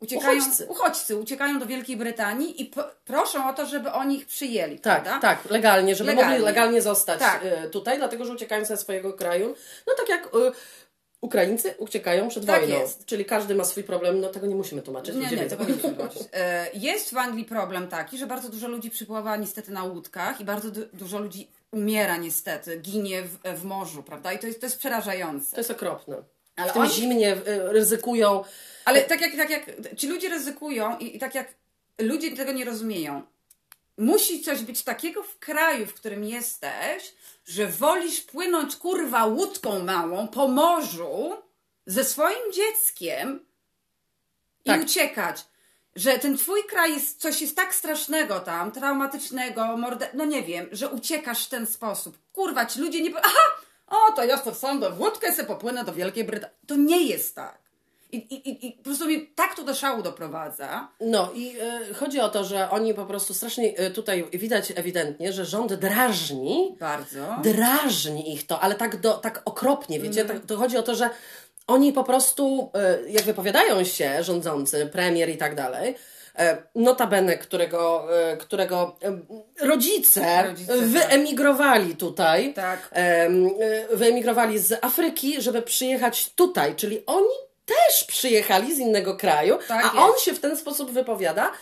uciekają, 0.00 0.38
Uchodźcy. 0.40 0.66
uchodźcy 0.66 1.16
uciekają 1.16 1.58
do 1.58 1.66
Wielkiej 1.66 1.96
Brytanii 1.96 2.62
i 2.62 2.70
proszą 3.04 3.48
o 3.48 3.52
to, 3.52 3.66
żeby 3.66 3.92
oni 3.92 4.16
ich 4.16 4.26
przyjęli, 4.26 4.78
Tak, 4.78 5.02
prawda? 5.02 5.20
tak, 5.28 5.50
legalnie, 5.50 5.96
żeby 5.96 6.10
Legalnie. 6.10 6.30
mogli 6.30 6.44
legalnie 6.44 6.82
zostać 6.82 7.18
Tak. 7.18 7.40
e, 7.44 7.68
tutaj, 7.68 7.98
dlatego 7.98 8.24
że 8.24 8.32
uciekają 8.32 8.64
ze 8.64 8.76
swojego 8.76 9.12
kraju. 9.12 9.54
No 9.86 9.94
tak 9.96 10.08
jak 10.08 10.26
e, 10.26 10.28
Ukraińcy 11.22 11.74
uciekają 11.78 12.28
przed 12.28 12.46
Tak 12.46 12.60
wojną. 12.60 12.80
jest. 12.80 13.04
Czyli 13.06 13.24
każdy 13.24 13.54
ma 13.54 13.64
swój 13.64 13.84
problem, 13.84 14.20
no 14.20 14.28
tego 14.28 14.46
nie 14.46 14.54
musimy 14.54 14.82
tłumaczyć. 14.82 15.14
Nie, 15.14 15.36
nie, 15.36 15.46
tego 15.46 15.64
nie 15.64 15.74
musimy 15.74 15.94
tłumaczyć. 15.94 16.22
E, 16.32 16.66
Jest 16.74 17.14
w 17.14 17.16
Anglii 17.16 17.44
problem 17.44 17.88
taki, 17.88 18.18
że 18.18 18.26
bardzo 18.26 18.48
dużo 18.48 18.68
ludzi 18.68 18.90
przypływa 18.90 19.36
niestety 19.36 19.72
na 19.72 19.84
łódkach 19.84 20.40
i 20.40 20.44
bardzo 20.44 20.70
du- 20.70 20.86
dużo 20.92 21.18
ludzi 21.18 21.48
umiera 21.72 22.16
niestety, 22.16 22.76
ginie 22.78 23.22
w, 23.22 23.38
w 23.60 23.64
morzu, 23.64 24.02
prawda? 24.02 24.32
I 24.32 24.38
to 24.38 24.46
jest, 24.46 24.60
to 24.60 24.66
jest 24.66 24.78
przerażające. 24.78 25.50
To 25.50 25.60
jest 25.60 25.70
okropne. 25.70 26.16
Ale 26.56 26.70
w 26.70 26.72
tym 26.72 26.82
oni- 26.82 26.90
zimnie 26.92 27.32
y, 27.36 27.72
ryzykują. 27.72 28.44
Ale 28.84 29.02
tak 29.02 29.20
jak, 29.20 29.36
tak 29.36 29.50
jak 29.50 29.70
ci 29.96 30.08
ludzie 30.08 30.28
ryzykują 30.28 30.98
i, 30.98 31.16
i 31.16 31.18
tak 31.18 31.34
jak 31.34 31.54
ludzie 32.00 32.36
tego 32.36 32.52
nie 32.52 32.64
rozumieją, 32.64 33.22
musi 33.98 34.42
coś 34.42 34.62
być 34.62 34.82
takiego 34.82 35.22
w 35.22 35.38
kraju, 35.38 35.86
w 35.86 35.94
którym 35.94 36.24
jesteś, 36.24 37.14
że 37.44 37.66
wolisz 37.66 38.20
płynąć 38.20 38.76
kurwa 38.76 39.26
łódką 39.26 39.84
małą 39.84 40.28
po 40.28 40.48
morzu 40.48 41.42
ze 41.86 42.04
swoim 42.04 42.52
dzieckiem 42.52 43.46
i 44.64 44.68
Tak. 44.68 44.82
uciekać. 44.82 45.44
Że 45.96 46.18
ten 46.18 46.38
twój 46.38 46.64
kraj 46.64 46.94
jest, 46.94 47.20
coś 47.20 47.40
jest 47.40 47.56
tak 47.56 47.74
strasznego 47.74 48.40
tam, 48.40 48.72
traumatycznego, 48.72 49.76
morde... 49.76 50.08
no 50.14 50.24
nie 50.24 50.42
wiem, 50.42 50.68
że 50.72 50.88
uciekasz 50.88 51.46
w 51.46 51.48
ten 51.48 51.66
sposób. 51.66 52.18
Kurwa, 52.32 52.66
ci 52.66 52.80
ludzie 52.80 53.00
nie... 53.00 53.10
Aha! 53.22 53.38
O, 53.86 54.12
to 54.12 54.24
ja 54.24 54.38
to 54.38 54.54
wsądę 54.54 54.90
w 54.90 55.00
łódkę 55.00 55.32
se 55.32 55.44
popłynę 55.44 55.84
do 55.84 55.92
Wielkiej 55.92 56.24
Brytanii. 56.24 56.56
To 56.66 56.76
nie 56.76 57.02
jest 57.02 57.34
tak. 57.34 57.61
I, 58.12 58.16
i, 58.16 58.48
i- 58.50 58.66
i 58.66 58.72
po 58.72 58.82
prostu 58.84 59.06
mnie 59.06 59.18
tak 59.34 59.54
to 59.54 59.64
do 59.64 59.74
szału 59.74 60.02
doprowadza. 60.02 60.88
No 61.00 61.30
i 61.34 61.56
y, 61.90 61.94
chodzi 61.94 62.20
o 62.20 62.28
to, 62.28 62.44
że 62.44 62.70
oni 62.70 62.94
po 62.94 63.06
prostu 63.06 63.34
strasznie 63.34 63.80
y, 63.80 63.90
tutaj 63.90 64.24
widać 64.32 64.72
ewidentnie, 64.76 65.32
że 65.32 65.44
rząd 65.44 65.74
drażni 65.74 66.76
Bardzo. 66.80 67.18
drażni 67.42 68.32
ich 68.34 68.46
to, 68.46 68.60
ale 68.60 68.74
tak, 68.74 69.00
do, 69.00 69.12
tak 69.14 69.42
okropnie, 69.44 70.00
wiecie? 70.00 70.20
Mhm. 70.20 70.38
Tak, 70.40 70.48
to 70.48 70.56
chodzi 70.56 70.76
o 70.76 70.82
to, 70.82 70.94
że 70.94 71.10
oni 71.66 71.92
po 71.92 72.04
prostu, 72.04 72.70
e, 72.74 73.10
jak 73.10 73.22
wypowiadają 73.22 73.84
się 73.84 74.22
rządzący, 74.24 74.86
premier 74.86 75.28
i 75.30 75.36
tak 75.36 75.54
dalej, 75.54 75.94
e, 76.38 76.62
notabene, 76.74 77.38
którego, 77.38 78.08
e, 78.32 78.36
którego 78.36 78.96
e, 79.60 79.66
rodzice, 79.66 80.42
Rodzice, 80.48 80.72
tak. 80.78 80.84
wyemigrowali 80.86 81.96
tutaj, 81.96 82.54
Tak. 82.54 82.88
em, 82.92 83.46
e, 83.92 83.96
wyemigrowali 83.96 84.58
z 84.58 84.84
Afryki, 84.84 85.42
żeby 85.42 85.62
przyjechać 85.62 86.30
tutaj, 86.34 86.76
czyli 86.76 87.02
oni 87.06 87.34
też 87.74 88.04
przyjechali 88.04 88.74
z 88.74 88.78
innego 88.78 89.16
kraju, 89.16 89.58
Tak 89.68 89.84
a 89.84 90.06
on 90.06 90.18
się 90.18 90.34
w 90.34 90.40
ten 90.40 90.56
sposób 90.56 90.90
wypowiada, 90.90 91.52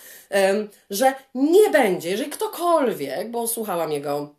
że 0.91 1.15
nie 1.35 1.71
będzie, 1.71 2.11
jeżeli 2.11 2.31
ktokolwiek, 2.31 3.31
bo 3.31 3.49
słuchałam 3.49 3.93
jego 3.93 4.35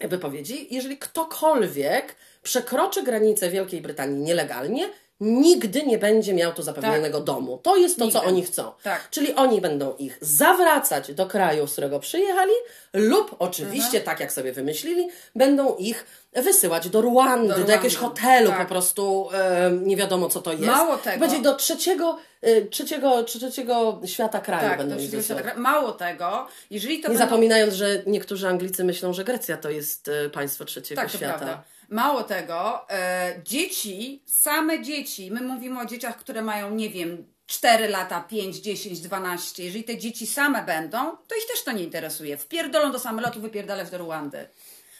wypowiedzi, 0.00 0.74
jeżeli 0.74 0.98
ktokolwiek 0.98 2.16
przekroczy 2.42 3.02
granicę 3.02 3.50
Wielkiej 3.50 3.80
Brytanii 3.80 4.22
nielegalnie, 4.22 4.88
nigdy 5.20 5.82
nie 5.82 5.98
będzie 5.98 6.34
miał 6.34 6.52
tu 6.52 6.62
zapewnionego 6.62 7.20
domu. 7.20 7.60
To 7.62 7.76
jest 7.76 7.98
to, 7.98 8.08
co 8.08 8.18
Nigdy. 8.18 8.28
oni 8.28 8.42
chcą. 8.42 8.72
Tak. 8.82 9.10
Czyli 9.10 9.34
oni 9.34 9.60
będą 9.60 9.96
ich 9.96 10.18
zawracać 10.20 11.12
do 11.14 11.26
kraju, 11.26 11.66
z 11.66 11.72
którego 11.72 12.00
przyjechali, 12.00 12.52
lub 12.92 13.36
oczywiście, 13.38 14.00
tak 14.00 14.20
jak 14.20 14.32
sobie 14.32 14.52
wymyślili, 14.52 15.08
będą 15.34 15.76
ich 15.76 16.06
wysyłać 16.32 16.88
do 16.88 17.00
Ruandy, 17.00 17.48
do, 17.48 17.54
Ruandy. 17.54 17.72
jakiegoś 17.72 17.96
hotelu, 17.96 18.50
Tak. 18.50 18.58
po 18.58 18.66
prostu 18.68 19.28
e, 19.34 19.70
nie 19.82 19.96
wiadomo, 19.96 20.28
co 20.28 20.42
to 20.42 20.52
jest. 20.52 20.64
Mało 20.64 20.96
tego. 20.96 21.20
Będzie 21.20 21.42
do 21.42 21.54
trzeciego, 21.54 22.18
e, 22.42 22.62
trzeciego, 22.62 23.22
trzeciego 23.24 24.00
świata 24.04 24.40
kraju 24.40 24.68
Tak, 24.68 24.78
będą 24.78 24.96
to 24.96 25.00
ich 25.02 25.10
wysyłać. 25.10 25.42
wysyła. 25.44 25.60
Mało 25.62 25.92
tego, 25.92 26.46
jeżeli 26.70 26.96
to 27.00 27.08
Nie 27.08 27.14
będą... 27.14 27.24
zapominając, 27.24 27.74
że 27.74 28.02
niektórzy 28.06 28.48
Anglicy 28.48 28.84
myślą, 28.84 29.12
że 29.12 29.24
Grecja 29.24 29.56
to 29.56 29.70
jest 29.70 30.08
e, 30.08 30.30
państwo 30.30 30.64
trzeciego 30.64 31.00
Tak, 31.02 31.10
to 31.10 31.16
świata. 31.18 31.38
prawda. 31.38 31.62
Mało 31.88 32.22
tego, 32.22 32.90
e, 32.90 33.40
dzieci, 33.44 34.22
same 34.26 34.82
dzieci, 34.82 35.30
my 35.30 35.40
mówimy 35.40 35.80
o 35.80 35.84
dzieciach, 35.86 36.16
które 36.16 36.42
mają, 36.42 36.70
nie 36.70 36.90
wiem, 36.90 37.26
4 37.46 37.88
lata, 37.88 38.20
5, 38.20 38.56
10, 38.56 39.00
12. 39.00 39.64
Jeżeli 39.64 39.84
te 39.84 39.96
dzieci 39.98 40.26
same 40.26 40.62
będą, 40.64 41.16
to 41.16 41.34
ich 41.36 41.46
też 41.46 41.64
to 41.64 41.72
nie 41.72 41.82
interesuje. 41.84 42.36
Wpierdolą 42.36 42.92
do 42.92 42.98
samolotu, 42.98 43.40
wypierdalać 43.40 43.90
do 43.90 43.98
Ruandy. 43.98 44.48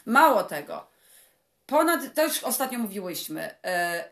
Mało 0.06 0.42
tego. 0.42 0.86
Ponad, 1.66 2.14
to 2.14 2.24
już 2.24 2.44
ostatnio 2.44 2.78
mówiłyśmy, 2.78 3.54
e, 3.64 4.04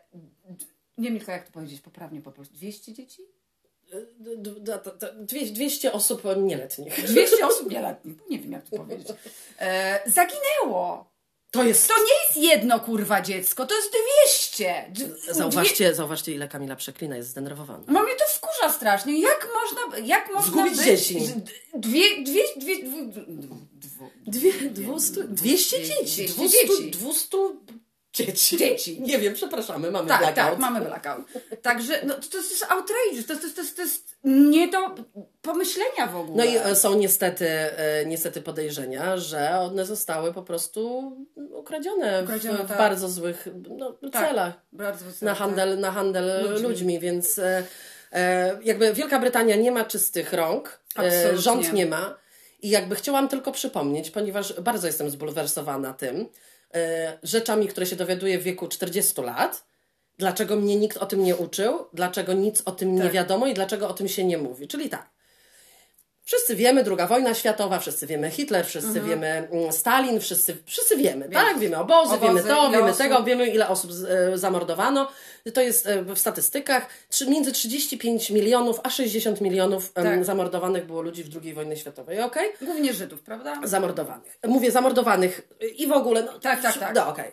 nie 0.98 1.08
wiem 1.08 1.18
tylko 1.18 1.32
jak 1.32 1.46
to 1.46 1.52
powiedzieć 1.52 1.80
poprawnie 1.80 2.20
po 2.20 2.32
prostu, 2.32 2.54
200 2.54 2.92
dzieci? 2.92 3.22
D- 3.90 4.06
d- 4.36 4.60
d- 4.60 4.80
d- 5.00 5.12
dwie- 5.18 5.52
200 5.52 5.92
osób 5.92 6.22
nieletnich. 6.36 7.04
200 7.06 7.46
osób 7.46 7.70
nieletnich, 7.70 8.16
nie 8.30 8.38
wiem 8.38 8.52
jak 8.52 8.62
to 8.68 8.76
powiedzieć, 8.76 9.08
e, 9.58 10.00
zaginęło. 10.10 11.13
To 11.54 11.64
jest. 11.64 11.88
To 11.88 11.94
nie 11.98 12.24
jest 12.26 12.52
jedno 12.52 12.80
kurwa 12.80 13.20
dziecko, 13.22 13.66
to 13.66 13.74
jest 13.76 13.90
200. 14.24 14.84
Dw- 14.92 15.34
Zauważcie, 15.34 15.94
zauważcie, 15.94 16.32
ile 16.32 16.48
Kamila 16.48 16.76
przeklina, 16.76 17.16
jest 17.16 17.28
zdenerwowana. 17.28 17.84
No 17.88 18.02
mnie 18.02 18.14
to 18.14 18.24
wkurza 18.28 18.72
strasznie. 18.72 19.20
Jak 19.20 19.48
można, 19.54 19.98
jak 20.06 20.32
można 20.34 20.50
Zgubić 20.52 20.76
być... 20.76 20.84
dzieci. 20.84 21.18
Dwie, 21.74 22.22
dwie, 22.24 22.42
dwie, 22.56 22.76
Dwie, 24.26 24.52
200, 24.70 25.24
200 25.24 25.82
dzieci. 25.82 26.24
200 26.26 26.34
200, 26.34 26.58
dzieci. 26.68 26.90
200 26.90 27.38
dzieci. 28.14 28.56
Dzieci. 28.56 29.00
Nie 29.00 29.18
wiem, 29.18 29.34
przepraszamy, 29.34 29.90
mamy 29.90 30.08
Tak, 30.08 30.18
blackout. 30.20 30.50
tak, 30.50 30.58
mamy 30.58 30.80
blackout. 30.80 31.20
Także 31.62 32.00
no, 32.06 32.14
to, 32.14 32.28
to 32.30 32.36
jest 32.36 32.66
outrageous, 32.68 33.26
to, 33.26 33.32
jest- 33.32 33.56
to, 33.56 33.62
to, 33.62 33.68
to 33.76 33.82
jest 33.82 34.14
nie 34.24 34.68
do 34.68 34.78
pomyślenia 35.42 36.06
w 36.12 36.16
ogóle. 36.16 36.44
No 36.44 36.50
i 36.50 36.56
e, 36.56 36.76
są 36.76 36.94
niestety, 36.94 37.48
e, 37.48 38.06
niestety 38.06 38.40
podejrzenia, 38.42 39.16
że 39.16 39.58
one 39.58 39.84
zostały 39.86 40.34
po 40.34 40.42
prostu 40.42 41.12
ukradzione, 41.50 42.22
Ukradzione, 42.24 42.58
w, 42.58 42.64
w 42.64 42.68
tak. 42.68 42.78
bardzo 42.78 43.08
złych 43.08 43.48
no, 43.78 43.92
Tak, 44.12 44.28
celach. 44.28 44.54
Bardzo 44.72 45.04
na 45.22 45.34
handel, 45.34 45.80
na 45.80 45.92
handel 45.92 46.50
Ludźmi. 46.50 46.68
ludźmi. 46.68 47.00
więc 47.00 47.38
e, 47.38 47.64
e, 48.12 48.58
jakby 48.64 48.92
Wielka 48.92 49.18
Brytania 49.18 49.56
nie 49.56 49.70
ma 49.70 49.84
czystych 49.84 50.32
rąk, 50.32 50.80
Absolutnie. 50.94 51.38
rząd 51.38 51.72
nie 51.72 51.86
ma 51.86 52.16
i 52.62 52.68
jakby 52.70 52.94
chciałam 52.94 53.28
tylko 53.28 53.52
przypomnieć, 53.52 54.10
ponieważ 54.10 54.52
bardzo 54.60 54.86
jestem 54.86 55.10
zbulwersowana 55.10 55.92
tym, 55.92 56.28
rzeczami, 57.22 57.68
które 57.68 57.86
się 57.86 57.96
dowiaduję 57.96 58.38
w 58.38 58.42
wieku 58.42 58.68
40 58.68 59.20
lat, 59.22 59.64
dlaczego 60.18 60.56
mnie 60.56 60.76
nikt 60.76 60.96
o 60.96 61.06
tym 61.06 61.24
nie 61.24 61.36
uczył, 61.36 61.86
dlaczego 61.92 62.32
nic 62.32 62.62
o 62.64 62.72
tym 62.72 62.94
nie 62.94 63.02
Tak. 63.02 63.12
wiadomo 63.12 63.46
i 63.46 63.54
dlaczego 63.54 63.88
o 63.88 63.94
tym 63.94 64.08
się 64.08 64.24
nie 64.24 64.38
mówi. 64.38 64.68
Czyli 64.68 64.88
tak, 64.88 65.10
Wszyscy 66.26 66.56
wiemy, 66.56 66.84
druga 66.84 67.06
wojna 67.06 67.34
światowa, 67.34 67.78
wszyscy 67.78 68.06
wiemy 68.06 68.30
Hitler, 68.30 68.66
wszyscy 68.66 69.00
wiemy 69.00 69.26
mm, 69.52 69.72
Stalin, 69.72 70.20
wszyscy, 70.20 70.56
wszyscy 70.66 70.96
wiemy, 70.96 71.28
tak? 71.28 71.58
Wiemy 71.58 71.78
obozy, 71.78 72.14
Obozy, 72.14 72.20
wiemy 72.26 72.42
to, 72.42 72.70
wiemy 72.70 72.84
osób. 72.84 72.98
tego, 72.98 73.22
wiemy 73.22 73.46
ile 73.48 73.68
osób 73.68 73.90
e, 74.08 74.38
zamordowano. 74.38 75.08
To 75.54 75.60
jest 75.60 75.86
e, 75.86 76.02
w 76.02 76.18
statystykach 76.18 76.86
między 77.28 77.52
35 77.52 78.30
milionów 78.30 78.80
a 78.82 78.90
60 78.90 79.40
milionów 79.40 79.92
Tak. 79.92 80.24
zamordowanych 80.24 80.86
było 80.86 81.02
ludzi 81.02 81.24
w 81.24 81.42
II 81.42 81.54
wojnie 81.54 81.76
światowej, 81.76 82.20
okej? 82.20 82.50
Głównie 82.62 82.92
Żydów, 82.92 83.22
prawda? 83.22 83.60
Zamordowanych. 83.64 84.38
Mówię 84.46 84.70
zamordowanych 84.70 85.48
i 85.76 85.86
w 85.86 85.92
ogóle. 85.92 86.22
No, 86.22 86.38
Tak, 86.38 86.62
tak, 86.62 86.78
tak. 86.78 86.94
No, 86.94 87.08
okej. 87.08 87.32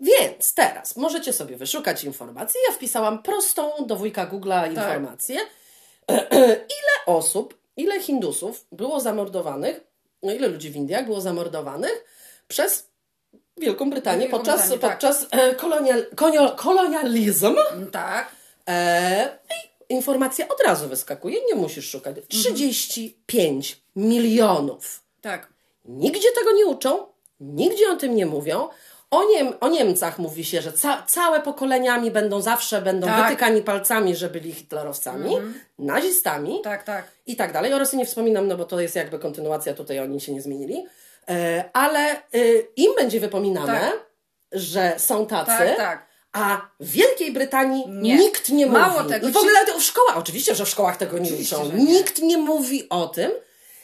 Więc 0.00 0.54
teraz 0.54 0.96
możecie 0.96 1.32
sobie 1.32 1.56
wyszukać 1.56 2.04
informacje. 2.04 2.60
Ja 2.68 2.74
wpisałam 2.74 3.22
prostą 3.22 3.70
do 3.86 3.96
wujka 3.96 4.26
Google'a 4.26 4.70
informację. 4.70 5.40
ile 6.78 6.94
osób, 7.06 7.63
ile 7.76 8.00
Hindusów 8.00 8.66
było 8.72 9.00
zamordowanych, 9.00 9.80
no 10.22 10.32
ile 10.32 10.48
ludzi 10.48 10.70
w 10.70 10.76
Indiach 10.76 11.04
było 11.04 11.20
zamordowanych 11.20 12.04
przez 12.48 12.94
Wielką 13.56 13.90
Brytanię 13.90 14.20
Wielką 14.20 14.36
podczas, 14.36 14.60
Brytanię, 14.60 14.80
tak. 14.80 14.92
podczas 14.92 15.26
e, 15.30 15.54
kolonial, 15.54 16.06
konio, 16.16 16.50
kolonializmu. 16.50 17.56
Tak. 17.92 18.28
E, 18.68 19.38
i 19.50 19.94
informacja 19.94 20.48
od 20.48 20.60
razu 20.60 20.88
wyskakuje, 20.88 21.40
nie 21.46 21.54
musisz 21.54 21.90
szukać. 21.90 22.16
Mhm. 22.16 22.26
35 22.26 23.82
milionów. 23.96 25.02
Tak. 25.20 25.52
Nigdzie 25.84 26.28
tego 26.34 26.52
nie 26.52 26.66
uczą, 26.66 27.06
nigdzie 27.40 27.90
o 27.90 27.96
tym 27.96 28.16
nie 28.16 28.26
mówią. 28.26 28.68
O, 29.14 29.24
Niem, 29.30 29.52
o 29.60 29.68
Niemcach 29.68 30.18
mówi 30.18 30.44
się, 30.44 30.62
że 30.62 30.72
ca, 30.72 31.02
całe 31.06 31.40
pokoleniami 31.40 32.10
będą 32.10 32.40
zawsze 32.40 32.82
będą 32.82 33.06
Tak. 33.06 33.24
wytykani 33.24 33.62
palcami, 33.62 34.16
że 34.16 34.30
byli 34.30 34.52
hitlerowcami, 34.52 35.36
nazistami 35.78 36.60
Tak, 36.64 36.82
tak. 36.82 37.04
i 37.26 37.36
tak 37.36 37.52
dalej. 37.52 37.72
O 37.74 37.78
Rosji 37.78 37.98
nie 37.98 38.06
wspominam, 38.06 38.48
no 38.48 38.56
bo 38.56 38.64
to 38.64 38.80
jest 38.80 38.96
jakby 38.96 39.18
kontynuacja, 39.18 39.74
tutaj 39.74 40.00
oni 40.00 40.20
się 40.20 40.32
nie 40.32 40.42
zmienili. 40.42 40.86
E, 41.28 41.64
ale 41.72 42.16
y, 42.34 42.66
im 42.76 42.94
będzie 42.96 43.20
wypominane, 43.20 43.80
Tak. 43.80 44.06
że 44.52 44.94
są 44.98 45.26
tacy, 45.26 45.50
Tak, 45.50 45.76
tak. 45.76 46.06
a 46.32 46.60
w 46.80 46.90
Wielkiej 46.90 47.32
Brytanii 47.32 47.84
Nie. 47.88 48.16
nikt 48.16 48.48
nie 48.48 48.66
Mało 48.66 48.98
mówi. 49.02 49.14
tego, 49.14 49.28
I 49.28 49.32
w 49.32 49.36
ogóle 49.36 49.66
to 49.66 49.78
w 49.78 49.82
szkołach, 49.82 50.18
oczywiście, 50.18 50.54
że 50.54 50.64
w 50.64 50.68
szkołach 50.68 50.96
tego 50.96 51.18
nie 51.18 51.30
uczą. 51.34 51.70
Nikt 51.74 52.22
nie 52.22 52.36
mówi 52.38 52.88
o 52.88 53.06
tym, 53.08 53.30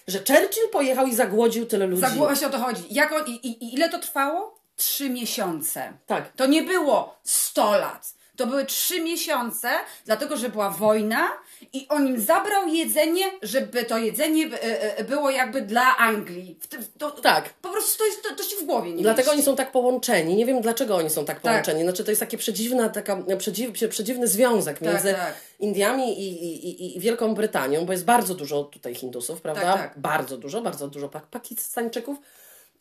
że 0.09 0.19
Churchill 0.19 0.69
pojechał 0.73 1.07
i 1.07 1.15
zagłodził 1.15 1.67
tyle 1.67 1.87
ludzi. 1.87 2.03
Za 2.03 2.09
właśnie 2.09 2.47
o 2.47 2.51
to 2.51 2.59
chodzi. 2.59 2.83
Jak 2.91 3.13
on, 3.13 3.27
i, 3.27 3.31
I 3.47 3.75
ile 3.75 3.89
to 3.89 3.99
trwało? 3.99 4.60
Trzy 4.81 5.11
miesiące. 5.11 5.93
Tak. 6.07 6.33
To 6.33 6.47
nie 6.47 6.63
było 6.63 7.19
100 7.25 7.79
lat. 7.79 8.15
To 8.37 8.47
były 8.47 8.65
trzy 8.67 9.01
miesiące, 9.01 9.69
dlatego 10.07 10.37
że 10.37 10.49
była 10.49 10.71
wojna 10.71 11.29
i 11.73 11.89
on 11.89 12.07
im 12.07 12.21
zabrał 12.21 12.69
jedzenie, 12.69 13.25
żeby 13.43 13.85
to 13.85 13.99
jedzenie 13.99 14.47
e, 14.47 14.99
e, 14.99 15.05
było 15.05 15.31
jakby 15.31 15.63
dla 15.63 15.97
Anglii. 15.97 16.59
To, 16.99 17.11
Tak. 17.11 17.49
Po 17.49 17.69
prostu 17.69 17.99
to, 17.99 18.07
jest, 18.07 18.23
to, 18.23 18.35
to 18.35 18.43
się 18.43 18.57
w 18.57 18.65
głowie 18.65 18.93
nie 18.93 19.03
Dlatego 19.03 19.27
mieści. 19.27 19.37
oni 19.37 19.43
są 19.43 19.57
tak 19.57 19.73
połączeni. 19.73 20.37
Nie 20.37 20.47
wiem 20.47 20.61
dlaczego 20.61 20.97
oni 20.97 21.11
są 21.11 21.25
tak 21.25 21.41
połączeni. 21.41 21.83
Znaczy 21.83 22.05
to 22.05 22.11
jest 22.11 22.21
taki 22.21 22.39
przedziwna, 22.39 22.89
taka, 22.89 23.17
przedziw, 23.39 23.73
przedziwny 23.91 24.29
związek 24.29 24.81
między 24.81 25.13
tak. 25.15 25.35
Indiami 25.59 26.21
i, 26.21 26.45
i, 26.45 26.69
i, 26.69 26.97
i 26.97 27.01
Wielką 27.01 27.35
Brytanią, 27.35 27.87
bo 27.87 27.93
jest 27.93 28.05
bardzo 28.05 28.35
dużo 28.35 28.65
tutaj 28.65 28.95
Hindusów, 28.95 29.41
prawda? 29.41 29.63
Tak, 29.63 29.81
tak. 29.81 29.99
Bardzo 29.99 30.37
dużo, 30.37 30.61
bardzo 30.63 30.89
dużo 30.89 31.09
pak- 31.09 31.27
Pakistańczyków. 31.27 32.19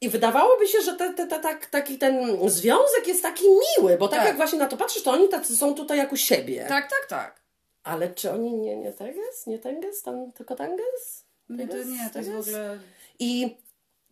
I 0.02 0.10
wydawałoby 0.10 0.68
się, 0.68 0.82
że 0.82 0.94
te, 0.96 1.14
te, 1.14 1.28
te, 1.28 1.40
tak, 1.40 1.66
taki 1.66 1.98
ten 1.98 2.50
związek 2.50 3.08
jest 3.08 3.22
taki 3.22 3.44
miły, 3.50 3.98
bo 3.98 4.08
tak, 4.08 4.20
Tak. 4.20 4.28
jak 4.28 4.38
właśnie 4.38 4.60
na 4.60 4.68
to 4.68 4.78
patrzysz, 4.78 5.04
to 5.04 5.12
oni 5.12 5.30
tacy 5.30 5.56
są 5.58 5.76
tutaj 5.76 5.98
jak 5.98 6.12
u 6.12 6.18
siebie. 6.18 6.66
Tak, 6.70 6.90
tak, 6.90 7.06
tak. 7.10 7.42
Ale 7.84 8.10
czy 8.10 8.32
oni 8.32 8.54
nie, 8.54 8.78
nie 8.78 8.94
teges? 8.94 9.48
Nie 9.48 9.60
teges? 9.60 10.02
Tam 10.02 10.32
tylko 10.32 10.56
tanges? 10.56 11.26
Nie, 11.50 11.68
to 11.68 11.78
nie, 11.84 12.10
to 12.14 12.20
jest 12.20 12.32
w 12.32 12.40
ogóle... 12.40 12.80
I 13.20 13.58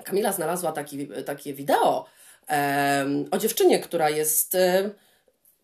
Kamila 0.04 0.32
znalazła 0.32 0.72
taki, 0.72 1.08
takie 1.26 1.54
wideo 1.54 2.06
em, 2.48 3.26
o 3.32 3.38
dziewczynie, 3.38 3.80
która 3.80 4.10
jest. 4.10 4.56
em, 4.56 4.94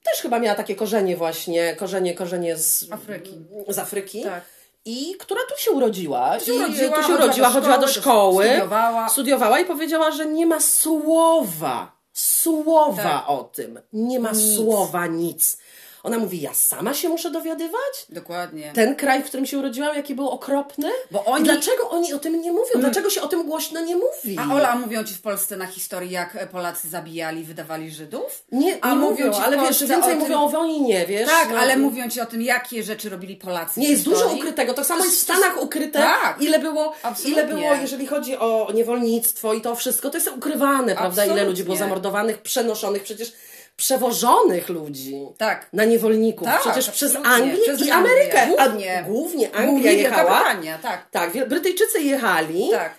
też 0.03 0.21
chyba 0.21 0.39
miała 0.39 0.55
takie 0.55 0.75
korzenie 0.75 1.17
właśnie, 1.17 1.75
korzenie, 1.75 2.13
korzenie 2.13 2.57
z 2.57 2.91
Afryki. 2.91 3.39
Z 3.67 3.77
Afryki. 3.79 4.23
Tak. 4.23 4.43
I 4.85 5.15
która 5.19 5.41
tu 5.49 5.61
się 5.63 5.71
urodziła. 5.71 6.37
Tu 6.39 6.45
się 6.45 6.53
urodziła, 6.53 6.89
tu 6.89 6.95
się 6.95 7.01
chodziła 7.01 7.17
urodziła, 7.25 7.47
do 7.47 7.53
chodziła 7.53 7.77
do 7.77 7.87
szkoły, 7.87 8.01
szkoły. 8.43 8.45
studiowała. 8.45 9.09
studiowała 9.09 9.59
i 9.59 9.65
powiedziała, 9.65 10.11
że 10.11 10.25
nie 10.25 10.45
ma 10.45 10.59
słowa, 10.59 11.91
słowa 12.13 13.03
Tak. 13.03 13.29
o 13.29 13.43
tym. 13.43 13.79
Nie 13.93 14.19
ma 14.19 14.31
Nic. 14.31 14.55
słowa, 14.55 15.07
nic. 15.07 15.57
Ona 16.03 16.17
mówi, 16.19 16.41
ja 16.41 16.53
sama 16.53 16.93
się 16.93 17.09
muszę 17.09 17.31
dowiadywać? 17.31 18.05
Dokładnie. 18.09 18.71
Ten 18.75 18.95
kraj, 18.95 19.23
w 19.23 19.25
którym 19.25 19.45
się 19.45 19.57
urodziłam, 19.59 19.95
jaki 19.95 20.15
był 20.15 20.29
okropny? 20.29 20.89
Bo 21.11 21.25
oni- 21.25 21.43
dlaczego 21.43 21.89
oni 21.89 22.13
o 22.13 22.19
tym 22.19 22.41
nie 22.41 22.51
mówią? 22.51 22.71
Dlaczego 22.75 23.09
się 23.09 23.21
o 23.21 23.27
tym 23.27 23.43
głośno 23.43 23.81
nie 23.81 23.95
mówi? 23.95 24.37
A 24.39 24.53
Ola, 24.53 24.75
mówią 24.75 25.03
ci 25.03 25.13
w 25.13 25.21
Polsce 25.21 25.57
na 25.57 25.65
historii, 25.65 26.11
jak 26.11 26.35
e, 26.35 26.47
Polacy 26.47 26.89
zabijali, 26.89 27.43
wydawali 27.43 27.91
Żydów? 27.91 28.43
Nie, 28.51 28.59
nie 28.67 28.83
A 28.85 28.95
mówią, 28.95 29.09
mówią 29.25 29.31
w 29.41 29.43
ale 29.43 29.57
wiesz, 29.57 29.79
więcej 29.79 29.99
o 29.99 30.07
tym- 30.07 30.19
mówią 30.19 30.41
o 30.45 30.49
wojnie, 30.49 31.05
wiesz? 31.05 31.29
Tak, 31.29 31.49
no. 31.51 31.57
ale 31.59 31.77
mówią 31.77 32.09
ci 32.09 32.21
o 32.21 32.25
tym, 32.25 32.41
jakie 32.41 32.83
rzeczy 32.83 33.09
robili 33.09 33.35
Polacy. 33.35 33.79
Nie, 33.79 33.89
jest 33.89 34.03
dużo 34.03 34.27
ukrytego. 34.27 34.73
To 34.73 34.83
samo 34.83 35.03
jest 35.05 35.17
w 35.17 35.21
Stanach 35.23 35.61
ukryte. 35.61 35.99
Tak. 35.99 36.41
Ile 36.41 36.59
było, 36.59 36.93
Absolutnie. 37.03 37.41
ile 37.43 37.47
było, 37.53 37.73
jeżeli 37.81 38.07
chodzi 38.07 38.37
o 38.37 38.67
niewolnictwo 38.73 39.53
i 39.53 39.61
to 39.61 39.75
wszystko, 39.75 40.09
to 40.09 40.17
jest 40.17 40.27
ukrywane, 40.27 40.95
prawda? 40.95 41.23
Ile 41.23 41.23
Absolutnie. 41.23 41.43
ludzi 41.49 41.63
było 41.63 41.75
zamordowanych, 41.77 42.37
przenoszonych, 42.41 43.03
przecież 43.03 43.33
przewożonych 43.75 44.69
ludzi. 44.69 45.15
Tak. 45.38 45.69
Na 45.73 45.86
niewolników. 45.86 46.47
Tak, 46.47 46.62
przecież 46.62 46.89
przez. 46.89 47.15
Anglię 47.23 47.63
Przez 47.63 47.88
i 47.88 47.91
Anglię. 47.91 48.13
Amerykę. 48.13 48.47
Głównie. 48.47 48.99
A 48.99 49.03
głównie 49.03 49.47
Anglia 49.55 49.71
Głównie 49.71 49.93
jechała. 49.93 50.43
Brytania, 50.43 50.77
tak. 50.77 51.09
Tak, 51.12 51.47
Brytyjczycy 51.47 52.01
jechali, 52.01 52.69
Tak. 52.71 52.95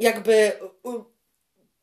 jakby 0.00 0.52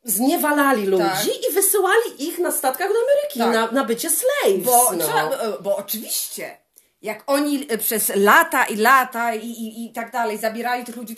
zniewalali 0.04 0.86
ludzi 0.86 1.04
Tak. 1.04 1.50
i 1.50 1.54
wysyłali 1.54 2.28
ich 2.28 2.38
na 2.38 2.52
statkach 2.52 2.88
do 2.88 2.94
Ameryki, 2.94 3.38
Tak. 3.38 3.72
na, 3.72 3.80
na 3.80 3.84
bycie 3.84 4.10
slaves. 4.10 4.64
Bo, 4.64 4.92
no. 4.92 5.04
trzeba, 5.04 5.30
bo 5.60 5.76
oczywiście, 5.76 6.56
jak 7.02 7.22
oni 7.26 7.66
e, 7.68 7.78
przez 7.78 8.12
lata 8.14 8.64
i 8.64 8.76
lata 8.76 9.34
i, 9.34 9.46
i, 9.46 9.86
i 9.86 9.92
tak 9.92 10.12
dalej 10.12 10.38
zabierali 10.38 10.84
tych 10.84 10.96
ludzi, 10.96 11.16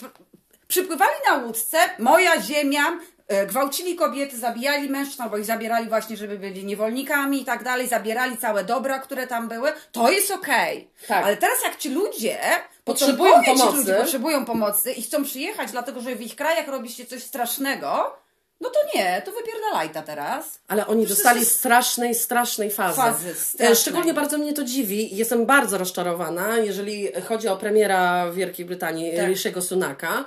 przypływali 0.67 1.15
na 1.29 1.37
łódce, 1.37 1.77
moja 1.99 2.41
ziemia, 2.41 2.99
gwałcili 3.47 3.95
kobiety, 3.95 4.37
zabijali 4.37 4.89
mężczyzn, 4.89 5.21
albo 5.21 5.37
ich 5.37 5.45
zabierali 5.45 5.89
właśnie, 5.89 6.17
żeby 6.17 6.39
byli 6.39 6.65
niewolnikami 6.65 7.41
i 7.41 7.45
tak 7.45 7.63
dalej, 7.63 7.87
zabierali 7.87 8.37
całe 8.37 8.63
dobra, 8.63 8.99
które 8.99 9.27
tam 9.27 9.47
były, 9.47 9.71
to 9.91 10.11
jest 10.11 10.31
okej. 10.31 10.89
Tak. 11.07 11.25
Ale 11.25 11.37
teraz 11.37 11.63
jak 11.63 11.77
ci 11.77 11.89
ludzie 11.89 12.39
Potrzebują 12.83 13.39
ci 13.43 13.45
pomocy. 13.45 13.77
ludzie 13.77 13.93
potrzebują 13.93 14.45
pomocy 14.45 14.91
i 14.91 15.01
chcą 15.01 15.23
przyjechać, 15.23 15.71
dlatego 15.71 16.01
że 16.01 16.15
w 16.15 16.21
ich 16.21 16.35
krajach 16.35 16.67
robi 16.67 16.89
się 16.89 17.05
coś 17.05 17.23
strasznego, 17.23 18.15
no 18.61 18.69
to 18.69 18.79
nie, 18.97 19.21
to 19.25 19.31
wypierdalajta 19.31 20.01
teraz. 20.01 20.59
Ale 20.67 20.87
oni 20.87 21.05
Przecież 21.05 21.17
dostali 21.17 21.39
jest- 21.39 21.59
strasznej, 21.59 22.15
strasznej 22.15 22.71
fazy. 22.71 22.97
Fazy, 22.97 23.33
strasznej. 23.35 23.71
E, 23.71 23.75
Szczególnie 23.75 24.13
bardzo 24.13 24.37
mnie 24.37 24.53
to 24.53 24.63
dziwi. 24.63 25.15
Jestem 25.15 25.45
bardzo 25.45 25.77
rozczarowana, 25.77 26.57
jeżeli 26.57 27.07
chodzi 27.27 27.47
o 27.47 27.57
premiera 27.57 28.31
Wielkiej 28.31 28.65
Brytanii, 28.65 29.15
Tak. 29.17 29.27
Rishiego 29.27 29.61
Sunaka, 29.61 30.25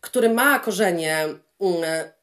który 0.00 0.30
ma 0.30 0.58
korzenie, 0.58 1.16
mm, 1.60 1.84
e, 1.84 2.15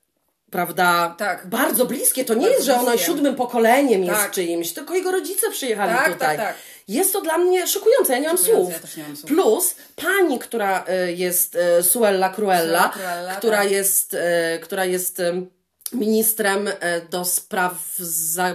prawda, 0.53 1.15
Tak. 1.17 1.47
bardzo 1.47 1.85
bliskie. 1.85 2.25
To 2.25 2.33
nie 2.33 2.39
Bardzo 2.41 2.55
jest, 2.55 2.65
że 2.65 2.85
bliskie. 2.85 3.05
siódmym 3.05 3.35
pokoleniem 3.35 4.03
jest 4.03 4.19
Tak. 4.19 4.31
czyimś, 4.31 4.73
tylko 4.73 4.95
jego 4.95 5.11
rodzice 5.11 5.51
przyjechali 5.51 5.93
Tak, 5.95 6.13
tutaj. 6.13 6.37
tak, 6.37 6.47
tak. 6.47 6.55
Jest 6.87 7.13
to 7.13 7.21
dla 7.21 7.37
mnie 7.37 7.67
szokujące, 7.67 8.13
ja 8.13 8.19
nie 8.19 8.27
mam 8.27 8.37
słów. 8.37 8.69
ja 8.69 9.03
nie 9.03 9.07
mam 9.07 9.17
słów. 9.17 9.31
Plus 9.31 9.75
pani, 9.95 10.39
która 10.39 10.85
e, 10.87 11.11
jest 11.11 11.55
e, 11.55 11.83
Suella 11.83 12.29
Cruella, 12.29 12.63
Suella 12.63 12.89
Cruella, 12.89 13.35
która 13.35 13.57
tak. 13.57 13.71
jest, 13.71 14.13
e, 14.13 14.59
która 14.59 14.85
jest 14.85 15.19
em, 15.19 15.49
ministrem 15.93 16.69
do 17.09 17.25
spraw 17.25 17.73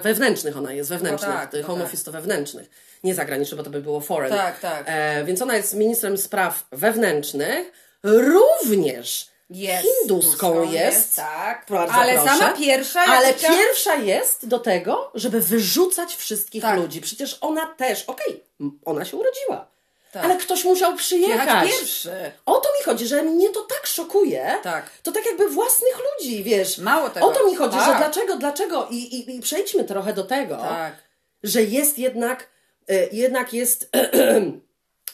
wewnętrznych, 0.03 0.57
ona 0.57 0.73
jest 0.73 0.91
wewnętrznych, 0.91 1.33
tak, 1.33 1.51
tych 1.51 1.61
no 1.63 1.67
home 1.67 1.79
tak. 1.81 1.89
office 1.89 2.05
to 2.05 2.13
wewnętrznych, 2.13 2.71
nie 3.05 3.15
zagranicznych, 3.15 3.59
bo 3.59 3.65
to 3.65 3.71
by 3.71 3.81
było 3.81 4.01
foreign. 4.01 4.35
Tak, 4.37 4.61
tak. 4.61 4.85
E, 4.87 5.25
więc 5.25 5.43
ona 5.43 5.57
jest 5.57 5.75
ministrem 5.75 6.19
spraw 6.19 6.67
wewnętrznych, 6.73 7.73
również 8.05 9.29
Jest, 9.51 9.89
hinduską 10.01 10.63
jest, 10.63 10.73
jest, 10.97 11.17
tak. 11.17 11.67
Ale 11.93 12.15
proszę. 12.15 12.29
sama 12.39 12.53
pierwsza, 12.53 13.01
Ale 13.01 13.35
chciała- 13.35 13.57
pierwsza 13.57 13.95
jest 13.95 14.47
do 14.49 14.59
tego, 14.59 15.11
żeby 15.15 15.41
wyrzucać 15.41 16.15
wszystkich 16.17 16.63
Tak. 16.63 16.77
ludzi. 16.77 17.01
Przecież 17.01 17.39
ona 17.41 17.67
też, 17.67 18.05
okej, 18.07 18.45
m, 18.61 18.79
ona 18.85 19.05
się 19.05 19.17
urodziła. 19.17 19.69
Tak. 20.13 20.25
Ale 20.25 20.37
ktoś 20.37 20.65
musiał 20.65 20.97
przyjechać. 20.97 21.47
Jechać 21.47 21.69
pierwszy. 21.71 22.11
O 22.47 22.55
to 22.61 22.69
mi 22.79 22.85
chodzi, 22.85 23.07
że 23.07 23.23
mnie 23.23 23.51
to 23.51 23.61
tak 23.63 23.87
szokuje. 23.87 24.55
Tak. 24.63 24.91
To 25.03 25.13
tak 25.13 25.27
jakby 25.27 25.49
własnych 25.49 25.99
ludzi, 25.99 26.45
wiesz. 26.45 26.79
Mało 26.79 27.11
tego. 27.11 27.27
O 27.27 27.31
to 27.33 27.47
mi 27.47 27.57
chodzi, 27.57 27.77
Tak. 27.77 27.87
że 27.93 27.99
dlaczego, 27.99 28.37
dlaczego 28.37 28.87
i, 28.91 28.97
i, 28.97 29.37
i 29.37 29.41
przejdźmy 29.41 29.85
trochę 29.85 30.13
do 30.13 30.25
tego, 30.25 30.57
Tak. 30.57 30.95
że 31.43 31.63
jest 31.63 31.99
jednak, 31.99 32.49
e, 32.89 32.95
jednak 33.13 33.53
jest 33.53 33.91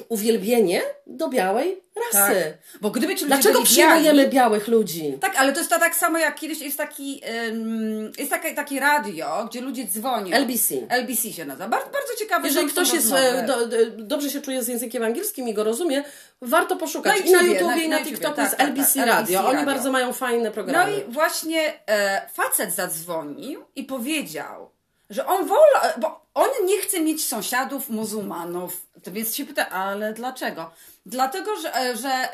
uwielbienie 0.08 0.82
do 1.06 1.28
białej 1.28 1.82
Tak. 1.94 2.04
rasy. 2.14 2.56
Bo 2.80 2.90
gdyby 2.90 3.16
ci 3.16 3.26
Dlaczego 3.26 3.62
przyjmujemy 3.62 4.14
biali, 4.18 4.30
białych 4.30 4.68
ludzi? 4.68 5.18
Tak, 5.20 5.36
ale 5.36 5.52
to 5.52 5.58
jest 5.58 5.70
to 5.70 5.78
tak 5.78 5.94
samo 5.96 6.18
jak 6.18 6.34
kiedyś 6.34 6.60
jest 6.60 6.78
taki, 6.78 7.20
ym, 7.48 8.12
jest 8.18 8.30
takie, 8.30 8.54
takie 8.54 8.80
radio, 8.80 9.46
gdzie 9.50 9.60
ludzie 9.60 9.84
dzwonią. 9.86 10.36
LBC. 10.36 10.74
LBC 10.88 11.32
się 11.32 11.44
nazywa. 11.44 11.68
Bardzo, 11.68 11.90
bardzo 11.90 12.14
ciekawe. 12.18 12.46
Jeżeli 12.48 12.68
ktoś 12.68 12.92
jest, 12.92 13.12
e, 13.12 13.46
do, 13.46 13.66
do, 13.66 13.76
dobrze 13.98 14.30
się 14.30 14.40
czuje 14.40 14.62
z 14.62 14.68
językiem 14.68 15.02
angielskim 15.02 15.48
i 15.48 15.54
go 15.54 15.64
rozumie, 15.64 16.04
warto 16.42 16.76
poszukać. 16.76 17.18
Na 17.18 17.24
I 17.26 17.32
na 17.32 17.42
YouTubie, 17.42 17.66
na- 17.66 17.76
i 17.76 17.88
na, 17.88 17.98
na 17.98 18.04
TikToku 18.04 18.36
tak, 18.36 18.44
jest 18.44 18.56
tak, 18.56 18.68
LBC 18.68 18.94
tak, 18.94 19.06
Radio. 19.08 19.38
LBC 19.38 19.48
Oni 19.48 19.56
Radio. 19.56 19.66
bardzo 19.74 19.92
mają 19.92 20.12
fajne 20.12 20.44
No 20.44 20.50
programy. 20.50 20.92
i 20.98 21.12
właśnie 21.12 21.72
e, 21.88 22.28
facet 22.32 22.74
zadzwonił 22.74 23.64
i 23.76 23.84
powiedział, 23.84 24.70
że 25.10 25.26
on 25.26 25.46
wola, 25.46 25.94
bo 26.00 26.26
on 26.34 26.48
nie 26.64 26.78
chce 26.78 27.00
mieć 27.00 27.24
sąsiadów 27.24 27.90
muzułmanów. 27.90 28.86
To 29.02 29.12
więc 29.12 29.34
się 29.34 29.44
pyta, 29.44 29.68
ale 29.68 30.12
dlaczego? 30.12 30.70
Dlatego, 31.06 31.56
że, 31.56 31.76
e, 31.76 31.96
że 31.96 32.28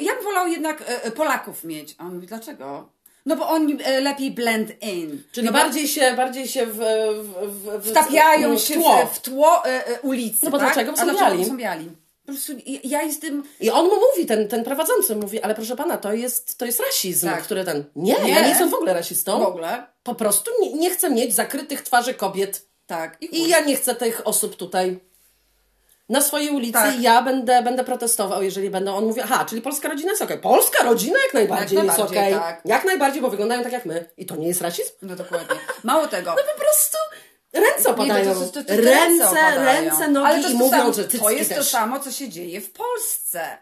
ja 0.00 0.14
bym 0.14 0.24
wolał 0.24 0.48
jednak 0.48 0.80
e, 0.80 1.04
e, 1.04 1.10
Polaków 1.10 1.64
mieć. 1.64 1.94
A 1.98 2.04
on 2.04 2.14
mówi, 2.14 2.26
dlaczego? 2.26 2.88
No 3.26 3.36
bo 3.36 3.48
oni 3.48 3.78
lepiej 4.02 4.30
blend 4.30 4.82
in. 4.82 5.22
Czyli 5.32 5.46
no 5.46 5.52
bardziej 5.52 5.88
się, 5.88 6.14
bardziej 6.16 6.48
się 6.48 6.66
w, 6.66 6.76
w, 6.76 7.34
w, 7.46 7.82
w 7.82 7.90
wtapiają 7.90 8.56
w 8.56 8.60
się 8.60 8.74
tło. 8.74 9.06
w, 9.06 9.16
w 9.16 9.20
tło 9.20 9.66
e, 9.66 9.86
e, 9.86 10.00
ulicy. 10.00 10.38
No 10.42 10.50
bo 10.50 10.58
tak? 10.58 10.66
dlaczego? 10.66 10.92
Bo 10.92 10.98
są 10.98 11.14
biali. 11.14 11.44
są 11.44 11.56
biali? 11.56 11.90
Po 12.26 12.32
prostu 12.32 12.52
ja- 12.84 13.02
jestem... 13.02 13.42
I 13.60 13.70
on 13.70 13.84
mu 13.86 13.94
mówi, 14.10 14.26
ten, 14.26 14.48
ten 14.48 14.64
prowadzący 14.64 15.16
mówi, 15.16 15.42
ale 15.42 15.54
proszę 15.54 15.76
pana, 15.76 15.96
to 15.98 16.12
jest, 16.12 16.58
to 16.58 16.64
jest 16.66 16.80
rasizm, 16.80 17.28
Tak. 17.28 17.42
który 17.42 17.64
ten. 17.64 17.84
Nie, 17.96 18.14
Nie. 18.22 18.30
ja 18.30 18.40
nie 18.42 18.48
jestem 18.48 18.70
w 18.70 18.74
ogóle 18.74 18.94
rasistą. 18.94 19.38
W 19.38 19.42
ogóle. 19.46 19.86
Po 20.02 20.14
prostu 20.14 20.50
nie, 20.60 20.72
nie 20.72 20.90
chcę 20.90 21.10
mieć 21.10 21.34
zakrytych 21.34 21.82
twarzy 21.82 22.14
kobiet. 22.14 22.66
Tak. 22.86 23.22
I 23.22 23.48
ja 23.48 23.60
nie 23.60 23.76
chcę 23.76 23.94
tych 23.94 24.26
osób 24.26 24.56
tutaj 24.56 25.00
na 26.08 26.20
swojej 26.20 26.50
ulicy. 26.50 26.72
Tak. 26.72 27.00
Ja 27.00 27.22
będę, 27.22 27.62
będę 27.62 27.84
protestował, 27.84 28.42
jeżeli 28.42 28.70
będą. 28.70 28.96
On 28.96 29.04
mówi, 29.06 29.20
aha, 29.20 29.44
czyli 29.48 29.62
polska 29.62 29.88
rodzina 29.88 30.10
jest 30.10 30.22
okej. 30.22 30.38
Polska 30.38 30.84
rodzina 30.84 31.18
jak 31.24 31.34
najbardziej, 31.34 31.76
Jak 31.76 31.86
jest 31.86 31.98
okej. 31.98 32.34
tak. 32.34 32.60
Jak 32.64 32.84
najbardziej, 32.84 33.22
bo 33.22 33.30
wyglądają 33.30 33.62
tak 33.62 33.72
jak 33.72 33.86
my. 33.86 34.08
I 34.16 34.26
to 34.26 34.36
nie 34.36 34.48
jest 34.48 34.60
rasizm? 34.60 34.90
No 35.02 35.16
dokładnie. 35.16 35.56
Mało 35.84 36.06
tego. 36.06 36.30
No 36.30 36.42
po 36.54 36.60
prostu 36.60 36.96
ręce 37.60 37.90
opadają. 37.90 38.40
Nie, 38.40 38.46
to, 38.46 38.52
to, 38.52 38.64
to, 38.64 38.76
ręce, 38.76 39.24
opadają. 39.24 39.64
ręce, 39.64 40.08
nogi 40.08 40.26
Ale 40.26 40.42
to 40.42 40.48
i 40.48 40.54
mówią, 40.54 40.92
że 40.92 41.04
To 41.04 41.30
jest 41.30 41.48
też. 41.48 41.58
to 41.58 41.64
samo, 41.64 42.00
co 42.00 42.12
się 42.12 42.28
dzieje 42.28 42.60
w 42.60 42.70
Polsce. 42.70 43.58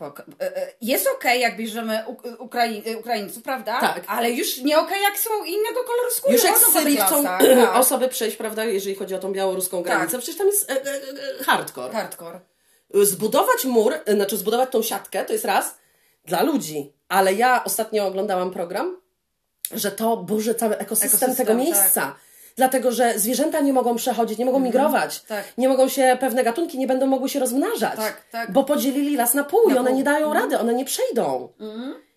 E, 0.00 0.56
e, 0.56 0.72
Jest 0.80 1.08
okej, 1.16 1.40
jak 1.40 1.56
bierzemy 1.56 2.04
Uk- 2.06 2.36
Ukrai- 2.36 2.82
e, 2.86 2.98
Ukraińców, 2.98 3.42
prawda? 3.42 3.80
Tak. 3.80 4.04
Ale 4.06 4.30
już 4.30 4.56
nie 4.58 4.78
okej, 4.78 5.02
jak 5.02 5.18
są 5.18 5.30
innego 5.44 5.84
koloru 5.84 6.10
skóry. 6.10 6.34
Już 6.34 6.44
jak 6.44 6.58
z 6.58 6.72
Syrii 6.72 6.96
chcą. 6.96 7.22
Tak. 7.24 7.42
osoby 7.74 8.08
przejść, 8.08 8.36
prawda, 8.36 8.64
jeżeli 8.64 8.94
chodzi 8.96 9.14
o 9.14 9.18
tą 9.18 9.32
białoruską 9.32 9.82
granicę, 9.82 10.18
przecież 10.18 10.36
tam 10.36 10.46
jest 10.46 10.70
e, 10.70 10.74
e, 10.84 10.94
e, 11.40 11.44
hardcore. 11.44 11.92
Hardcore. 11.92 12.40
Zbudować 12.94 13.64
mur, 13.64 13.94
e, 14.04 14.14
znaczy 14.14 14.36
zbudować 14.36 14.70
tą 14.70 14.82
siatkę, 14.82 15.24
to 15.24 15.32
jest 15.32 15.44
raz, 15.44 15.78
dla 16.24 16.42
ludzi. 16.42 16.92
Ale 17.08 17.34
ja 17.34 17.64
ostatnio 17.64 18.06
oglądałam 18.06 18.50
program, 18.50 19.00
że 19.74 19.90
to 19.90 20.16
burzy 20.16 20.54
cały 20.54 20.78
ekosystem, 20.78 21.08
Ekosystem, 21.30 21.46
tego 21.46 21.64
tak. 21.94 22.16
Dlatego 22.58 22.92
że 22.92 23.18
zwierzęta 23.18 23.60
nie 23.60 23.72
mogą 23.72 23.96
przechodzić, 23.96 24.38
nie 24.38 24.44
mogą 24.44 24.58
migrować, 24.60 25.20
tak. 25.22 25.44
nie 25.58 25.68
mogą 25.68 25.88
się, 25.88 26.16
pewne 26.20 26.44
gatunki 26.44 26.78
nie 26.78 26.86
będą 26.86 27.06
mogły 27.06 27.28
się 27.28 27.40
rozmnażać, 27.40 27.96
Tak, 27.96 28.22
tak. 28.30 28.52
bo 28.52 28.64
podzielili 28.64 29.16
las 29.16 29.34
na 29.34 29.44
pół 29.44 29.70
i 29.70 29.76
one 29.76 29.88
pół. 29.90 29.98
nie 29.98 30.04
dają 30.04 30.32
rady, 30.34 30.58
one 30.58 30.74
nie 30.74 30.84
przejdą. 30.84 31.48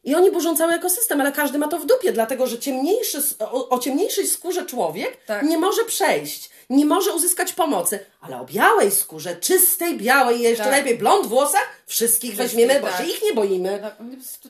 I 0.03 0.15
oni 0.15 0.31
burzą 0.31 0.55
cały 0.55 0.73
ekosystem, 0.73 1.21
ale 1.21 1.31
każdy 1.31 1.57
ma 1.59 1.67
to 1.67 1.79
w 1.79 1.85
dupie, 1.85 2.11
dlatego 2.11 2.47
że 2.47 2.59
ciemniejszy, 2.59 3.17
o, 3.39 3.69
o 3.69 3.79
ciemniejszej 3.79 4.27
skórze 4.27 4.65
człowiek 4.65 5.25
Tak. 5.25 5.43
nie 5.43 5.57
może 5.57 5.83
przejść, 5.83 6.49
nie 6.69 6.85
może 6.85 7.13
uzyskać 7.13 7.53
pomocy, 7.53 7.99
ale 8.21 8.41
o 8.41 8.45
białej 8.45 8.91
skórze, 8.91 9.35
czystej, 9.35 9.97
białej, 9.97 10.41
jeszcze 10.41 10.63
Tak. 10.63 10.73
lepiej 10.73 10.97
blond 10.97 11.27
włosach, 11.27 11.67
wszystkich 11.85 12.35
weźmiemy, 12.35 12.79
bo 12.79 12.87
tak. 12.87 12.97
się 12.97 13.03
ich 13.03 13.23
nie 13.23 13.33
boimy. 13.33 13.79
Tak, 13.81 13.95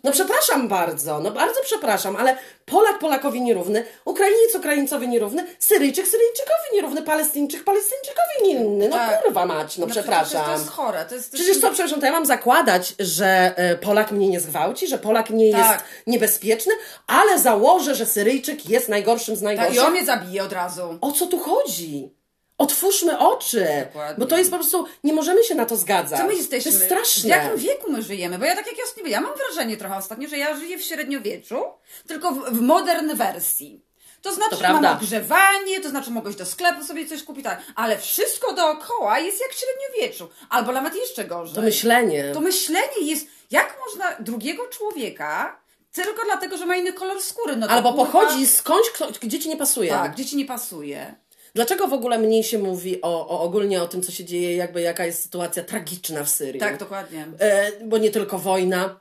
No 0.04 0.12
przepraszam 0.12 0.67
bardzo, 0.67 1.19
no 1.19 1.32
bardzo 1.32 1.60
przepraszam, 1.63 2.15
ale 2.15 2.38
Polak 2.71 2.99
Polakowi 2.99 3.41
nierówny, 3.41 3.86
Ukrainiec 4.05 4.55
Ukraińcowi 4.55 5.07
nierówny, 5.07 5.45
Syryjczyk 5.60 6.07
Syryjczykowi 6.07 6.75
nierówny, 6.75 7.01
Palestyńczyk 7.01 7.63
Palestyńczykowi 7.63 8.47
nierówny. 8.53 8.89
No 8.89 8.95
Tak. 8.97 9.23
kurwa 9.23 9.45
mać, 9.45 9.77
no, 9.77 9.86
No 9.86 9.91
przepraszam. 9.91 10.25
przecież 10.25 10.45
To 10.45 10.51
jest 10.51 10.69
chore. 10.69 11.05
To 11.05 11.15
jest, 11.15 11.31
to 11.31 11.36
Przecież 11.36 11.47
jest... 11.47 11.62
co, 11.62 11.71
przepraszam, 11.71 11.99
to 11.99 12.05
ja 12.05 12.12
mam 12.12 12.25
zakładać, 12.25 12.95
że 12.99 13.53
e, 13.57 13.75
Polak 13.77 14.12
mnie 14.12 14.27
nie 14.29 14.39
zgwałci, 14.39 14.88
że 14.88 14.97
Polak 14.97 15.29
nie 15.29 15.51
Tak. 15.51 15.60
jest 15.71 15.84
niebezpieczny, 16.07 16.73
ale 17.07 17.39
założę, 17.39 17.95
że 17.95 18.05
Syryjczyk 18.05 18.69
jest 18.69 18.89
najgorszym 18.89 19.36
z 19.36 19.39
Tak, 19.39 19.43
najgorszych. 19.45 19.75
I 19.75 19.79
on 19.79 19.91
mnie 19.91 20.05
zabije 20.05 20.43
od 20.43 20.53
razu. 20.53 20.97
O 21.01 21.12
co 21.12 21.27
tu 21.27 21.39
chodzi? 21.39 22.20
Otwórzmy 22.62 23.19
oczy, 23.19 23.67
Dokładnie. 23.86 24.15
bo 24.17 24.26
to 24.26 24.38
jest 24.38 24.52
po 24.52 24.58
prostu, 24.58 24.86
nie 25.04 25.13
możemy 25.13 25.43
się 25.43 25.56
na 25.56 25.65
to 25.65 25.76
zgadzać. 25.76 26.19
Co 26.19 26.26
my 26.28 26.36
jesteśmy? 26.36 26.71
To 26.71 26.78
jest 26.78 26.86
straszne. 26.86 27.21
W 27.24 27.30
jakim 27.30 27.58
wieku 27.58 27.91
my 27.91 28.02
żyjemy? 28.02 28.39
Bo 28.39 28.45
ja 28.45 28.56
tak 28.56 28.67
jak 28.67 28.78
ja 28.78 28.86
sobie, 28.86 29.10
ja 29.10 29.21
mam 29.21 29.34
wrażenie 29.38 29.78
trochę 29.78 29.97
ostatnio, 29.97 30.28
że 30.28 30.38
ja 30.38 30.56
żyję 30.56 30.78
w 30.78 30.84
średniowieczu, 30.84 31.63
tylko 32.08 32.32
w, 32.32 32.50
w 32.50 32.62
modern 32.62 33.15
wersji. 33.15 33.86
To 34.21 34.34
znaczy, 34.34 34.50
To 34.50 34.56
że 34.56 34.63
mam 34.63 34.80
prawda. 34.82 34.97
ogrzewanie, 35.00 35.82
to 35.82 35.89
znaczy 35.89 36.12
mogę 36.12 36.30
iść 36.30 36.39
do 36.39 36.45
sklepu 36.45 36.84
sobie 36.84 37.08
coś 37.08 37.24
kupić, 37.24 37.43
tak. 37.43 37.62
ale 37.76 37.97
wszystko 37.97 38.54
dookoła 38.54 39.19
jest 39.19 39.41
jak 39.41 39.52
w 39.52 39.60
średniowieczu. 39.60 40.30
Albo 40.50 40.71
nawet 40.71 40.95
jeszcze 40.95 41.26
gorzej. 41.26 41.56
To 41.56 41.62
myślenie. 41.62 42.32
To 42.34 42.41
myślenie 42.41 43.02
jest, 43.02 43.28
jak 43.52 43.78
można 43.86 44.15
drugiego 44.19 44.67
człowieka 44.67 45.62
tylko 45.91 46.26
dlatego, 46.26 46.58
że 46.58 46.65
ma 46.65 46.76
inny 46.76 46.93
kolor 46.93 47.21
skóry. 47.21 47.56
No 47.56 47.67
Albo 47.67 47.93
kurwa, 47.93 48.06
pochodzi 48.06 48.47
skądś, 48.47 48.89
kto, 48.89 49.08
gdzie 49.21 49.39
ci 49.39 49.50
nie 49.50 49.58
pasuje. 49.58 49.89
Tak, 49.89 50.12
gdzie 50.12 50.26
ci 50.26 50.36
nie 50.38 50.45
pasuje. 50.45 51.15
Dlaczego 51.56 51.88
w 51.88 51.94
ogóle 51.94 52.18
mniej 52.18 52.44
się 52.44 52.58
mówi 52.58 53.02
o, 53.02 53.28
o 53.28 53.42
ogólnie 53.42 53.84
o 53.84 53.88
tym, 53.88 54.02
co 54.02 54.12
się 54.12 54.26
dzieje, 54.26 54.56
jakby 54.56 54.82
jaka 54.82 55.06
jest 55.06 55.24
sytuacja 55.24 55.64
tragiczna 55.64 56.24
w 56.24 56.30
Syrii? 56.30 56.60
Tak, 56.60 56.78
dokładnie. 56.78 57.28
E, 57.40 57.72
bo 57.86 57.98
nie 57.98 58.12
tylko 58.12 58.40
wojna, 58.40 59.00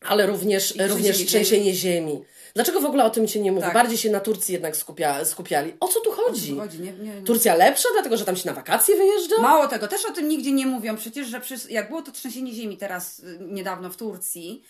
ale 0.00 0.26
również, 0.26 0.64
trzęsienie 0.64 0.88
również 0.88 1.16
ziemi. 1.16 1.28
trzęsienie 1.28 1.74
ziemi. 1.74 2.24
Dlaczego 2.54 2.80
w 2.80 2.84
ogóle 2.84 3.04
o 3.04 3.10
tym 3.10 3.28
się 3.28 3.40
nie 3.40 3.52
mówi? 3.52 3.64
Tak. 3.64 3.74
Bardziej 3.74 3.98
się 3.98 4.10
na 4.10 4.20
Turcji 4.20 4.52
jednak 4.52 4.76
skupia, 4.76 5.24
skupiali. 5.24 5.72
O 5.80 5.88
co 5.88 6.00
tu 6.00 6.10
chodzi? 6.12 6.56
Chodzi, 6.56 6.80
nie, 6.80 6.92
nie, 6.92 7.14
nie. 7.14 7.22
Turcja 7.22 7.54
lepsza, 7.54 7.88
dlatego 7.92 8.16
że 8.16 8.24
tam 8.24 8.36
się 8.36 8.48
na 8.48 8.54
wakacje 8.54 8.96
wyjeżdża? 8.96 9.42
Mało 9.42 9.68
tego, 9.68 9.88
też 9.88 10.04
o 10.04 10.12
tym 10.12 10.28
nigdzie 10.28 10.52
nie 10.52 10.66
mówią. 10.66 10.96
Przecież, 10.96 11.28
że 11.28 11.40
przy, 11.40 11.54
jak 11.70 11.88
było 11.88 12.02
to 12.02 12.12
trzęsienie 12.12 12.52
ziemi 12.52 12.76
teraz 12.76 13.18
y, 13.18 13.38
niedawno 13.40 13.90
w 13.90 13.96
Turcji, 13.96 14.62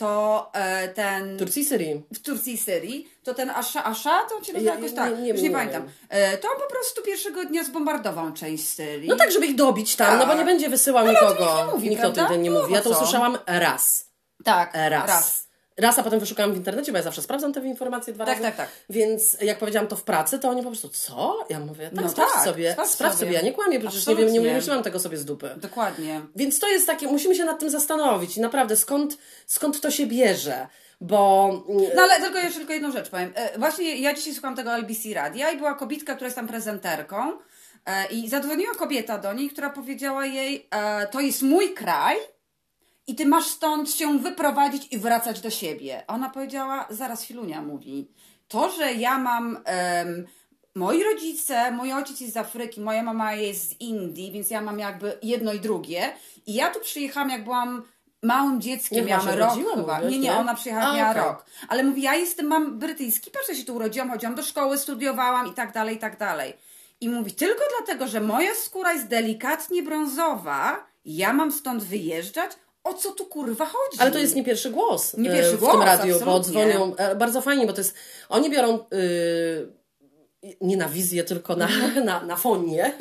to 0.00 0.50
e, 0.54 0.88
ten. 0.88 1.38
Turcji 1.38 1.62
i 1.62 1.64
Syrii. 1.64 2.02
w 2.14 2.18
Turcji 2.22 2.58
Syrii, 2.58 3.08
to 3.24 3.34
ten 3.34 3.50
Asza, 3.50 3.84
Asza 3.84 4.24
to 4.28 4.36
on 4.36 4.44
się 4.44 4.52
nazywa 4.52 4.70
Ja- 4.70 4.76
jakoś 4.76 4.90
nie- 4.90 4.96
tak, 4.96 5.16
nie- 5.16 5.22
nie 5.22 5.28
już 5.28 5.36
nie, 5.42 5.48
wiem. 5.48 5.58
pamiętam. 5.58 5.88
E, 6.08 6.38
to 6.38 6.48
on 6.48 6.60
po 6.60 6.70
prostu 6.70 7.02
pierwszego 7.02 7.44
dnia 7.44 7.64
zbombardował 7.64 8.32
część 8.32 8.68
Syrii. 8.68 9.08
No 9.08 9.16
tak, 9.16 9.32
żeby 9.32 9.46
ich 9.46 9.54
dobić 9.54 9.96
tam, 9.96 10.18
no 10.18 10.24
bo 10.24 10.30
Tak. 10.30 10.38
nie 10.38 10.44
będzie 10.44 10.68
wysyłał 10.68 11.04
Ale 11.04 11.12
nikogo. 11.12 11.30
nikt 11.44 11.56
nie 11.66 11.72
mówi, 11.72 11.90
Nikt 11.90 12.04
o 12.04 12.10
tym 12.10 12.42
nie 12.42 12.50
mówi. 12.50 12.72
Ja 12.74 12.80
to 12.82 12.90
co? 12.90 12.96
usłyszałam 12.96 13.38
raz. 13.46 14.06
tak, 14.44 14.70
Raz. 14.74 15.08
raz. 15.08 15.49
Raz, 15.80 15.98
a 15.98 16.02
potem 16.02 16.20
wyszukałam 16.20 16.52
w 16.52 16.56
internecie, 16.56 16.92
bo 16.92 16.98
ja 16.98 17.04
zawsze 17.04 17.22
sprawdzam 17.22 17.52
te 17.52 17.60
informacje 17.60 18.12
dwa 18.14 18.24
Tak, 18.24 18.34
razy. 18.34 18.42
tak, 18.42 18.56
tak. 18.56 18.68
Więc 18.90 19.36
jak 19.40 19.58
powiedziałam 19.58 19.88
to 19.88 19.96
w 19.96 20.02
pracy, 20.02 20.38
to 20.38 20.48
oni 20.48 20.62
po 20.62 20.68
prostu, 20.68 20.88
co? 20.88 21.38
Ja 21.48 21.60
mówię, 21.60 21.90
tak, 21.94 22.04
No 22.04 22.08
sprawdź 22.10 22.32
tak, 22.34 22.44
sobie, 22.44 22.72
sprawdź 22.72 22.90
sprawdź 22.90 23.14
sobie. 23.18 23.26
sobie. 23.26 23.38
ja 23.38 23.42
nie 23.44 23.52
kłamię, 23.52 23.80
przecież 23.80 24.06
nie, 24.06 24.16
wiem, 24.16 24.32
nie 24.32 24.40
wymyśliłam 24.40 24.82
tego 24.82 24.98
sobie 25.00 25.16
z 25.16 25.24
dupy. 25.24 25.50
Dokładnie. 25.56 26.20
Więc 26.36 26.58
to 26.58 26.68
jest 26.68 26.86
takie, 26.86 27.06
musimy 27.06 27.34
się 27.34 27.44
nad 27.44 27.58
tym 27.60 27.70
zastanowić 27.70 28.36
i 28.36 28.40
naprawdę 28.40 28.76
skąd, 28.76 29.18
skąd 29.46 29.80
to 29.80 29.90
się 29.90 30.06
bierze, 30.06 30.66
bo 31.00 31.50
No 31.96 32.02
ale 32.02 32.20
tylko 32.20 32.38
jeszcze 32.38 32.58
tylko 32.58 32.72
jedną 32.72 32.92
rzecz 32.92 33.08
powiem. 33.08 33.32
E, 33.34 33.58
Właśnie 33.58 33.96
ja 33.96 34.14
dzisiaj 34.14 34.32
słucham 34.32 34.56
tego 34.56 34.74
LBC 34.76 35.14
Radia 35.14 35.50
i 35.50 35.56
była 35.56 35.74
kobitka, 35.74 36.14
która 36.14 36.26
jest 36.26 36.36
tam 36.36 36.48
prezenterką 36.48 37.32
e, 37.86 38.06
i 38.06 38.28
zadzwoniła 38.28 38.74
kobieta 38.74 39.18
do 39.18 39.32
niej, 39.32 39.50
która 39.50 39.70
powiedziała 39.70 40.26
jej, 40.26 40.68
e, 40.70 41.06
to 41.06 41.20
jest 41.20 41.42
mój 41.42 41.74
kraj 41.74 42.16
i 43.10 43.14
ty 43.14 43.26
masz 43.26 43.46
stąd 43.46 43.90
się 43.90 44.18
wyprowadzić 44.18 44.88
i 44.92 44.98
wracać 44.98 45.40
do 45.40 45.50
siebie. 45.50 46.02
Ona 46.06 46.30
powiedziała, 46.30 46.86
zaraz 46.90 47.24
Filunia 47.24 47.62
mówi, 47.62 48.08
to, 48.48 48.70
że 48.70 48.92
ja 48.92 49.18
mam... 49.18 49.58
em, 49.64 50.26
Moi 50.74 51.02
rodzice, 51.04 51.70
mój 51.72 51.92
ojciec 51.92 52.20
jest 52.20 52.32
z 52.32 52.36
Afryki, 52.36 52.80
moja 52.80 53.02
mama 53.02 53.34
jest 53.34 53.68
z 53.68 53.80
Indii, 53.80 54.32
więc 54.32 54.50
ja 54.50 54.60
mam 54.60 54.78
jakby 54.78 55.18
jedno 55.22 55.52
i 55.52 55.60
drugie. 55.60 56.12
I 56.46 56.54
ja 56.54 56.70
tu 56.70 56.80
przyjechałam, 56.80 57.30
jak 57.30 57.44
byłam 57.44 57.82
małym 58.22 58.60
dzieckiem, 58.60 58.98
Nie, 58.98 59.04
miałam 59.04 59.28
rok 59.28 59.36
urodziła, 59.36 59.74
chyba. 59.76 59.96
mówisz, 59.98 60.12
Nie, 60.12 60.18
nie, 60.18 60.36
ona 60.36 60.54
przyjechała, 60.54 60.86
A, 60.92 60.96
miała 60.96 61.10
okej. 61.10 61.22
rok. 61.22 61.44
Ale 61.68 61.84
mówi, 61.84 62.02
ja 62.02 62.14
jestem, 62.14 62.46
mam 62.46 62.78
brytyjski, 62.78 63.30
patrz, 63.30 63.48
ja 63.48 63.54
się 63.54 63.64
tu 63.64 63.74
urodziłam, 63.76 64.10
chodziłam 64.10 64.34
do 64.34 64.42
szkoły, 64.42 64.78
studiowałam 64.78 65.46
i 65.46 65.52
tak 65.54 65.72
dalej, 65.72 65.96
i 65.96 65.98
tak 65.98 66.18
dalej. 66.18 66.52
I 67.00 67.08
mówi, 67.08 67.32
tylko 67.32 67.62
dlatego, 67.78 68.06
że 68.08 68.20
moja 68.20 68.54
skóra 68.54 68.92
jest 68.92 69.06
delikatnie 69.08 69.82
brązowa, 69.82 70.86
ja 71.04 71.32
mam 71.32 71.52
stąd 71.52 71.82
wyjeżdżać, 71.84 72.50
o 72.90 72.94
co 72.94 73.10
tu 73.12 73.26
kurwa 73.26 73.66
chodzi? 73.66 73.98
Ale 73.98 74.10
to 74.10 74.18
jest 74.18 74.36
nie 74.36 74.44
pierwszy 74.44 74.70
głos 74.70 75.14
Nie 75.14 75.30
e, 75.30 75.32
pierwszy 75.32 75.56
w 75.56 75.60
głos, 75.60 75.72
tym 75.72 75.82
radiu, 75.82 76.20
bo 76.24 76.40
dzwonią 76.40 76.96
e, 76.96 77.16
bardzo 77.16 77.40
fajnie, 77.40 77.66
bo 77.66 77.72
to 77.72 77.80
jest, 77.80 77.94
oni 78.28 78.50
biorą 78.50 78.78
y, 78.92 79.80
nie 80.60 80.76
na 80.76 80.88
wizję, 80.88 81.24
tylko 81.24 81.56
na, 81.56 81.68
na, 82.04 82.22
na 82.24 82.36
fonię. 82.36 82.92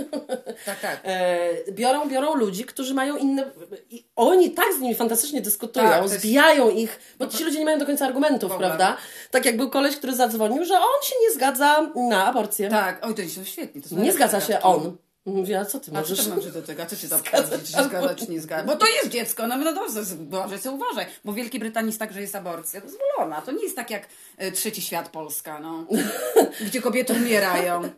Tak, 0.66 0.80
tak. 0.80 1.00
E, 1.04 1.72
biorą, 1.72 2.10
biorą 2.10 2.36
ludzi, 2.36 2.66
którzy 2.66 2.94
mają 2.94 3.18
inne. 3.18 3.52
I 3.90 4.08
oni 4.16 4.52
tak 4.52 4.74
z 4.78 4.80
nimi 4.80 4.96
fantastycznie 4.96 5.42
dyskutują, 5.42 5.86
Tak, 5.90 5.98
to 5.98 6.04
jest- 6.04 6.20
zbijają 6.20 6.70
ich, 6.70 7.00
bo 7.20 7.28
ci 7.28 7.44
ludzie 7.44 7.60
nie 7.60 7.66
mają 7.66 7.80
do 7.80 7.86
końca 7.86 8.06
argumentów, 8.06 8.52
ogóle. 8.52 8.68
prawda? 8.68 8.98
Tak 9.32 9.46
jak 9.46 9.58
był 9.58 9.70
koleś, 9.70 9.96
który 9.98 10.16
zadzwonił, 10.16 10.66
że 10.66 10.74
on 10.78 11.04
się 11.04 11.16
nie 11.22 11.34
zgadza 11.34 11.92
na 12.10 12.26
aborcję. 12.26 12.70
Tak, 12.70 13.06
oj, 13.06 13.16
to 13.16 13.22
są 13.36 13.44
świetnie. 13.44 13.82
To 13.82 13.96
Nie 13.96 14.14
zgadza 14.14 14.42
się 14.42 14.62
on. 14.62 14.98
Mówi, 15.36 15.54
a 15.56 15.66
co 15.66 15.80
ty 15.80 15.92
A 15.92 15.94
co 15.94 16.00
możesz? 16.00 16.24
to 16.24 16.30
mam 16.30 16.42
się 16.42 16.52
do 16.52 16.62
tego? 16.62 16.84
A 16.84 16.86
co 16.86 16.96
się 16.96 17.10
to 17.10 17.16
obchodzi, 17.16 17.66
czy 17.66 17.72
się 17.72 17.84
zgadza, 17.84 18.16
czy 18.16 18.32
nie 18.32 18.42
zgadza? 18.42 18.64
Bo 18.64 18.76
to 18.76 18.88
jest 18.88 19.10
dziecko, 19.10 19.48
no 19.48 19.58
no 19.58 19.74
dobrze, 19.74 20.02
Boże, 20.16 20.60
co 20.60 20.72
uważaj. 20.72 21.06
Bo 21.26 21.32
w 21.32 21.36
Wielkiej 21.36 21.60
Brytanii 21.60 21.90
jest 21.90 22.00
tak, 22.00 22.14
że 22.14 22.22
jest 22.22 22.36
aborcja 22.36 22.82
dozwolona. 22.82 23.42
To 23.42 23.52
nie 23.52 23.64
jest 23.64 23.76
tak 23.76 23.90
jak 23.90 24.08
e, 24.38 24.52
trzeci 24.52 24.82
świat 24.82 25.10
Polska, 25.10 25.60
no. 25.60 25.86
Gdzie 26.68 26.82
kobiety 26.82 27.14
umierają. 27.14 27.90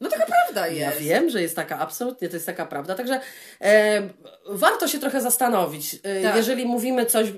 No 0.00 0.08
taka 0.10 0.26
prawda 0.26 0.66
Ja 0.68 0.88
jest. 0.90 0.98
wiem, 1.02 1.30
że 1.30 1.42
jest 1.42 1.56
taka, 1.56 1.78
absolutnie 1.78 2.28
to 2.28 2.36
jest 2.36 2.46
taka 2.46 2.66
prawda. 2.66 2.94
Także 2.94 3.20
e, 3.60 4.02
warto 4.46 4.88
się 4.88 4.98
trochę 4.98 5.20
zastanowić. 5.20 5.94
E, 6.02 6.22
Tak. 6.22 6.36
Jeżeli 6.36 6.66
mówimy 6.66 7.06
coś 7.06 7.28
e, 7.28 7.32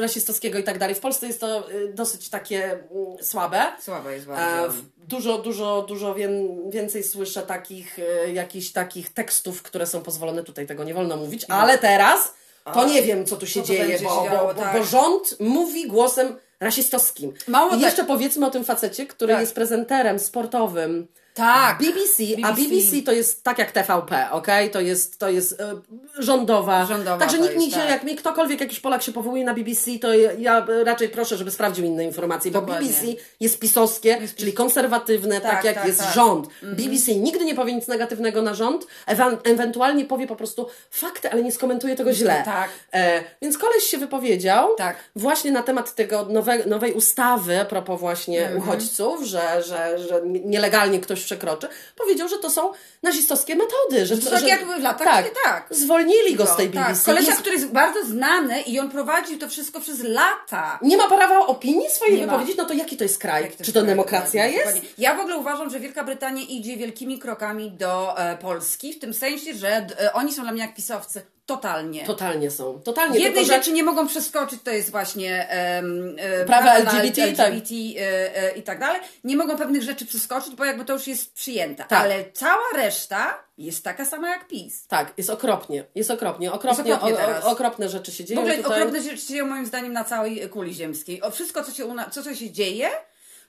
rasistowskiego 0.00 0.58
i 0.58 0.62
tak 0.64 0.78
dalej, 0.78 0.94
w 0.94 1.00
Polsce 1.00 1.26
jest 1.26 1.40
to 1.40 1.70
e, 1.70 1.88
dosyć 1.88 2.28
takie 2.28 2.64
mm, 2.72 2.82
słabe. 3.22 3.62
Słaba 3.80 4.12
jest 4.12 4.24
E, 4.26 4.28
bardzo. 4.28 4.74
dużo, 5.08 5.38
dużo, 5.38 5.82
dużo 5.88 6.14
wię- 6.14 6.70
więcej 6.70 7.02
słyszę 7.04 7.42
takich, 7.42 7.98
e, 7.98 8.32
jakichś 8.32 8.70
takich 8.72 9.12
tekstów, 9.12 9.62
które 9.62 9.86
są 9.86 10.02
pozwolone 10.02 10.42
tutaj, 10.44 10.66
tego 10.66 10.84
nie 10.84 10.94
wolno 10.94 11.16
mówić, 11.16 11.44
ale 11.48 11.78
teraz 11.78 12.34
to 12.74 12.84
nie 12.88 13.02
wiem, 13.02 13.26
co 13.26 13.36
tu 13.36 13.46
się 13.46 13.60
co 13.62 13.66
dzieje, 13.66 13.98
bo, 14.02 14.22
się 14.24 14.30
działo, 14.30 14.48
bo, 14.48 14.54
bo, 14.54 14.60
tak. 14.62 14.78
bo 14.78 14.84
rząd 14.84 15.36
mówi 15.40 15.88
głosem 15.88 16.36
rasistowskim. 16.60 17.32
Mało 17.48 17.68
I 17.68 17.72
tak- 17.72 17.80
jeszcze 17.80 18.04
powiedzmy 18.04 18.46
o 18.46 18.50
tym 18.50 18.64
facecie, 18.64 19.06
który 19.06 19.32
Tak. 19.32 19.40
jest 19.40 19.54
prezenterem 19.54 20.18
sportowym 20.18 21.08
Tak. 21.34 21.78
BBC, 21.78 22.22
a 22.44 22.52
BBC. 22.52 22.68
BBC 22.68 23.02
to 23.06 23.12
jest 23.12 23.42
tak 23.44 23.58
jak 23.58 23.72
TVP, 23.72 24.30
okej? 24.30 24.70
To 24.70 24.80
jest, 24.80 25.18
to 25.18 25.28
jest 25.30 25.60
e, 25.60 25.74
rządowa. 26.18 26.86
Rządowa 26.86 27.18
Także 27.18 27.38
nikt 27.38 27.54
jest, 27.54 27.66
nie 27.66 27.70
się, 27.72 27.76
tak. 27.78 27.90
jak 27.90 28.04
mi 28.04 28.16
ktokolwiek, 28.16 28.60
jakiś 28.60 28.80
Polak 28.80 29.02
się 29.02 29.12
powołuje 29.12 29.44
na 29.44 29.54
BBC, 29.54 29.90
to 30.00 30.14
ja, 30.38 30.66
raczej 30.84 31.08
proszę, 31.08 31.36
żeby 31.36 31.50
sprawdził 31.50 31.84
inne 31.84 32.04
informacje, 32.04 32.50
bo. 32.50 32.62
BBC 32.62 33.06
jest 33.40 33.58
pisowskie, 33.60 34.18
czyli 34.36 34.52
konserwatywne, 34.52 35.40
tak, 35.40 35.50
Tak, 35.52 35.64
jak 35.64 35.74
tak, 35.74 35.86
jest 35.86 35.98
tak. 36.00 36.14
rząd. 36.14 36.48
BBC 36.62 37.14
nigdy 37.14 37.44
nie 37.44 37.54
powie 37.54 37.74
nic 37.74 37.88
negatywnego 37.88 38.42
na 38.42 38.54
rząd, 38.54 38.86
ewa- 39.06 39.38
ewentualnie 39.44 40.04
powie 40.04 40.26
po 40.26 40.36
prostu 40.36 40.66
fakty, 40.90 41.30
ale 41.30 41.42
nie 41.42 41.52
skomentuje 41.52 41.96
tego 41.96 42.12
źle. 42.12 42.42
Tak. 42.44 42.68
E, 42.92 43.24
więc 43.42 43.58
koleś 43.58 43.84
się 43.84 43.98
wypowiedział 43.98 44.74
Tak. 44.74 44.96
właśnie 45.16 45.52
na 45.52 45.62
temat 45.62 45.94
tego 45.94 46.26
nowe, 46.30 46.66
nowej 46.66 46.92
ustawy 46.92 47.60
a 47.60 47.64
propos 47.64 48.00
właśnie 48.00 48.40
Mhm. 48.42 48.58
uchodźców, 48.58 49.22
że, 49.24 49.62
że, 49.62 49.98
że 49.98 50.20
nielegalnie 50.24 51.00
ktoś 51.00 51.21
przekroczy, 51.24 51.68
powiedział, 51.96 52.28
że 52.28 52.38
to 52.38 52.50
są 52.50 52.72
nazistowskie 53.02 53.56
metody. 53.56 54.06
Że, 54.06 54.18
To 54.18 54.30
tak 54.30 54.40
że, 54.40 54.48
jak 54.48 54.66
w 54.66 54.82
latach, 54.82 55.04
tak, 55.08 55.30
tak. 55.44 55.66
Zwolnili 55.70 56.34
go 56.36 56.46
z 56.46 56.56
tej 56.56 56.70
tak. 56.70 56.86
BBC. 56.88 57.04
Kolesia, 57.04 57.30
Nie- 57.32 57.36
który 57.38 57.54
jest 57.54 57.66
bardzo 57.68 58.04
znany 58.04 58.60
i 58.60 58.80
on 58.80 58.90
prowadził 58.90 59.38
to 59.38 59.48
wszystko 59.48 59.80
przez 59.80 60.00
lata. 60.02 60.78
nie 60.82 60.96
ma 60.96 61.08
prawa 61.08 61.46
opinii 61.46 61.90
swojej 61.90 62.14
Nie 62.20 62.26
ma. 62.26 62.32
wypowiedzieć, 62.32 62.56
no 62.58 62.64
to 62.64 62.74
jaki 62.74 62.96
to 62.96 63.04
jest 63.04 63.18
kraj? 63.18 63.50
To 63.58 63.64
Czy 63.64 63.72
to 63.72 63.78
jest 63.78 63.88
demokracja 63.90 64.46
jest? 64.46 64.64
dokładnie. 64.66 64.88
Ja 64.98 65.14
w 65.14 65.20
ogóle 65.20 65.36
uważam, 65.36 65.70
że 65.70 65.80
Wielka 65.80 66.04
Brytania 66.04 66.42
idzie 66.48 66.76
wielkimi 66.76 67.18
krokami 67.18 67.70
do 67.70 68.18
e, 68.18 68.36
Polski, 68.36 68.92
w 68.92 68.98
tym 68.98 69.14
sensie, 69.14 69.54
że 69.54 69.68
e, 70.00 70.12
oni 70.12 70.32
są 70.32 70.42
dla 70.42 70.52
mnie 70.52 70.62
jak 70.62 70.74
pisowcy 70.74 71.22
totalnie. 71.46 72.06
Totalnie 72.06 72.50
są. 72.50 72.80
Totalnie. 72.80 73.18
Jednej 73.18 73.32
tylko, 73.32 73.48
że... 73.48 73.54
rzeczy 73.54 73.72
nie 73.72 73.82
mogą 73.82 74.08
przeskoczyć, 74.08 74.62
to 74.62 74.70
jest 74.70 74.90
właśnie 74.90 75.48
um, 75.76 76.16
prawa 76.46 76.74
LGBT, 76.74 77.22
LGBT 77.22 77.74
e, 77.74 78.36
e, 78.36 78.56
i 78.56 78.62
tak 78.62 78.80
dalej. 78.80 79.00
Nie 79.24 79.36
mogą 79.36 79.56
pewnych 79.56 79.82
rzeczy 79.82 80.06
przeskoczyć, 80.06 80.54
bo 80.54 80.64
jakby 80.64 80.84
to 80.84 80.92
już 80.92 81.06
jest 81.06 81.34
przyjęte. 81.34 81.84
Tak. 81.84 82.00
Ale 82.00 82.24
cała 82.32 82.64
reszta 82.74 83.44
jest 83.58 83.84
taka 83.84 84.04
sama 84.04 84.28
jak 84.28 84.48
PiS. 84.48 84.86
Tak, 84.86 85.12
jest 85.18 85.30
okropnie. 85.30 85.84
Jest 85.94 86.10
okropnie. 86.10 86.52
Okropnie, 86.52 86.94
okropnie 86.94 87.44
o, 87.44 87.50
okropne 87.50 87.88
rzeczy 87.88 88.12
się 88.12 88.24
W 88.24 88.26
dzieją. 88.26 88.40
ogóle 88.40 88.56
tutaj. 88.56 88.72
okropne 88.72 89.02
rzeczy 89.02 89.16
się 89.16 89.26
dzieją 89.26 89.46
moim 89.46 89.66
zdaniem 89.66 89.92
na 89.92 90.04
całej 90.04 90.48
kuli 90.48 90.74
ziemskiej. 90.74 91.22
O 91.22 91.30
wszystko, 91.30 91.64
co 91.64 91.72
się, 91.72 91.94
co, 92.10 92.22
co 92.22 92.34
się 92.34 92.50
dzieje, 92.50 92.90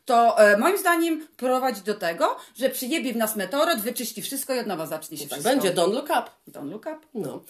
to 0.05 0.39
e, 0.39 0.57
moim 0.57 0.77
zdaniem 0.77 1.27
prowadzi 1.37 1.81
do 1.81 1.93
tego, 1.93 2.35
że 2.55 2.69
przyjebie 2.69 3.13
w 3.13 3.15
nas 3.17 3.35
meteoryt, 3.35 3.79
wyczyści 3.79 4.21
wszystko 4.21 4.53
i 4.53 4.59
od 4.59 4.67
nowa 4.67 4.85
zacznie 4.85 5.17
się 5.17 5.23
Tak 5.23 5.31
wszystko. 5.31 5.49
będzie, 5.49 5.71
don't 5.81 5.93
look 5.93 6.05
up. 6.05 6.23
Don't 6.51 6.69
look 6.71 6.81
up. 6.85 6.97
No. 7.13 7.43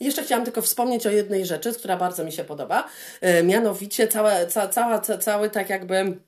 I 0.00 0.04
Jeszcze 0.04 0.22
chciałam 0.22 0.44
tylko 0.44 0.62
wspomnieć 0.62 1.06
o 1.06 1.10
jednej 1.10 1.46
rzeczy, 1.46 1.72
która 1.72 1.96
bardzo 1.96 2.24
mi 2.24 2.32
się 2.32 2.44
podoba. 2.44 2.88
E, 3.20 3.42
mianowicie 3.42 4.08
całe, 4.08 4.46
ca, 4.46 4.68
cała, 4.68 4.98
ca, 4.98 5.18
cały 5.18 5.50
tak 5.50 5.70
jakby 5.70 6.18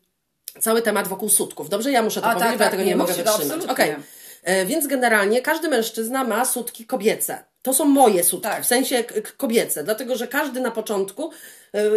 cały 0.60 0.82
temat 0.82 1.08
wokół 1.08 1.28
sutków. 1.28 1.68
Dobrze, 1.68 1.90
ja 1.92 2.02
muszę 2.02 2.20
to 2.20 2.26
A, 2.26 2.34
powiedzieć, 2.34 2.48
tak, 2.50 2.58
bo 2.58 2.64
ja 2.64 2.70
tak, 2.70 2.70
tego 2.70 2.82
nie, 2.82 2.88
nie, 2.90 2.96
mogę 2.96 3.12
musi, 3.12 3.24
to 3.24 3.38
wytrzymać. 3.38 3.66
Okej. 3.66 3.96
E, 4.42 4.66
Więc 4.66 4.86
generalnie 4.86 5.42
każdy 5.42 5.68
mężczyzna 5.68 6.24
ma 6.24 6.44
sutki 6.44 6.86
kobiece. 6.86 7.44
To 7.62 7.74
są 7.74 7.84
moje 7.84 8.24
sutki, 8.24 8.48
Tak. 8.48 8.62
w 8.62 8.66
sensie 8.66 9.04
kobiece, 9.36 9.84
dlatego 9.84 10.16
że 10.16 10.26
każdy 10.28 10.60
na 10.60 10.70
początku 10.70 11.30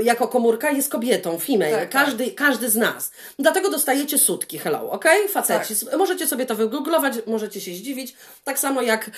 jako 0.03 0.27
komórka 0.27 0.71
jest 0.71 0.89
kobietą, 0.91 1.39
female, 1.39 1.71
Tak, 1.71 1.79
tak. 1.79 1.89
każdy, 2.05 2.31
każdy 2.31 2.69
z 2.69 2.75
nas. 2.75 3.11
Dlatego 3.39 3.69
dostajecie 3.69 4.17
sutki, 4.17 4.59
hello, 4.59 4.91
ok? 4.91 5.05
Faceci. 5.29 5.75
Tak. 5.85 5.97
Możecie 5.97 6.27
sobie 6.27 6.45
to 6.45 6.55
wygooglować, 6.55 7.13
możecie 7.27 7.61
się 7.61 7.71
zdziwić. 7.73 8.15
Tak 8.43 8.59
samo 8.59 8.81
jak 8.81 9.11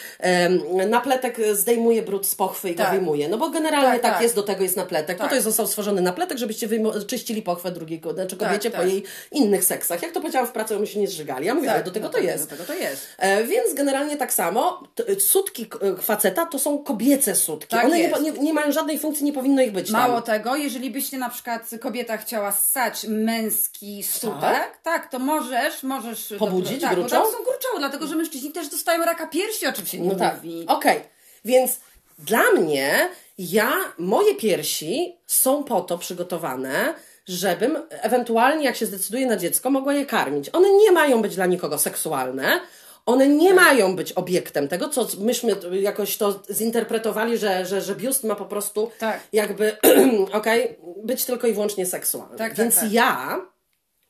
napletek 0.88 1.38
zdejmuje 1.54 2.02
brud 2.02 2.28
z 2.28 2.36
pochwy 2.36 2.70
i 2.70 2.76
Tak. 2.76 2.86
go 2.88 2.92
wyjmuje. 2.92 3.30
No 3.30 3.38
bo 3.38 3.50
generalnie 3.50 3.92
tak, 3.92 4.02
Tak, 4.02 4.14
tak. 4.14 4.22
jest, 4.24 4.36
do 4.36 4.44
tego 4.44 4.64
jest 4.64 4.78
napletek. 4.78 5.18
Po 5.18 5.22
Tak. 5.24 5.30
to 5.30 5.36
jest 5.36 5.46
został 5.46 5.68
stworzony 5.68 6.02
napletek, 6.02 6.38
żebyście 6.38 6.70
czyścili 7.08 7.42
pochwę 7.42 7.72
drugiej 7.72 8.00
ko- 8.02 8.14
znaczy 8.14 8.38
kobiecie 8.38 8.72
tak. 8.72 8.82
po 8.82 8.88
jej 8.88 9.04
innych 9.32 9.64
seksach. 9.64 10.02
Jak 10.02 10.12
to 10.12 10.20
powiedziałam 10.22 10.48
w 10.48 10.52
pracy, 10.52 10.80
my 10.80 10.88
się 10.88 11.00
nie 11.00 11.08
zżygali. 11.08 11.46
Ja 11.46 11.56
mówię, 11.56 11.72
ale 11.72 11.84
do 11.84 11.92
tego 11.92 12.06
no 12.06 12.12
to 12.12 12.18
tak, 12.18 12.28
jest. 12.28 12.44
Do 12.50 12.50
tego 12.58 12.64
to 12.64 12.74
jest. 12.74 13.08
E, 13.18 13.44
więc 13.44 13.74
generalnie 13.74 14.18
tak 14.18 14.34
samo, 14.34 14.84
sutki 15.20 15.70
faceta 16.02 16.46
to 16.46 16.60
są 16.60 16.78
kobiece 16.84 17.36
sutki. 17.36 17.68
Tak 17.76 17.86
One 17.86 17.98
nie, 17.98 18.12
nie, 18.22 18.32
nie 18.32 18.54
mają 18.54 18.72
żadnej 18.72 19.00
funkcji, 19.00 19.26
nie 19.26 19.34
powinno 19.34 19.62
ich 19.62 19.72
być 19.72 19.92
Mało 19.92 20.14
tam. 20.22 20.24
tego, 20.24 20.45
jeżeli 20.56 20.92
byście 20.92 21.18
na 21.18 21.30
przykład 21.30 21.70
kobieta 21.82 22.18
chciała 22.18 22.52
ssać 22.52 23.06
męski 23.10 24.04
sutek, 24.04 24.40
Tak? 24.42 24.82
tak, 24.84 25.12
to 25.12 25.20
możesz, 25.20 25.84
możesz... 25.84 26.34
Pobudzić 26.40 26.82
tak, 26.82 26.96
gruczą? 26.96 27.18
Bo 27.18 27.24
tam 27.24 27.32
są 27.32 27.38
gruczoły, 27.38 27.80
dlatego 27.80 28.08
że 28.08 28.16
mężczyźni 28.16 28.52
też 28.52 28.68
dostają 28.70 29.06
raka 29.06 29.28
piersi, 29.28 29.68
o 29.68 29.74
czym 29.74 29.86
się 29.86 30.00
nie 30.00 30.10
No 30.10 30.16
tak. 30.16 30.36
mówi. 30.36 30.66
Okej. 30.68 31.02
Więc 31.46 31.80
dla 32.20 32.52
mnie, 32.52 33.10
ja, 33.38 33.72
moje 33.98 34.36
piersi 34.36 35.16
są 35.28 35.64
po 35.64 35.82
to 35.82 35.98
przygotowane, 35.98 36.94
żebym 37.28 37.78
ewentualnie, 37.90 38.66
jak 38.66 38.76
się 38.76 38.86
zdecyduję 38.86 39.26
na 39.28 39.38
dziecko, 39.38 39.70
mogła 39.70 39.94
je 39.94 40.06
karmić. 40.06 40.50
One 40.54 40.72
nie 40.72 40.92
mają 40.92 41.22
być 41.22 41.36
dla 41.36 41.46
nikogo 41.46 41.78
seksualne. 41.78 42.60
One 43.06 43.28
nie 43.28 43.48
Tak. 43.48 43.56
mają 43.56 43.96
być 43.96 44.14
obiektem 44.14 44.68
tego, 44.68 44.90
co 44.90 45.08
myśmy 45.20 45.56
jakoś 45.72 46.18
to 46.18 46.40
zinterpretowali, 46.52 47.38
że, 47.38 47.66
że, 47.66 47.82
że 47.82 47.96
biust 47.96 48.24
ma 48.24 48.36
po 48.36 48.46
prostu 48.46 48.92
Tak. 49.00 49.20
jakby, 49.34 49.78
okej, 50.34 50.78
być 51.04 51.26
tylko 51.26 51.48
i 51.48 51.54
wyłącznie 51.54 51.86
seksualny. 51.86 52.38
Tak, 52.38 52.50
tak, 52.50 52.58
Więc 52.58 52.76
tak. 52.80 52.92
ja 52.92 53.42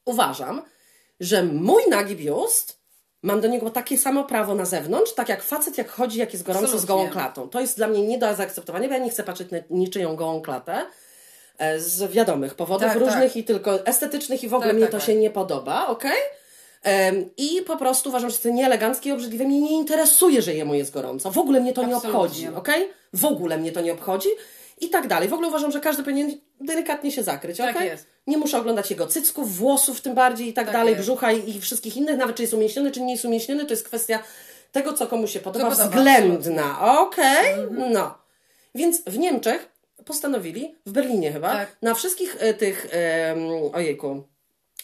uważam, 0.06 0.62
że 1.20 1.44
mój 1.44 1.84
nagi 1.90 2.16
biust 2.16 2.80
mam 3.24 3.42
do 3.42 3.48
niego 3.48 3.70
takie 3.70 3.98
samo 3.98 4.24
prawo 4.24 4.56
na 4.56 4.66
zewnątrz, 4.66 5.14
tak 5.14 5.30
jak 5.30 5.44
facet, 5.44 5.78
jak 5.78 5.90
chodzi, 5.90 6.20
jak 6.20 6.34
jest 6.34 6.46
gorąco 6.46 6.68
z 6.68 6.70
Absolutnie. 6.74 6.96
gołą 6.96 7.10
klatą. 7.10 7.50
To 7.50 7.62
jest 7.62 7.78
dla 7.78 7.88
mnie 7.88 8.08
nie 8.08 8.18
do 8.18 8.36
zaakceptowania, 8.36 8.88
bo 8.88 8.94
ja 8.94 9.00
nie 9.00 9.10
chcę 9.10 9.24
patrzeć 9.24 9.52
na 9.52 9.58
niczyją 9.70 10.16
gołą 10.16 10.42
klatę 10.42 10.86
e, 11.58 11.80
z 11.80 12.12
wiadomych 12.12 12.56
powodów 12.56 12.88
Tak, 12.88 12.98
różnych 12.98 13.30
tak. 13.34 13.36
i 13.38 13.44
tylko 13.44 13.86
estetycznych 13.86 14.44
i 14.44 14.48
w 14.50 14.54
ogóle 14.54 14.68
Tak, 14.70 14.76
mnie 14.76 14.86
tak, 14.86 14.92
to 14.92 14.98
tak. 14.98 15.08
się 15.08 15.16
nie 15.16 15.30
podoba, 15.30 15.88
okej? 15.88 16.18
I 17.38 17.62
po 17.68 17.78
prostu 17.78 18.10
uważam, 18.10 18.30
że 18.30 18.38
to 18.38 18.50
nieeleganckie 18.50 19.10
i 19.10 19.14
obrzydliwe. 19.14 19.46
Mnie 19.46 19.62
nie 19.62 19.72
interesuje, 19.72 20.42
że 20.42 20.54
jemu 20.54 20.74
jest 20.74 20.92
gorąco. 20.92 21.32
W 21.32 21.38
ogóle 21.38 21.60
mnie 21.62 21.74
to 21.74 21.84
nie 21.86 21.96
Absolutnie. 21.96 22.20
obchodzi, 22.22 22.48
okej? 22.48 22.90
W 23.14 23.26
ogóle 23.26 23.58
mnie 23.58 23.72
to 23.72 23.82
nie 23.82 23.94
obchodzi 23.94 24.30
i 24.82 24.90
tak 24.90 25.08
dalej. 25.08 25.30
W 25.30 25.34
ogóle 25.34 25.48
uważam, 25.48 25.72
że 25.72 25.80
każdy 25.80 26.04
powinien 26.04 26.32
delikatnie 26.62 27.12
się 27.12 27.24
zakryć, 27.24 27.58
Tak 27.58 27.76
okej? 27.76 27.88
jest. 27.88 28.08
Nie 28.28 28.38
muszę 28.38 28.58
oglądać 28.60 28.90
jego 28.92 29.08
cycków, 29.08 29.58
włosów 29.58 30.02
tym 30.02 30.16
bardziej 30.16 30.48
i 30.48 30.54
tak, 30.54 30.66
Tak 30.66 30.74
dalej, 30.74 30.94
jest. 30.94 31.04
brzucha 31.04 31.32
i, 31.32 31.50
i 31.56 31.62
wszystkich 31.62 31.98
innych, 31.98 32.18
nawet 32.18 32.36
czy 32.36 32.42
jest 32.44 32.54
umieśniony, 32.54 32.92
czy 32.92 33.02
nie 33.02 33.12
jest 33.14 33.26
umieśniony, 33.26 33.66
to 33.66 33.74
jest 33.74 33.86
kwestia 33.86 34.20
tego, 34.72 34.94
co 34.94 35.08
komu 35.08 35.28
się 35.28 35.40
podoba, 35.40 35.66
podoba, 35.70 35.88
względna, 35.88 37.00
okej? 37.02 37.54
Mhm. 37.54 37.92
No. 37.94 38.18
Więc 38.76 39.02
w 39.08 39.18
Niemczech 39.18 39.70
postanowili, 40.06 40.76
w 40.86 40.92
Berlinie 40.92 41.32
chyba, 41.32 41.52
Tak. 41.54 41.78
na 41.82 41.94
wszystkich 41.94 42.38
e, 42.40 42.54
tych, 42.54 42.88
em, 42.92 43.38
ojejku, 43.74 44.24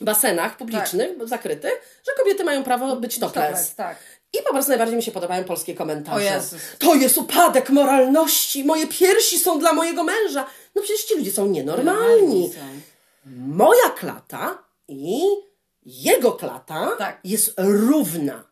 basenach 0.03 0.57
publicznych, 0.57 1.09
zakrytych, 1.27 2.01
że 2.07 2.23
kobiety 2.23 2.43
mają 2.43 2.63
prawo 2.63 2.95
być 2.95 3.19
topless. 3.19 3.75
Tak. 3.75 3.97
I 4.33 4.37
po 4.43 4.49
prostu 4.53 4.69
najbardziej 4.71 4.97
mi 4.97 5.03
się 5.03 5.11
podobają 5.11 5.43
polskie 5.43 5.75
komentarze. 5.75 6.41
To 6.79 6.95
jest 6.95 7.17
upadek 7.17 7.69
moralności, 7.69 8.63
moje 8.63 8.87
piersi 8.87 9.39
są 9.39 9.59
dla 9.59 9.73
mojego 9.73 10.03
męża. 10.03 10.45
No 10.75 10.81
przecież 10.81 11.03
ci 11.05 11.15
ludzie 11.15 11.31
są 11.31 11.47
nienormalni. 11.47 12.49
Są. 12.53 12.59
Moja 13.47 13.89
klata 13.97 14.63
i 14.87 15.21
jego 15.85 16.31
klata 16.31 16.91
Tak. 16.97 17.19
jest 17.23 17.53
równa. 17.57 18.43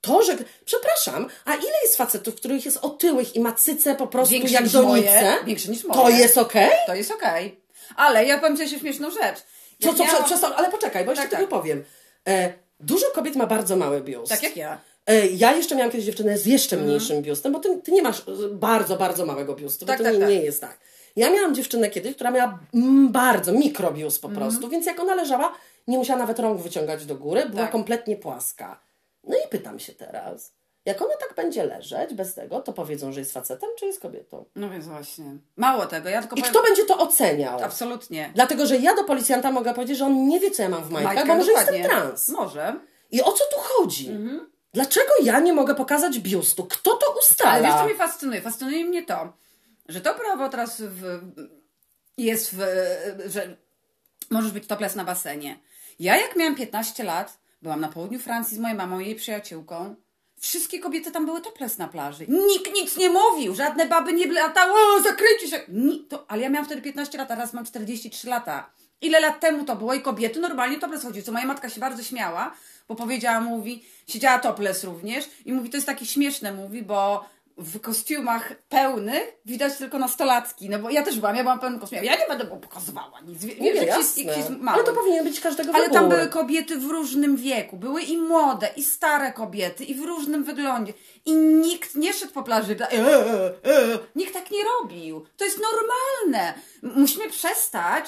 To, 0.00 0.22
że. 0.22 0.36
Przepraszam, 0.64 1.28
a 1.44 1.54
ile 1.54 1.72
jest 1.82 1.96
facetów, 1.96 2.34
których 2.34 2.64
jest 2.64 2.78
otyłych 2.82 3.36
i 3.36 3.40
ma 3.40 3.52
cyce 3.52 3.94
po 3.94 4.06
prostu 4.06 4.32
Większe 4.32 4.54
jak 4.54 4.68
donice? 4.68 5.20
moje, 5.22 5.36
większe 5.44 5.68
niż 5.70 5.82
To 5.82 5.88
moje. 5.88 6.16
jest 6.16 6.38
okej? 6.38 6.70
To 6.86 6.94
jest 6.94 7.10
okej. 7.10 7.60
Ale 7.96 8.24
ja 8.24 8.38
powiem 8.38 8.56
Ci 8.56 8.62
jeszcze 8.62 8.78
śmieszną 8.78 9.10
rzecz. 9.10 9.38
Co, 9.82 9.94
co, 9.94 10.04
miałam- 10.04 10.24
przestań, 10.24 10.52
ale 10.56 10.70
poczekaj, 10.70 11.04
bo 11.04 11.10
jeszcze 11.10 11.22
Tak, 11.22 11.30
tego 11.30 11.42
tak. 11.42 11.50
powiem. 11.60 11.84
E, 12.28 12.52
dużo 12.80 13.06
kobiet 13.14 13.36
ma 13.36 13.46
bardzo 13.46 13.76
mały 13.76 14.00
biust. 14.00 14.28
Tak 14.32 14.42
jak 14.42 14.56
ja. 14.56 14.78
E, 15.06 15.26
Ja 15.26 15.52
jeszcze 15.56 15.74
miałam 15.76 15.90
kiedyś 15.90 16.06
dziewczynę 16.06 16.38
z 16.38 16.46
jeszcze 16.46 16.76
Mhm. 16.76 16.88
mniejszym 16.90 17.22
biustem, 17.22 17.52
bo 17.52 17.58
ty, 17.58 17.80
ty 17.82 17.92
nie 17.92 18.02
masz 18.02 18.20
e, 18.20 18.22
bardzo, 18.52 18.96
bardzo 18.96 19.26
małego 19.26 19.54
biustu, 19.54 19.86
Tak, 19.86 19.98
bo 19.98 20.04
to 20.04 20.10
tak, 20.10 20.14
nie, 20.14 20.20
tak. 20.20 20.28
nie 20.30 20.42
jest 20.44 20.60
tak. 20.60 20.78
Ja 21.16 21.30
miałam 21.30 21.54
dziewczynę 21.54 21.90
kiedyś, 21.90 22.14
która 22.14 22.30
miała 22.30 22.58
mm, 22.74 23.12
bardzo 23.12 23.52
mikrobiust 23.52 24.22
po 24.22 24.28
Mhm. 24.28 24.46
prostu, 24.50 24.68
więc 24.68 24.86
jak 24.86 25.00
ona 25.00 25.14
leżała, 25.14 25.52
nie 25.86 25.98
musiała 25.98 26.18
nawet 26.18 26.38
rąk 26.38 26.60
wyciągać 26.60 27.06
do 27.06 27.14
góry, 27.16 27.46
była 27.46 27.62
Tak. 27.62 27.72
kompletnie 27.72 28.16
płaska. 28.16 28.80
No 29.24 29.36
i 29.36 29.48
pytam 29.48 29.78
się 29.78 29.92
teraz, 29.92 30.52
jak 30.84 31.02
ona 31.02 31.16
tak 31.16 31.34
będzie 31.34 31.64
leżeć 31.64 32.14
bez 32.14 32.34
tego, 32.34 32.60
to 32.60 32.72
powiedzą, 32.72 33.12
że 33.12 33.20
jest 33.20 33.32
facetem, 33.32 33.70
czy 33.78 33.86
jest 33.86 34.00
kobietą? 34.00 34.44
No 34.56 34.70
więc 34.70 34.86
właśnie. 34.86 35.36
Mało 35.56 35.86
tego, 35.86 36.08
ja 36.08 36.20
tylko 36.20 36.36
I 36.36 36.40
powiem... 36.40 36.52
kto 36.54 36.62
będzie 36.62 36.84
to 36.84 36.98
oceniał? 36.98 37.62
Absolutnie. 37.62 38.30
Dlatego, 38.34 38.66
że 38.66 38.76
ja 38.76 38.94
do 38.94 39.04
policjanta 39.04 39.50
mogę 39.50 39.74
powiedzieć, 39.74 39.98
że 39.98 40.06
on 40.06 40.28
nie 40.28 40.40
wie, 40.40 40.50
co 40.50 40.62
ja 40.62 40.68
mam 40.68 40.84
w 40.84 40.90
majtkach, 40.90 41.14
Majtka, 41.14 41.32
bo 41.32 41.38
może 41.38 41.52
dokładnie. 41.52 41.78
jestem 41.78 42.00
trans. 42.00 42.28
Może. 42.28 42.76
I 43.10 43.22
o 43.22 43.32
co 43.32 43.44
tu 43.44 43.56
chodzi? 43.60 44.10
Dlaczego 44.72 45.12
ja 45.22 45.40
nie 45.40 45.52
mogę 45.52 45.74
pokazać 45.74 46.18
biustu? 46.18 46.64
Kto 46.64 46.94
to 46.96 47.06
ustala? 47.18 47.50
Ale 47.50 47.62
wiesz, 47.62 47.74
co 47.74 47.84
mnie 47.84 47.94
fascynuje? 47.94 48.40
Fascynuje 48.40 48.84
mnie 48.84 49.02
to, 49.06 49.32
że 49.88 50.00
to 50.00 50.14
prawo 50.14 50.48
teraz 50.48 50.80
w, 50.80 51.20
jest 52.18 52.54
w, 52.54 52.58
że 53.26 53.56
możesz 54.30 54.52
być 54.52 54.66
topless 54.66 54.94
na 54.94 55.04
basenie. 55.04 55.58
Ja 55.98 56.16
jak 56.16 56.36
miałam 56.36 56.54
15 56.54 57.04
lat, 57.04 57.38
byłam 57.62 57.80
na 57.80 57.88
południu 57.88 58.18
Francji 58.18 58.56
z 58.56 58.60
moją 58.60 58.74
mamą 58.74 59.00
i 59.00 59.06
jej 59.06 59.14
przyjaciółką. 59.14 59.94
Wszystkie 60.40 60.78
kobiety 60.78 61.10
tam 61.10 61.26
były 61.26 61.40
topless 61.40 61.78
na 61.78 61.88
plaży. 61.88 62.26
Nikt 62.28 62.74
nic 62.74 62.96
nie 62.96 63.10
mówił, 63.10 63.54
żadne 63.54 63.86
baby 63.86 64.12
nie 64.12 64.32
latały, 64.32 64.72
o, 64.72 65.02
zakryjcie 65.02 65.48
się. 65.48 65.60
To, 66.08 66.24
ale 66.30 66.42
ja 66.42 66.48
miałam 66.48 66.66
wtedy 66.66 66.82
15 66.82 67.18
lat, 67.18 67.30
a 67.30 67.34
teraz 67.34 67.52
mam 67.52 67.64
43 67.64 68.28
lata. 68.28 68.70
Ile 69.00 69.20
lat 69.20 69.40
temu 69.40 69.64
to 69.64 69.76
było 69.76 69.94
i 69.94 70.02
kobiety 70.02 70.40
normalnie 70.40 70.78
topless 70.78 71.02
chodziły, 71.02 71.24
co 71.24 71.32
moja 71.32 71.46
matka 71.46 71.68
się 71.68 71.80
bardzo 71.80 72.02
śmiała, 72.02 72.54
bo 72.88 72.94
powiedziała, 72.94 73.40
mówi, 73.40 73.84
siedziała 74.08 74.38
topless 74.38 74.84
również 74.84 75.28
i 75.44 75.52
mówi, 75.52 75.70
to 75.70 75.76
jest 75.76 75.86
takie 75.86 76.06
śmieszne, 76.06 76.52
mówi, 76.52 76.82
bo 76.82 77.24
w 77.56 77.80
kostiumach 77.80 78.52
pełnych 78.68 79.36
widać 79.46 79.76
tylko 79.76 79.98
nastolatki, 79.98 80.70
no 80.70 80.78
bo 80.78 80.90
ja 80.90 81.02
też 81.02 81.18
byłam, 81.18 81.36
ja 81.36 81.42
byłam 81.42 81.60
pełnym 81.60 81.80
kostiumie, 81.80 82.04
ja 82.04 82.16
nie 82.16 82.26
będę 82.28 82.44
mu 82.44 82.56
pokazywała 82.56 83.20
nic, 83.20 83.42
Nie, 83.60 83.74
że 83.76 83.84
jest 83.86 84.50
mały. 84.50 84.78
Ale 84.78 84.86
to 84.86 84.92
powinien 84.92 85.24
być 85.24 85.40
każdego 85.40 85.72
Ale 85.74 85.90
tam 85.90 86.08
były 86.08 86.28
kobiety 86.28 86.76
w 86.76 86.84
różnym 86.84 87.36
wieku. 87.36 87.76
Były 87.76 88.02
i 88.02 88.18
młode, 88.18 88.68
i 88.76 88.84
stare 88.84 89.32
kobiety, 89.32 89.84
i 89.84 89.94
w 89.94 90.02
różnym 90.02 90.44
wyglądzie. 90.44 90.92
I 91.24 91.32
nikt 91.36 91.94
nie 91.94 92.12
szedł 92.12 92.32
po 92.32 92.42
plaży. 92.42 92.76
tak, 92.76 92.94
E, 92.94 92.96
e, 92.96 93.54
e. 93.64 93.98
Nikt 94.16 94.34
tak 94.34 94.50
nie 94.50 94.64
robił. 94.64 95.26
To 95.36 95.44
jest 95.44 95.60
normalne. 95.60 96.54
Musimy 96.82 97.30
przestać 97.30 98.04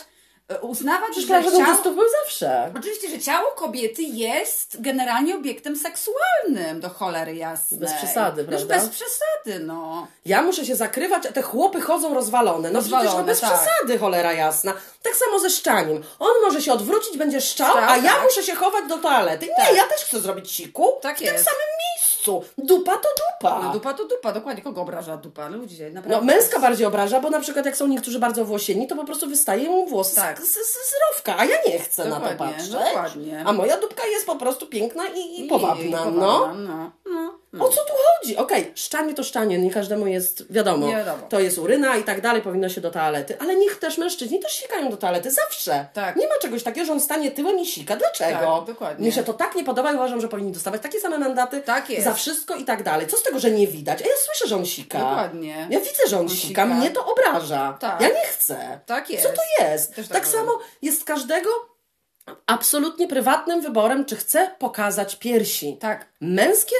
uznawać, 0.61 1.11
Przecież 1.11 1.29
że 1.45 1.51
ciało... 1.59 1.83
był 1.95 2.05
zawsze. 2.25 2.73
Oczywiście, 2.79 3.09
że 3.11 3.19
ciało 3.19 3.51
kobiety 3.51 4.03
jest 4.03 4.77
generalnie 4.81 5.37
obiektem 5.37 5.77
seksualnym, 5.77 6.81
do 6.81 6.89
cholery 6.89 7.35
jasnej. 7.35 7.81
Bez 7.81 7.93
przesady, 7.93 8.41
Już 8.43 8.49
prawda? 8.51 8.75
bez 8.75 8.89
przesady, 8.89 9.65
no. 9.65 10.07
Ja 10.27 10.43
muszę 10.43 10.67
się 10.67 10.77
zakrywać, 10.77 11.27
a 11.27 11.33
te 11.33 11.43
chłopy 11.43 11.81
chodzą 11.81 12.15
rozwalone. 12.15 12.71
No 12.71 12.81
przecież 12.81 12.93
no 12.93 12.99
Rozwalone, 12.99 13.27
bez 13.27 13.41
tak. 13.41 13.51
przesady, 13.53 13.99
cholera 13.99 14.33
jasna. 14.33 14.73
Tak 15.03 15.15
samo 15.17 15.39
ze 15.39 15.51
szczaniem. 15.51 16.03
On 16.19 16.33
może 16.45 16.63
się 16.63 16.73
odwrócić, 16.73 17.19
będzie 17.19 17.41
szczał, 17.41 17.71
Szczał, 17.71 17.85
a 17.89 17.97
ja 17.97 18.13
tak. 18.13 18.23
muszę 18.23 18.43
się 18.43 18.55
chować 18.55 18.85
do 18.89 18.99
toalety. 18.99 19.47
Nie, 19.47 19.65
Tak. 19.67 19.77
ja 19.77 19.85
też 19.87 20.01
chcę 20.01 20.21
zrobić 20.21 20.51
siku 20.53 20.93
Tak 21.03 21.19
w 21.19 21.21
jest. 21.21 21.35
tym 21.35 21.45
samym 21.45 21.59
miejscu. 21.59 21.96
Dupa 22.59 22.93
to 22.97 23.09
dupa. 23.09 23.63
No 23.63 23.73
dupa 23.73 23.95
to 23.95 24.05
dupa, 24.09 24.33
dokładnie. 24.33 24.63
Kogo 24.63 24.81
obraża 24.83 25.17
dupa? 25.17 25.49
Ludzi, 25.49 25.79
No, 25.83 25.91
naprawdę. 25.95 26.27
męska 26.27 26.61
bardziej 26.61 26.87
obraża, 26.87 27.21
bo 27.21 27.31
na 27.31 27.41
przykład 27.41 27.67
jak 27.67 27.77
są 27.77 27.87
niektórzy 27.87 28.19
bardzo 28.19 28.45
włosieni, 28.45 28.87
to 28.87 28.97
po 28.97 29.05
prostu 29.05 29.27
wystaje 29.29 29.69
mu 29.71 29.87
włos 29.87 30.15
Tak. 30.15 30.41
z, 30.41 30.53
z, 30.53 30.57
z 30.57 30.93
rowka, 31.13 31.37
a 31.39 31.45
ja 31.45 31.57
nie 31.67 31.79
chcę 31.79 32.05
na 32.05 32.21
to 32.21 32.29
Dokładnie, 32.29 32.47
patrzeć. 32.55 32.71
dokładnie. 32.71 33.43
A 33.47 33.53
moja 33.53 33.77
dupka 33.81 34.07
jest 34.07 34.27
po 34.27 34.37
prostu 34.37 34.67
piękna 34.67 35.07
i, 35.07 35.19
i 35.21 35.47
I- 35.47 35.49
powabna, 35.49 35.85
i 35.85 35.91
no. 35.91 35.99
powabna, 35.99 36.53
no. 36.55 36.91
no. 37.06 37.06
O 37.61 37.69
co 37.69 37.81
tu 37.85 37.93
chodzi? 37.93 38.37
Okej, 38.37 38.73
szczanie 38.75 39.15
to 39.15 39.23
szczanie, 39.25 39.59
nie 39.59 39.71
każdemu 39.71 40.07
jest 40.07 40.53
wiadomo. 40.53 40.87
Nie 40.87 40.97
wiadomo. 40.97 41.27
To 41.29 41.41
jest 41.41 41.59
uryna 41.59 41.97
i 41.97 42.03
tak 42.03 42.21
dalej, 42.21 42.43
powinno 42.43 42.69
się 42.69 42.81
do 42.81 42.91
toalety, 42.91 43.37
ale 43.41 43.57
niech 43.57 43.77
też 43.79 43.99
mężczyźni 43.99 44.41
też 44.41 44.53
sikają 44.53 44.91
do 44.91 44.97
toalety, 44.97 45.31
zawsze. 45.31 45.87
Tak. 45.93 46.17
Nie 46.17 46.29
ma 46.29 46.35
czegoś 46.43 46.63
takiego, 46.63 46.87
że 46.87 46.93
on 46.93 47.01
stanie 47.01 47.31
tyłem 47.31 47.59
i 47.59 47.67
sika. 47.67 47.97
Dlaczego? 47.97 48.57
Tak, 48.59 48.67
dokładnie. 48.67 49.07
Mi 49.07 49.13
się 49.13 49.23
to 49.23 49.35
tak 49.35 49.55
nie 49.55 49.65
podoba 49.65 49.93
i 49.93 49.95
uważam, 49.95 50.21
że 50.21 50.29
powinni 50.29 50.53
dostawać 50.53 50.83
takie 50.83 51.01
same 51.01 51.19
mandaty 51.19 51.61
Tak 51.61 51.91
jest. 51.91 52.05
za 52.05 52.15
wszystko 52.15 52.55
i 52.55 52.65
tak 52.65 52.83
dalej. 52.83 53.07
Co 53.07 53.17
z 53.17 53.23
tego, 53.23 53.39
że 53.41 53.51
nie 53.51 53.67
widać? 53.67 54.03
A 54.03 54.05
ja 54.05 54.15
słyszę, 54.25 54.47
że 54.49 54.57
on 54.57 54.67
sika. 54.67 54.99
Dokładnie. 54.99 55.67
Ja 55.71 55.81
widzę, 55.81 56.03
że 56.09 56.17
on, 56.17 56.23
On 56.23 56.29
sika. 56.29 56.49
sika. 56.49 56.67
Mnie 56.67 56.91
to 56.91 57.07
obraża. 57.07 57.77
Tak. 57.81 58.01
Ja 58.01 58.09
nie 58.09 58.27
chcę. 58.27 58.81
Tak 58.87 59.11
jest. 59.11 59.23
Co 59.23 59.29
to 59.33 59.65
jest? 59.65 59.95
Też 59.95 60.09
tak 60.09 60.17
tak 60.17 60.27
samo 60.27 60.59
jest 60.83 61.05
każdego 61.05 61.51
absolutnie 62.47 63.09
prywatnym 63.09 63.61
wyborem, 63.61 64.05
czy 64.05 64.17
chce 64.17 64.51
pokazać 64.59 65.17
piersi. 65.17 65.77
Tak. 65.81 66.07
Męskie 66.21 66.77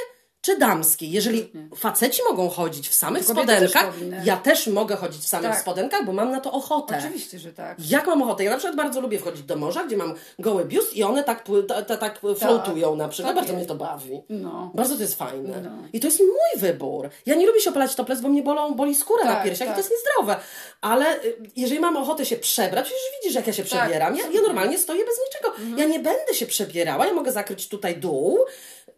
czy 0.47 0.57
damskie? 0.57 1.07
Jeżeli 1.07 1.51
faceci 1.75 2.21
mogą 2.29 2.49
chodzić 2.49 2.89
w 2.89 2.93
samych 2.93 3.25
też 3.25 3.31
spodenkach, 3.37 3.93
powinny. 3.93 4.21
ja 4.25 4.37
też 4.37 4.67
mogę 4.67 4.95
chodzić 4.95 5.21
w 5.21 5.27
samych 5.27 5.51
Tak. 5.51 5.59
spodenkach, 5.61 6.05
bo 6.05 6.13
mam 6.13 6.31
na 6.31 6.39
to 6.41 6.51
ochotę. 6.51 6.97
Oczywiście, 6.99 7.39
że 7.39 7.53
tak. 7.53 7.77
Jak 7.89 8.07
mam 8.07 8.21
ochotę? 8.21 8.43
Ja 8.43 8.51
na 8.51 8.57
przykład 8.57 8.75
bardzo 8.75 9.01
lubię 9.01 9.19
wchodzić 9.19 9.43
do 9.43 9.55
morza, 9.55 9.83
gdzie 9.83 9.97
mam 9.97 10.13
goły 10.39 10.65
biust 10.65 10.93
i 10.95 11.03
one 11.03 11.23
tak, 11.23 11.43
ta, 11.67 11.81
ta, 11.81 11.97
tak 11.97 12.19
floatują 12.39 12.95
na 12.95 13.07
przykład. 13.07 13.29
tak 13.29 13.35
bardzo 13.35 13.53
jest. 13.53 13.57
mnie 13.57 13.67
to 13.79 13.85
bawi. 13.85 14.21
No. 14.29 14.71
Bardzo 14.75 14.95
to 14.95 15.01
jest 15.01 15.17
fajne. 15.17 15.61
No. 15.61 15.69
I 15.93 15.99
to 15.99 16.07
jest 16.07 16.19
mój 16.19 16.61
wybór. 16.61 17.09
Ja 17.25 17.35
nie 17.35 17.47
lubię 17.47 17.61
się 17.61 17.69
opalać 17.69 17.95
topless, 17.95 18.21
bo 18.21 18.29
mnie 18.29 18.43
bolą, 18.43 18.73
boli 18.75 18.95
skóra 18.95 19.23
na 19.25 19.33
Tak, 19.35 19.43
piersiach 19.43 19.67
i 19.67 19.71
tak. 19.71 19.75
to 19.75 19.81
jest 19.81 19.91
niezdrowe. 19.91 20.35
Ale 20.81 21.23
y, 21.23 21.37
jeżeli 21.55 21.79
mam 21.79 21.97
ochotę 21.97 22.25
się 22.25 22.35
przebrać, 22.35 22.85
przecież 22.85 23.01
widzisz, 23.21 23.35
jak 23.35 23.47
ja 23.47 23.53
się 23.53 23.63
Tak, 23.63 23.81
przebieram. 23.81 24.15
Ja, 24.15 24.23
ja 24.31 24.41
normalnie 24.41 24.77
stoję 24.77 25.05
bez 25.05 25.15
niczego. 25.27 25.49
Mhm. 25.55 25.77
Ja 25.77 25.85
nie 25.85 25.99
będę 25.99 26.33
się 26.33 26.45
przebierała, 26.45 27.05
ja 27.07 27.13
mogę 27.13 27.31
zakryć 27.31 27.67
tutaj 27.69 27.97
dół, 27.97 28.39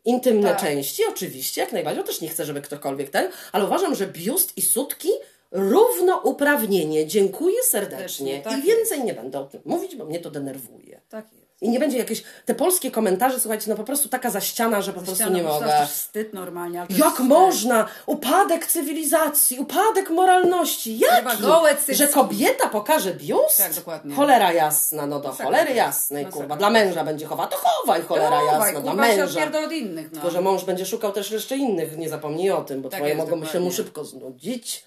intymne 0.06 0.50
Tak. 0.50 0.62
części, 0.62 1.04
oczywiście, 1.10 1.62
jak 1.62 1.72
najbardziej. 1.72 2.04
Też 2.04 2.22
nie 2.22 2.30
chcę, 2.30 2.46
żeby 2.46 2.62
ktokolwiek 2.62 3.10
ten, 3.10 3.32
ale 3.52 3.66
uważam, 3.66 3.96
że 3.96 4.08
biust 4.08 4.58
i 4.58 4.62
sutki 4.62 5.10
równouprawnienie. 5.52 7.08
Dziękuję 7.08 7.64
serdecznie. 7.64 8.42
Tak 8.42 8.60
I 8.60 8.62
więcej 8.62 9.04
nie 9.04 9.14
będę 9.14 9.40
o 9.40 9.46
tym 9.46 9.62
mówić, 9.66 9.96
bo 9.96 10.06
mnie 10.06 10.20
to 10.20 10.32
denerwuje. 10.32 11.02
Tak 11.10 11.34
jest. 11.34 11.39
I 11.62 11.70
nie 11.70 11.80
będzie 11.80 11.98
jakieś, 11.98 12.24
te 12.46 12.56
polskie 12.56 12.92
komentarze, 12.92 13.40
słuchajcie, 13.40 13.66
no 13.70 13.76
po 13.76 13.84
prostu 13.84 14.10
taka 14.10 14.30
zaściana, 14.30 14.82
że 14.82 14.94
po 14.94 15.02
prostu 15.02 15.30
nie 15.30 15.44
mogę. 15.44 15.78
aż 15.80 15.92
wstyd 15.92 16.34
normalnie. 16.34 16.86
to 16.88 16.94
Jak 16.98 17.10
wstyd. 17.14 17.26
można? 17.28 17.88
Upadek 18.06 18.66
cywilizacji, 18.68 19.60
upadek 19.60 20.10
moralności. 20.10 21.00
Cycki. 21.78 21.96
Że 21.96 22.08
kobieta 22.08 22.70
pokaże 22.70 23.14
biust? 23.14 23.58
Tak, 23.58 23.74
dokładnie. 23.74 24.16
Cholera 24.16 24.54
jasna, 24.54 25.06
no 25.06 25.20
do 25.20 25.32
cholery 25.32 25.70
to 25.70 25.76
jasnej, 25.76 26.24
Masakra. 26.24 26.42
kurwa. 26.42 26.56
Dla 26.58 26.70
męża 26.70 27.04
będzie 27.04 27.26
chowa, 27.26 27.48
to 27.48 27.58
chowaj 27.58 28.02
cholera 28.02 28.30
Dawaj, 28.30 28.46
jasna, 28.74 28.82
dla 28.82 28.92
kurwa 28.92 29.08
się 29.08 29.18
męża. 29.18 29.24
odpierdol 29.32 29.64
od 29.66 29.72
innych. 29.72 30.06
No. 30.06 30.12
Tylko, 30.14 30.32
że 30.32 30.42
mąż 30.42 30.64
będzie 30.66 30.86
szukał 30.86 31.12
też 31.12 31.32
jeszcze 31.32 31.58
innych, 31.58 31.98
nie 31.98 32.10
zapomnij 32.10 32.52
o 32.52 32.62
tym, 32.62 32.82
bo 32.82 32.90
Tak 32.90 33.00
twoje 33.00 33.14
jest, 33.16 33.26
mogą 33.30 33.36
się 33.38 33.42
mu 33.46 33.46
dokładnie. 33.46 33.72
szybko 33.72 34.06
znudzić. 34.06 34.86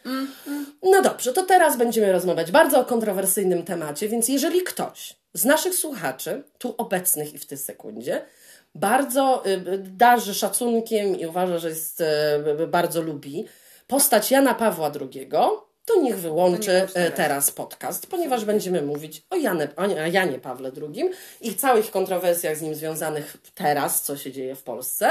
No 0.83 1.03
dobrze, 1.03 1.33
to 1.33 1.43
teraz 1.43 1.77
będziemy 1.77 2.13
rozmawiać 2.13 2.51
bardzo 2.51 2.81
o 2.81 2.85
kontrowersyjnym 2.85 3.63
temacie, 3.63 4.09
więc 4.09 4.29
jeżeli 4.29 4.63
ktoś 4.63 5.22
z 5.35 5.45
naszych 5.45 5.75
słuchaczy, 5.75 6.43
tu 6.59 6.75
obecnych 6.79 7.35
i 7.35 7.39
w 7.39 7.47
tej 7.47 7.59
sekundzie, 7.59 8.25
bardzo 8.75 9.47
y, 9.47 9.79
darzy 9.79 10.35
szacunkiem 10.35 11.19
i 11.19 11.27
uważa, 11.27 11.59
że 11.59 11.69
jest, 11.69 12.01
y, 12.61 12.67
bardzo 12.67 13.03
lubi 13.03 13.45
postać 13.87 14.31
Jana 14.31 14.55
Pawła 14.55 14.93
II, 15.01 15.29
to 15.85 16.01
niech 16.01 16.19
wyłączy 16.19 16.87
y, 17.09 17.11
teraz. 17.11 17.51
podcast, 17.51 18.07
ponieważ 18.07 18.45
będziemy 18.45 18.83
mówić 18.83 19.23
o, 19.31 19.37
Janie, 19.37 19.69
o 19.77 19.87
Janie 20.07 20.39
Pawle 20.39 20.71
II 20.83 21.11
i 21.41 21.55
całych 21.55 21.91
kontrowersjach 21.91 22.57
z 22.57 22.63
nim 22.63 22.75
związanych 22.75 23.37
teraz, 23.55 24.03
co 24.03 24.17
się 24.17 24.33
dzieje 24.33 24.55
w 24.55 24.63
Polsce. 24.63 25.11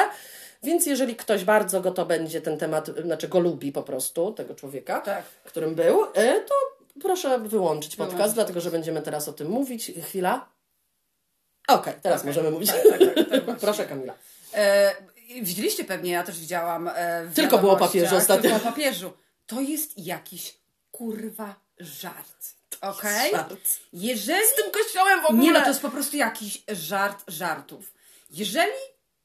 Więc 0.63 0.85
jeżeli 0.85 1.15
ktoś 1.15 1.43
bardzo 1.43 1.81
go 1.81 1.91
to 1.91 2.05
będzie 2.05 2.41
ten 2.41 2.57
temat, 2.57 2.89
znaczy 3.03 3.27
go 3.27 3.39
lubi 3.39 3.71
po 3.71 3.83
prostu, 3.83 4.31
tego 4.31 4.55
człowieka, 4.55 5.01
Tak. 5.01 5.23
którym 5.43 5.75
był, 5.75 6.05
to 6.47 6.70
proszę 7.01 7.39
wyłączyć 7.39 7.95
podcast, 7.95 8.33
dlatego 8.33 8.61
że 8.61 8.71
będziemy 8.71 9.01
teraz 9.01 9.27
o 9.27 9.33
tym 9.33 9.49
mówić. 9.49 9.91
Chwila. 10.03 10.49
Okej, 11.67 11.93
teraz 12.01 12.21
Okej. 12.21 12.29
możemy 12.29 12.51
mówić. 12.51 12.69
Tak, 12.71 12.99
tak, 12.99 13.29
tak, 13.29 13.45
tak, 13.45 13.59
proszę 13.59 13.85
Kamila. 13.85 14.13
E, 14.53 14.95
widzieliście 15.41 15.83
pewnie, 15.83 16.11
ja 16.11 16.23
też 16.23 16.39
widziałam. 16.39 16.87
E, 16.95 17.25
w 17.25 17.35
Tylko 17.35 17.57
było 17.57 17.73
o 17.73 17.77
papieżu 17.77 18.15
ostatnio. 18.15 18.49
Tylko 18.49 18.67
o 18.67 18.71
papieżu. 18.71 19.13
To 19.47 19.61
jest 19.61 19.97
jakiś 19.97 20.57
kurwa 20.91 21.55
żart. 21.79 22.45
Okej? 22.81 23.31
Żart. 23.31 23.79
Jeżeli. 23.93 24.47
Z 24.47 24.55
tym 24.55 24.71
kościołem 24.71 25.21
w 25.21 25.25
ogóle. 25.25 25.43
Nie, 25.43 25.51
no 25.51 25.61
to 25.61 25.67
jest 25.67 25.81
po 25.81 25.89
prostu 25.89 26.17
jakiś 26.17 26.63
żart 26.67 27.23
żartów. 27.27 27.93
Jeżeli 28.29 28.71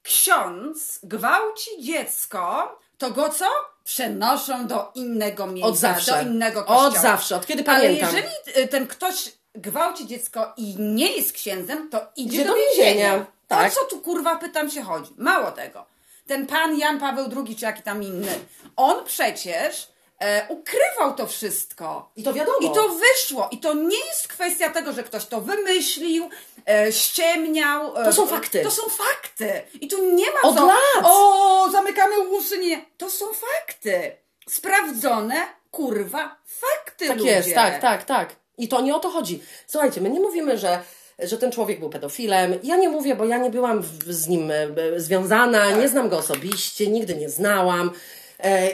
ksiądz 0.02 1.00
gwałci 1.02 1.70
dziecko, 1.82 2.78
to 2.98 3.10
go 3.10 3.28
co? 3.28 3.46
Przenoszą 3.86 4.66
do 4.66 4.92
innego 4.94 5.46
miejsca, 5.46 5.68
Od 5.68 5.76
zawsze. 5.76 6.12
do 6.12 6.30
innego 6.30 6.64
kościoła. 6.64 6.86
Od 6.88 6.96
zawsze, 6.98 7.36
od 7.36 7.46
kiedy 7.46 7.64
Ale 7.66 7.80
pamiętam. 7.80 8.14
jeżeli 8.16 8.32
y, 8.64 8.68
ten 8.68 8.86
ktoś 8.86 9.32
gwałci 9.54 10.06
dziecko 10.06 10.52
i 10.56 10.74
nie 10.78 11.16
jest 11.16 11.32
księdzem, 11.32 11.90
to 11.90 12.00
idzie 12.16 12.34
Idzie 12.34 12.44
do 12.44 12.50
do 12.50 12.56
więzienia. 12.56 12.84
więzienia. 12.94 13.26
Tak. 13.48 13.72
O 13.72 13.74
co 13.74 13.84
tu 13.84 14.00
kurwa 14.00 14.36
pytam 14.36 14.70
się 14.70 14.82
chodzi? 14.82 15.10
Mało 15.16 15.50
tego. 15.52 15.86
Ten 16.26 16.46
pan 16.46 16.78
Jan 16.78 17.00
Paweł 17.00 17.26
II, 17.36 17.56
czy 17.56 17.64
jaki 17.64 17.82
tam 17.82 18.02
inny, 18.02 18.38
on 18.76 19.04
przecież 19.04 19.88
e, 20.20 20.46
ukrywał 20.48 21.14
to 21.16 21.26
wszystko. 21.26 22.10
I 22.16 22.22
to 22.22 22.32
wiadomo. 22.32 22.58
I 22.60 22.70
to 22.74 22.88
wyszło. 22.88 23.48
I 23.50 23.58
to 23.58 23.74
nie 23.74 24.06
jest 24.06 24.28
kwestia 24.28 24.70
tego, 24.70 24.92
że 24.92 25.02
ktoś 25.02 25.26
to 25.26 25.40
wymyślił, 25.40 26.28
e, 26.68 26.92
ściemniał. 26.92 27.96
E, 27.96 28.04
To 28.04 28.12
są 28.12 28.26
fakty. 28.26 28.62
To 28.62 28.70
są 28.70 28.82
fakty. 28.82 29.62
I 29.80 29.88
tu 29.88 30.12
nie 30.14 30.26
ma 30.30 30.40
Od 30.48 30.56
co. 30.56 30.66
lat. 30.66 31.04
O, 31.04 31.68
zamykamy 31.72 32.20
uszy. 32.20 32.58
Nie. 32.58 32.84
To 32.98 33.10
są 33.10 33.26
fakty. 33.32 34.16
Sprawdzone, 34.48 35.34
kurwa, 35.70 36.36
fakty 36.46 37.08
Tak 37.08 37.18
ludzie. 37.18 37.30
jest, 37.30 37.54
tak, 37.54 37.80
tak, 37.80 38.04
tak. 38.04 38.36
I 38.58 38.68
to 38.68 38.80
nie 38.80 38.94
o 38.96 39.00
to 39.00 39.10
chodzi. 39.10 39.42
Słuchajcie, 39.66 40.00
my 40.00 40.10
nie 40.10 40.20
mówimy, 40.20 40.58
że, 40.58 40.82
że 41.18 41.38
ten 41.38 41.52
człowiek 41.52 41.80
był 41.80 41.90
pedofilem. 41.90 42.58
Ja 42.62 42.76
nie 42.76 42.88
mówię, 42.88 43.14
bo 43.14 43.24
ja 43.24 43.38
nie 43.38 43.50
byłam 43.50 43.82
z 44.06 44.28
nim 44.28 44.50
e, 44.50 44.66
związana, 45.00 45.70
nie 45.70 45.88
znam 45.88 46.08
go 46.08 46.18
osobiście, 46.18 46.86
nigdy 46.86 47.14
nie 47.16 47.28
znałam 47.28 47.90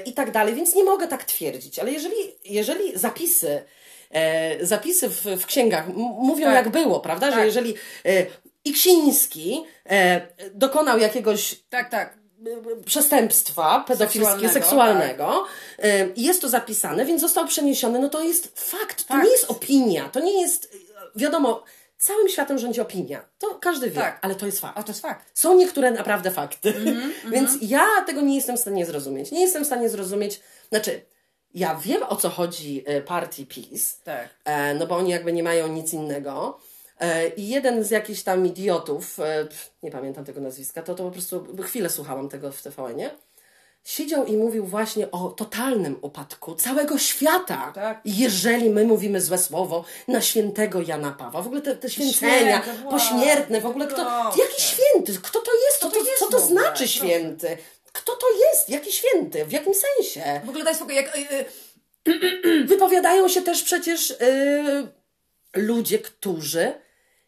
i 0.07 0.13
tak 0.15 0.31
dalej, 0.31 0.55
więc 0.55 0.75
nie 0.75 0.85
mogę 0.85 1.09
tak 1.09 1.25
twierdzić. 1.25 1.79
Ale 1.79 1.93
jeżeli, 1.93 2.17
jeżeli 2.45 2.99
zapisy, 2.99 3.63
e, 4.11 4.67
zapisy 4.67 5.09
w, 5.09 5.23
w 5.25 5.47
księgach 5.47 5.87
mówią 6.19 6.47
Tak. 6.47 6.55
jak 6.55 6.69
było, 6.69 7.01
prawda, 7.01 7.27
że 7.31 7.37
Tak. 7.37 7.47
jeżeli 7.47 7.75
e, 8.07 8.27
Iksiński 8.65 9.63
e, 9.91 10.21
dokonał 10.55 10.99
jakiegoś 10.99 11.55
Tak, 11.71 11.91
tak. 11.91 12.19
przestępstwa 12.87 13.85
pedofilskiego, 13.89 14.53
Seksualnego, 14.53 14.53
seksualnego. 14.55 15.45
Y, 15.85 16.13
Jest 16.17 16.41
to 16.41 16.49
zapisane, 16.49 17.05
więc 17.05 17.21
został 17.21 17.47
przeniesiony. 17.47 17.99
No 17.99 18.09
to 18.09 18.23
jest 18.23 18.61
fakt, 18.61 19.05
to 19.07 19.15
Fakt. 19.15 19.25
nie 19.25 19.31
jest 19.31 19.51
opinia, 19.51 20.09
to 20.09 20.21
nie 20.21 20.41
jest, 20.41 20.77
wiadomo, 21.17 21.65
całym 22.03 22.29
światem 22.29 22.59
rządzi 22.59 22.81
opinia. 22.81 23.25
To 23.39 23.55
każdy 23.55 23.91
wie, 23.91 24.01
Tak. 24.01 24.19
ale 24.23 24.35
to 24.35 24.47
jest 24.47 24.61
fakt. 24.61 24.79
A 24.79 24.83
to 24.83 24.91
jest 24.91 25.03
fakt. 25.03 25.31
Są 25.41 25.55
niektóre 25.57 25.91
naprawdę 25.91 26.31
fakty. 26.31 26.75
Mhm, 26.77 27.13
Więc 27.31 27.51
ja 27.63 27.87
tego 28.07 28.21
nie 28.21 28.37
jestem 28.37 28.57
w 28.57 28.61
stanie 28.61 28.87
zrozumieć. 28.87 29.31
Nie 29.31 29.41
jestem 29.41 29.63
w 29.65 29.67
stanie 29.67 29.89
zrozumieć, 29.89 30.41
znaczy, 30.69 31.01
ja 31.55 31.75
wiem 31.75 32.03
o 32.03 32.17
co 32.17 32.29
chodzi 32.31 32.85
y, 32.91 33.01
partii 33.03 33.47
PiS, 33.47 34.01
Tak. 34.05 34.29
e, 34.45 34.75
no 34.75 34.87
bo 34.87 34.97
oni 34.97 35.11
jakby 35.11 35.33
nie 35.33 35.43
mają 35.43 35.69
nic 35.69 35.93
innego. 35.93 36.59
E, 37.01 37.29
I 37.29 37.49
jeden 37.49 37.85
z 37.85 37.91
jakichś 37.91 38.23
tam 38.23 38.47
idiotów, 38.47 39.21
e, 39.21 39.47
nie 39.83 39.91
pamiętam 39.91 40.25
tego 40.25 40.41
nazwiska, 40.41 40.83
to, 40.83 40.95
to 40.95 41.05
po 41.05 41.11
prostu 41.11 41.47
chwilę 41.63 41.91
słuchałam 41.91 42.29
tego 42.29 42.53
w 42.53 42.63
TVN-ie, 42.63 43.11
siedział 43.85 44.25
i 44.25 44.37
mówił 44.37 44.67
właśnie 44.67 45.11
o 45.11 45.29
totalnym 45.29 45.99
upadku 46.03 46.55
całego 46.55 46.99
świata. 46.99 47.73
Tak. 47.75 48.01
Jeżeli 48.05 48.71
my 48.71 48.85
mówimy 48.85 49.21
złe 49.21 49.39
słowo 49.39 49.85
na 50.09 50.21
świętego 50.21 50.83
Jana 50.83 51.11
Pawła, 51.11 51.43
w 51.43 51.47
ogóle 51.47 51.61
te, 51.63 51.77
te 51.77 51.91
święcenia 51.91 52.63
Święte, 52.63 52.91
pośmiertne, 52.91 53.61
w 53.61 53.67
ogóle 53.67 53.87
kto, 53.87 54.03
jaki 54.37 54.63
święty, 54.63 55.19
kto 55.23 55.41
to 55.41 55.51
jest, 55.55 55.79
co 55.81 55.91
to 55.91 55.97
to, 56.01 56.07
jest 56.11 56.19
co 56.19 56.27
to 56.27 56.41
znaczy 56.41 56.89
święty, 56.89 57.59
kto 57.93 58.13
to 58.17 58.27
jest, 58.39 58.69
jaki 58.69 58.93
święty, 58.93 59.45
w 59.45 59.53
jakim 59.53 59.73
sensie. 59.75 60.41
W 60.45 60.49
ogóle 60.49 60.65
daj 60.65 60.75
spokój, 60.75 60.95
jak... 60.95 61.17
y, 61.17 61.45
y, 62.47 62.65
Wypowiadają 62.67 63.29
się 63.29 63.43
też 63.43 63.63
przecież 63.63 64.11
y, 64.11 64.89
ludzie, 65.57 65.99
którzy, 65.99 66.73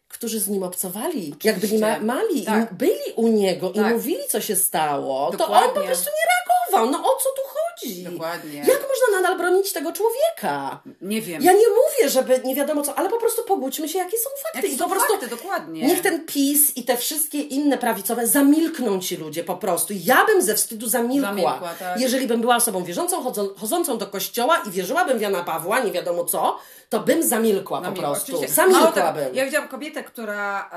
którzy 0.07 0.39
z 0.39 0.47
nim 0.47 0.63
obcowali, 0.63 1.35
jak 1.43 1.59
byli 1.59 1.77
ma, 1.79 1.99
mali 1.99 2.45
Tak. 2.45 2.71
i 2.71 2.75
byli 2.75 3.13
u 3.15 3.27
niego 3.27 3.71
i 3.71 3.75
Tak. 3.75 3.93
mówili, 3.93 4.23
co 4.29 4.41
się 4.41 4.55
stało, 4.55 5.25
to 5.25 5.31
on 5.31 5.37
Dokładnie. 5.37 5.81
po 5.81 5.81
prostu 5.81 6.09
nie 6.09 6.25
reagował. 6.29 6.44
No 6.71 6.99
o 6.99 7.19
co 7.19 7.29
tu 7.29 7.41
chodzi? 7.47 8.03
Dokładnie. 8.03 8.57
Jak 8.59 8.67
można 8.67 9.21
nadal 9.21 9.37
bronić 9.37 9.73
tego 9.73 9.91
człowieka? 9.91 10.79
Nie 11.01 11.21
wiem. 11.21 11.41
Ja 11.43 11.51
nie 11.51 11.67
mówię, 11.69 12.09
żeby 12.09 12.41
nie 12.43 12.55
wiadomo 12.55 12.81
co, 12.81 12.95
ale 12.95 13.09
po 13.09 13.17
prostu 13.17 13.43
pogódźmy 13.43 13.89
się, 13.89 13.99
jakie 13.99 14.17
są 14.17 14.29
fakty. 14.43 14.57
Jakie 14.57 14.67
I 14.67 14.77
są 14.77 14.85
po 14.85 14.91
prostu 14.91 15.13
fakty, 15.13 15.27
dokładnie. 15.27 15.87
Niech 15.87 16.01
ten 16.01 16.25
PiS 16.25 16.77
i 16.77 16.83
te 16.83 16.97
wszystkie 16.97 17.41
inne 17.41 17.77
prawicowe 17.77 18.27
zamilkną 18.27 18.99
ci 18.99 19.17
ludzie 19.17 19.43
po 19.43 19.55
prostu. 19.55 19.93
Ja 20.05 20.25
bym 20.25 20.41
ze 20.41 20.55
wstydu 20.55 20.87
zamilkła. 20.87 21.29
Zamilkła, 21.29 21.73
tak. 21.79 21.99
Jeżeli 21.99 22.27
bym 22.27 22.41
była 22.41 22.55
osobą 22.55 22.83
wierzącą, 22.83 23.23
chodzą, 23.23 23.49
chodzącą 23.61 23.97
do 23.97 24.07
kościoła 24.07 24.63
i 24.67 24.71
wierzyłabym 24.71 25.17
w 25.17 25.21
Jana 25.21 25.43
Pawła, 25.43 25.79
nie 25.79 25.91
wiadomo 25.91 26.25
co, 26.25 26.57
to 26.89 26.99
bym 26.99 27.23
zamilkła 27.23 27.77
po 27.79 27.85
Zamilkła, 27.85 28.09
prostu. 28.09 28.35
oczywiście. 28.37 28.61
Mało 28.61 28.73
tego, 28.73 28.83
Zamilkłabym. 28.83 29.35
Ja 29.35 29.45
widziałam 29.45 29.67
kobietę, 29.67 30.03
która. 30.03 30.69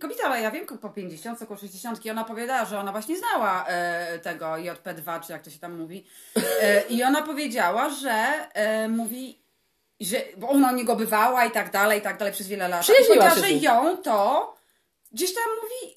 Kobieta, 0.00 0.38
ja 0.38 0.50
wiem, 0.50 0.66
po 0.66 0.88
50, 0.88 1.42
około 1.42 1.60
60, 1.60 2.04
i 2.06 2.10
ona 2.10 2.24
powiedziała, 2.24 2.64
że 2.64 2.78
ona 2.78 2.92
właśnie 2.92 3.16
znała 3.16 3.66
e, 3.68 4.18
tego 4.18 4.46
JP2, 4.46 5.20
czy 5.26 5.32
jak 5.32 5.42
to 5.42 5.50
się 5.50 5.58
tam 5.58 5.76
mówi. 5.78 6.06
E, 6.62 6.82
I 6.88 7.02
ona 7.04 7.22
powiedziała, 7.22 7.90
że 7.90 8.10
e, 8.54 8.88
mówi. 8.88 9.44
Że, 10.00 10.16
bo 10.36 10.48
ona 10.48 10.72
u 10.72 10.74
niego 10.74 10.96
bywała 10.96 11.44
i 11.44 11.50
tak 11.50 11.70
dalej, 11.70 11.98
i 11.98 12.02
tak 12.02 12.18
dalej 12.18 12.34
przez 12.34 12.48
wiele 12.48 12.68
lat. 12.68 12.80
I 12.80 12.84
Przyjaźniła 12.84 13.16
powiedziała, 13.16 13.34
się 13.34 13.40
z 13.40 13.44
że 13.44 13.54
nim. 13.54 13.62
ją 13.62 13.96
to 13.96 14.54
gdzieś 15.12 15.34
tam 15.34 15.44
mówi 15.62 15.96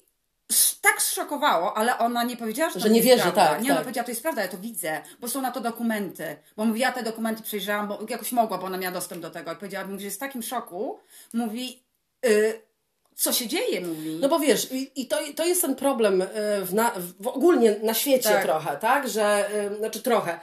tak 0.80 1.02
zszokowało, 1.02 1.76
ale 1.76 1.98
ona 1.98 2.24
nie 2.24 2.36
powiedziała, 2.36 2.70
że, 2.70 2.74
to 2.74 2.80
Że 2.80 2.90
nie 2.90 3.02
wierzy, 3.02 3.22
prawda. 3.22 3.46
tak, 3.48 3.62
Nie, 3.62 3.66
ona 3.66 3.74
tak. 3.74 3.84
powiedziała, 3.84 4.04
to 4.04 4.10
jest 4.10 4.22
prawda, 4.22 4.42
ja 4.42 4.48
to 4.48 4.58
widzę, 4.58 5.00
bo 5.20 5.28
są 5.28 5.42
na 5.42 5.50
to 5.50 5.60
dokumenty. 5.60 6.36
Bo 6.56 6.64
mówi, 6.64 6.80
ja 6.80 6.92
te 6.92 7.02
dokumenty 7.02 7.42
przejrzałam, 7.42 7.88
bo 7.88 7.98
jakoś 8.08 8.32
mogła, 8.32 8.58
bo 8.58 8.66
ona 8.66 8.76
miała 8.78 8.94
dostęp 8.94 9.22
do 9.22 9.30
tego. 9.30 9.52
I 9.52 9.56
powiedziała, 9.56 9.86
mówi, 9.86 9.98
że 10.00 10.04
jest 10.04 10.16
w 10.16 10.20
takim 10.20 10.42
szoku. 10.42 10.98
Mówi, 11.32 11.82
y, 12.26 12.60
co 13.16 13.32
się 13.32 13.46
dzieje, 13.46 13.80
mówi. 13.80 14.18
No 14.20 14.28
bo 14.28 14.38
wiesz, 14.38 14.72
i, 14.72 15.00
i 15.02 15.06
to, 15.06 15.18
to 15.36 15.44
jest 15.44 15.60
ten 15.60 15.74
problem 15.76 16.22
y, 16.22 16.26
w 16.64 16.74
na, 16.74 16.92
w, 17.20 17.26
ogólnie 17.28 17.76
na 17.82 17.94
świecie 17.94 18.28
Tak. 18.28 18.42
trochę, 18.42 18.76
tak? 18.76 19.08
Że, 19.08 19.50
y, 19.72 19.76
znaczy 19.76 20.02
trochę, 20.02 20.40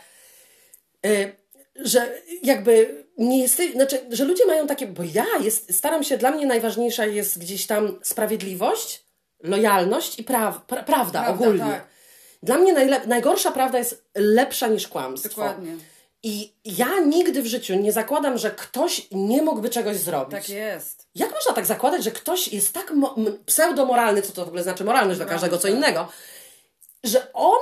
y, 1.06 1.36
że 1.76 2.22
jakby 2.44 3.06
nie 3.18 3.42
jest, 3.42 3.62
znaczy, 3.74 4.06
że 4.12 4.26
ludzie 4.26 4.46
mają 4.46 4.68
takie, 4.68 4.88
bo 4.88 5.04
ja 5.14 5.26
jest, 5.44 5.76
staram 5.76 6.04
się, 6.04 6.18
dla 6.18 6.32
mnie 6.32 6.46
najważniejsza 6.46 7.06
jest 7.06 7.40
gdzieś 7.40 7.68
tam 7.68 8.00
sprawiedliwość, 8.04 9.05
lojalność 9.44 10.20
i 10.20 10.24
praw, 10.24 10.62
pra, 10.66 10.84
prawda, 10.84 11.24
Prawda, 11.24 11.46
ogólnie. 11.46 11.60
tak. 11.72 11.88
Dla 12.44 12.58
mnie 12.58 12.74
najlep- 12.74 13.08
najgorsza 13.08 13.52
prawda 13.52 13.78
jest 13.78 14.06
lepsza 14.16 14.68
niż 14.68 14.88
kłamstwo. 14.88 15.30
Dokładnie. 15.30 15.76
I 16.24 16.54
ja 16.66 17.00
nigdy 17.00 17.42
w 17.42 17.46
życiu 17.46 17.76
nie 17.76 17.92
zakładam, 17.92 18.38
że 18.38 18.52
ktoś 18.52 19.08
nie 19.12 19.42
mógłby 19.42 19.70
czegoś 19.70 19.98
zrobić. 19.98 20.32
Tak 20.32 20.50
jest. 20.50 21.08
Jak 21.16 21.32
można 21.32 21.54
tak 21.54 21.66
zakładać, 21.66 22.04
że 22.04 22.12
ktoś 22.12 22.48
jest 22.48 22.74
tak 22.74 22.92
mo- 22.92 23.16
pseudomoralny, 23.46 24.22
co 24.22 24.34
to 24.34 24.46
w 24.46 24.48
ogóle 24.48 24.64
znaczy 24.64 24.84
moralność 24.84 25.18
dla 25.20 25.26
każdego 25.26 25.58
co 25.58 25.68
innego, 25.68 26.08
że 27.04 27.34
on 27.34 27.60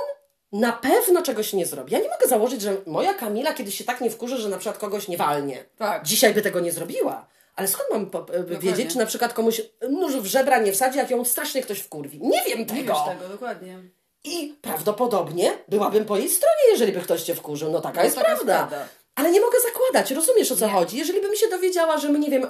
na 0.52 0.72
pewno 0.72 1.22
czegoś 1.22 1.52
nie 1.52 1.66
zrobi. 1.66 1.92
Ja 1.92 1.98
nie 1.98 2.08
mogę 2.08 2.28
założyć, 2.28 2.62
że 2.62 2.76
moja 2.86 3.14
Kamila 3.14 3.54
kiedyś 3.54 3.78
się 3.78 3.84
tak 3.84 4.00
nie 4.00 4.10
wkurzy, 4.10 4.36
że 4.38 4.48
na 4.48 4.58
przykład 4.58 4.78
kogoś 4.78 5.08
nie 5.08 5.16
walnie. 5.16 5.64
Tak. 5.78 6.04
Dzisiaj 6.04 6.34
by 6.34 6.42
tego 6.42 6.60
nie 6.60 6.72
zrobiła. 6.72 7.26
Ale 7.56 7.68
skąd 7.68 7.90
mam 7.92 8.10
po- 8.10 8.34
e, 8.34 8.44
wiedzieć, 8.58 8.92
czy 8.92 8.98
na 8.98 9.06
przykład 9.06 9.32
komuś 9.32 9.62
nóż 9.90 10.16
w 10.16 10.26
żebra 10.26 10.58
nie 10.58 10.72
wsadzi, 10.72 10.98
jak 10.98 11.10
ją 11.10 11.24
strasznie 11.24 11.62
ktoś 11.62 11.78
wkurwi? 11.78 12.20
Nie 12.22 12.42
wiem 12.46 12.66
tego. 12.66 12.80
Nie 12.80 12.84
wiesz 12.84 13.18
tego, 13.18 13.28
dokładnie. 13.28 13.78
I 14.24 14.54
prawdopodobnie 14.62 15.52
byłabym 15.68 16.04
po 16.04 16.16
jej 16.16 16.28
stronie, 16.28 16.70
jeżeli 16.70 16.92
by 16.92 17.00
ktoś 17.00 17.22
cię 17.22 17.34
wkurzył. 17.34 17.70
No 17.72 17.80
taka 17.80 17.98
No, 17.98 18.04
jest 18.04 18.16
taka 18.16 18.30
jest 18.30 18.42
prawda. 18.44 18.66
prawda. 18.68 18.88
Ale 19.14 19.30
nie 19.30 19.40
mogę 19.40 19.58
zakładać, 19.60 20.10
rozumiesz 20.10 20.52
o 20.52 20.56
co 20.56 20.66
Nie. 20.66 20.72
chodzi? 20.72 20.96
Jeżeli 20.96 21.20
bym 21.20 21.36
się 21.36 21.48
dowiedziała, 21.48 21.98
że 21.98 22.08
my, 22.08 22.18
nie 22.18 22.30
wiem, 22.30 22.46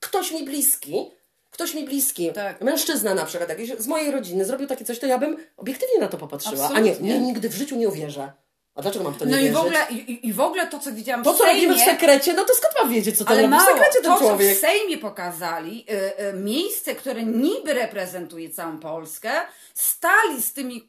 ktoś 0.00 0.32
mi 0.32 0.44
bliski, 0.44 1.10
ktoś 1.50 1.74
mi 1.74 1.84
bliski, 1.84 2.32
Tak. 2.32 2.60
mężczyzna 2.60 3.14
na 3.14 3.24
przykład 3.24 3.48
jakiś 3.50 3.70
z 3.78 3.86
mojej 3.86 4.10
rodziny 4.10 4.44
zrobił 4.44 4.66
takie 4.66 4.84
coś, 4.84 4.98
to 4.98 5.06
ja 5.06 5.18
bym 5.18 5.36
obiektywnie 5.56 5.98
na 6.00 6.08
to 6.08 6.18
popatrzyła. 6.18 6.70
A 6.74 6.80
nie, 6.80 6.90
Absolutnie. 6.90 7.18
nie, 7.18 7.26
nigdy 7.26 7.48
w 7.48 7.54
życiu 7.54 7.76
nie 7.76 7.88
uwierzę. 7.88 8.32
A 8.74 8.82
dlaczego 8.82 9.04
mam 9.04 9.14
to 9.14 9.24
nie 9.24 9.30
No 9.30 9.38
i 9.38 9.40
wierzyć? 9.40 9.56
w, 9.56 9.60
ogóle, 9.60 9.86
i, 9.90 10.28
i 10.28 10.32
w 10.32 10.40
ogóle 10.40 10.66
to, 10.66 10.78
co 10.78 10.92
widziałam 10.92 11.24
To, 11.24 11.32
w 11.32 11.38
co 11.38 11.44
robimy 11.44 11.74
w 11.74 11.78
Sejmie, 11.78 11.92
sekrecie, 11.92 12.32
no 12.32 12.44
to 12.44 12.54
skąd 12.54 12.74
mam 12.82 12.92
wiedzieć, 12.92 13.18
co 13.18 13.24
to 13.24 13.30
ale 13.30 13.42
robi 13.42 13.56
w 13.56 13.60
sekrecie 13.60 13.92
ten 13.92 14.02
to, 14.02 14.18
co 14.18 14.24
człowiek? 14.24 14.56
w 14.56 14.60
Sejmie 14.60 14.98
pokazali, 14.98 15.86
y, 15.90 16.24
y, 16.28 16.32
miejsce, 16.32 16.94
które 16.94 17.22
niby 17.22 17.74
reprezentuje 17.74 18.50
całą 18.50 18.78
Polskę, 18.78 19.30
stali 19.74 20.42
z 20.42 20.52
tymi 20.52 20.88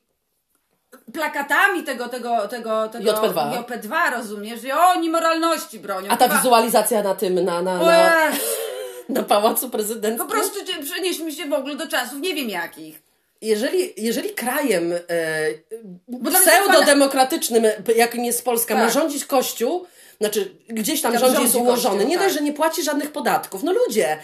plakatami 1.14 1.84
tego, 1.84 2.10
tego, 2.10 2.48
tego, 2.48 2.88
tego 2.88 3.12
JP2. 3.12 3.64
JP2, 3.64 4.12
rozumiesz? 4.12 4.64
I 4.64 4.72
oni 4.72 5.10
moralności 5.10 5.80
bronią. 5.80 6.12
A 6.12 6.18
ta 6.18 6.26
Chyba- 6.28 6.38
wizualizacja 6.38 7.04
na 7.04 7.16
tym, 7.16 7.46
na, 7.46 7.62
na, 7.62 7.78
na, 7.78 8.32
na 9.10 9.24
Pałacu 9.24 9.70
Prezydenckim? 9.70 10.28
Po 10.28 10.34
prostu 10.34 10.60
przenieśmy 10.84 11.32
się 11.32 11.46
w 11.46 11.54
ogóle 11.54 11.76
do 11.76 11.88
czasów 11.88 12.20
nie 12.20 12.36
wiem 12.36 12.50
jakich. 12.50 13.13
Jeżeli, 13.48 13.94
jeżeli 13.98 14.30
krajem 14.30 14.94
e, 14.94 15.00
pseudodemokratycznym, 16.42 17.64
jakim 17.96 18.26
jest 18.26 18.46
Polska, 18.46 18.76
ma 18.76 18.82
Tak. 18.82 18.94
rządzić 18.94 19.26
Kościół, 19.26 19.86
znaczy 20.20 20.52
gdzieś 20.68 21.02
tam 21.02 21.12
Tak, 21.12 21.22
rządzi 21.22 21.42
jest 21.42 21.56
ułożony, 21.56 22.06
nie 22.06 22.16
tak. 22.18 22.24
dość, 22.26 22.36
że 22.36 22.42
nie 22.42 22.54
płaci 22.54 22.84
żadnych 22.84 23.12
podatków. 23.12 23.64
No 23.64 23.74
ludzie, 23.74 24.18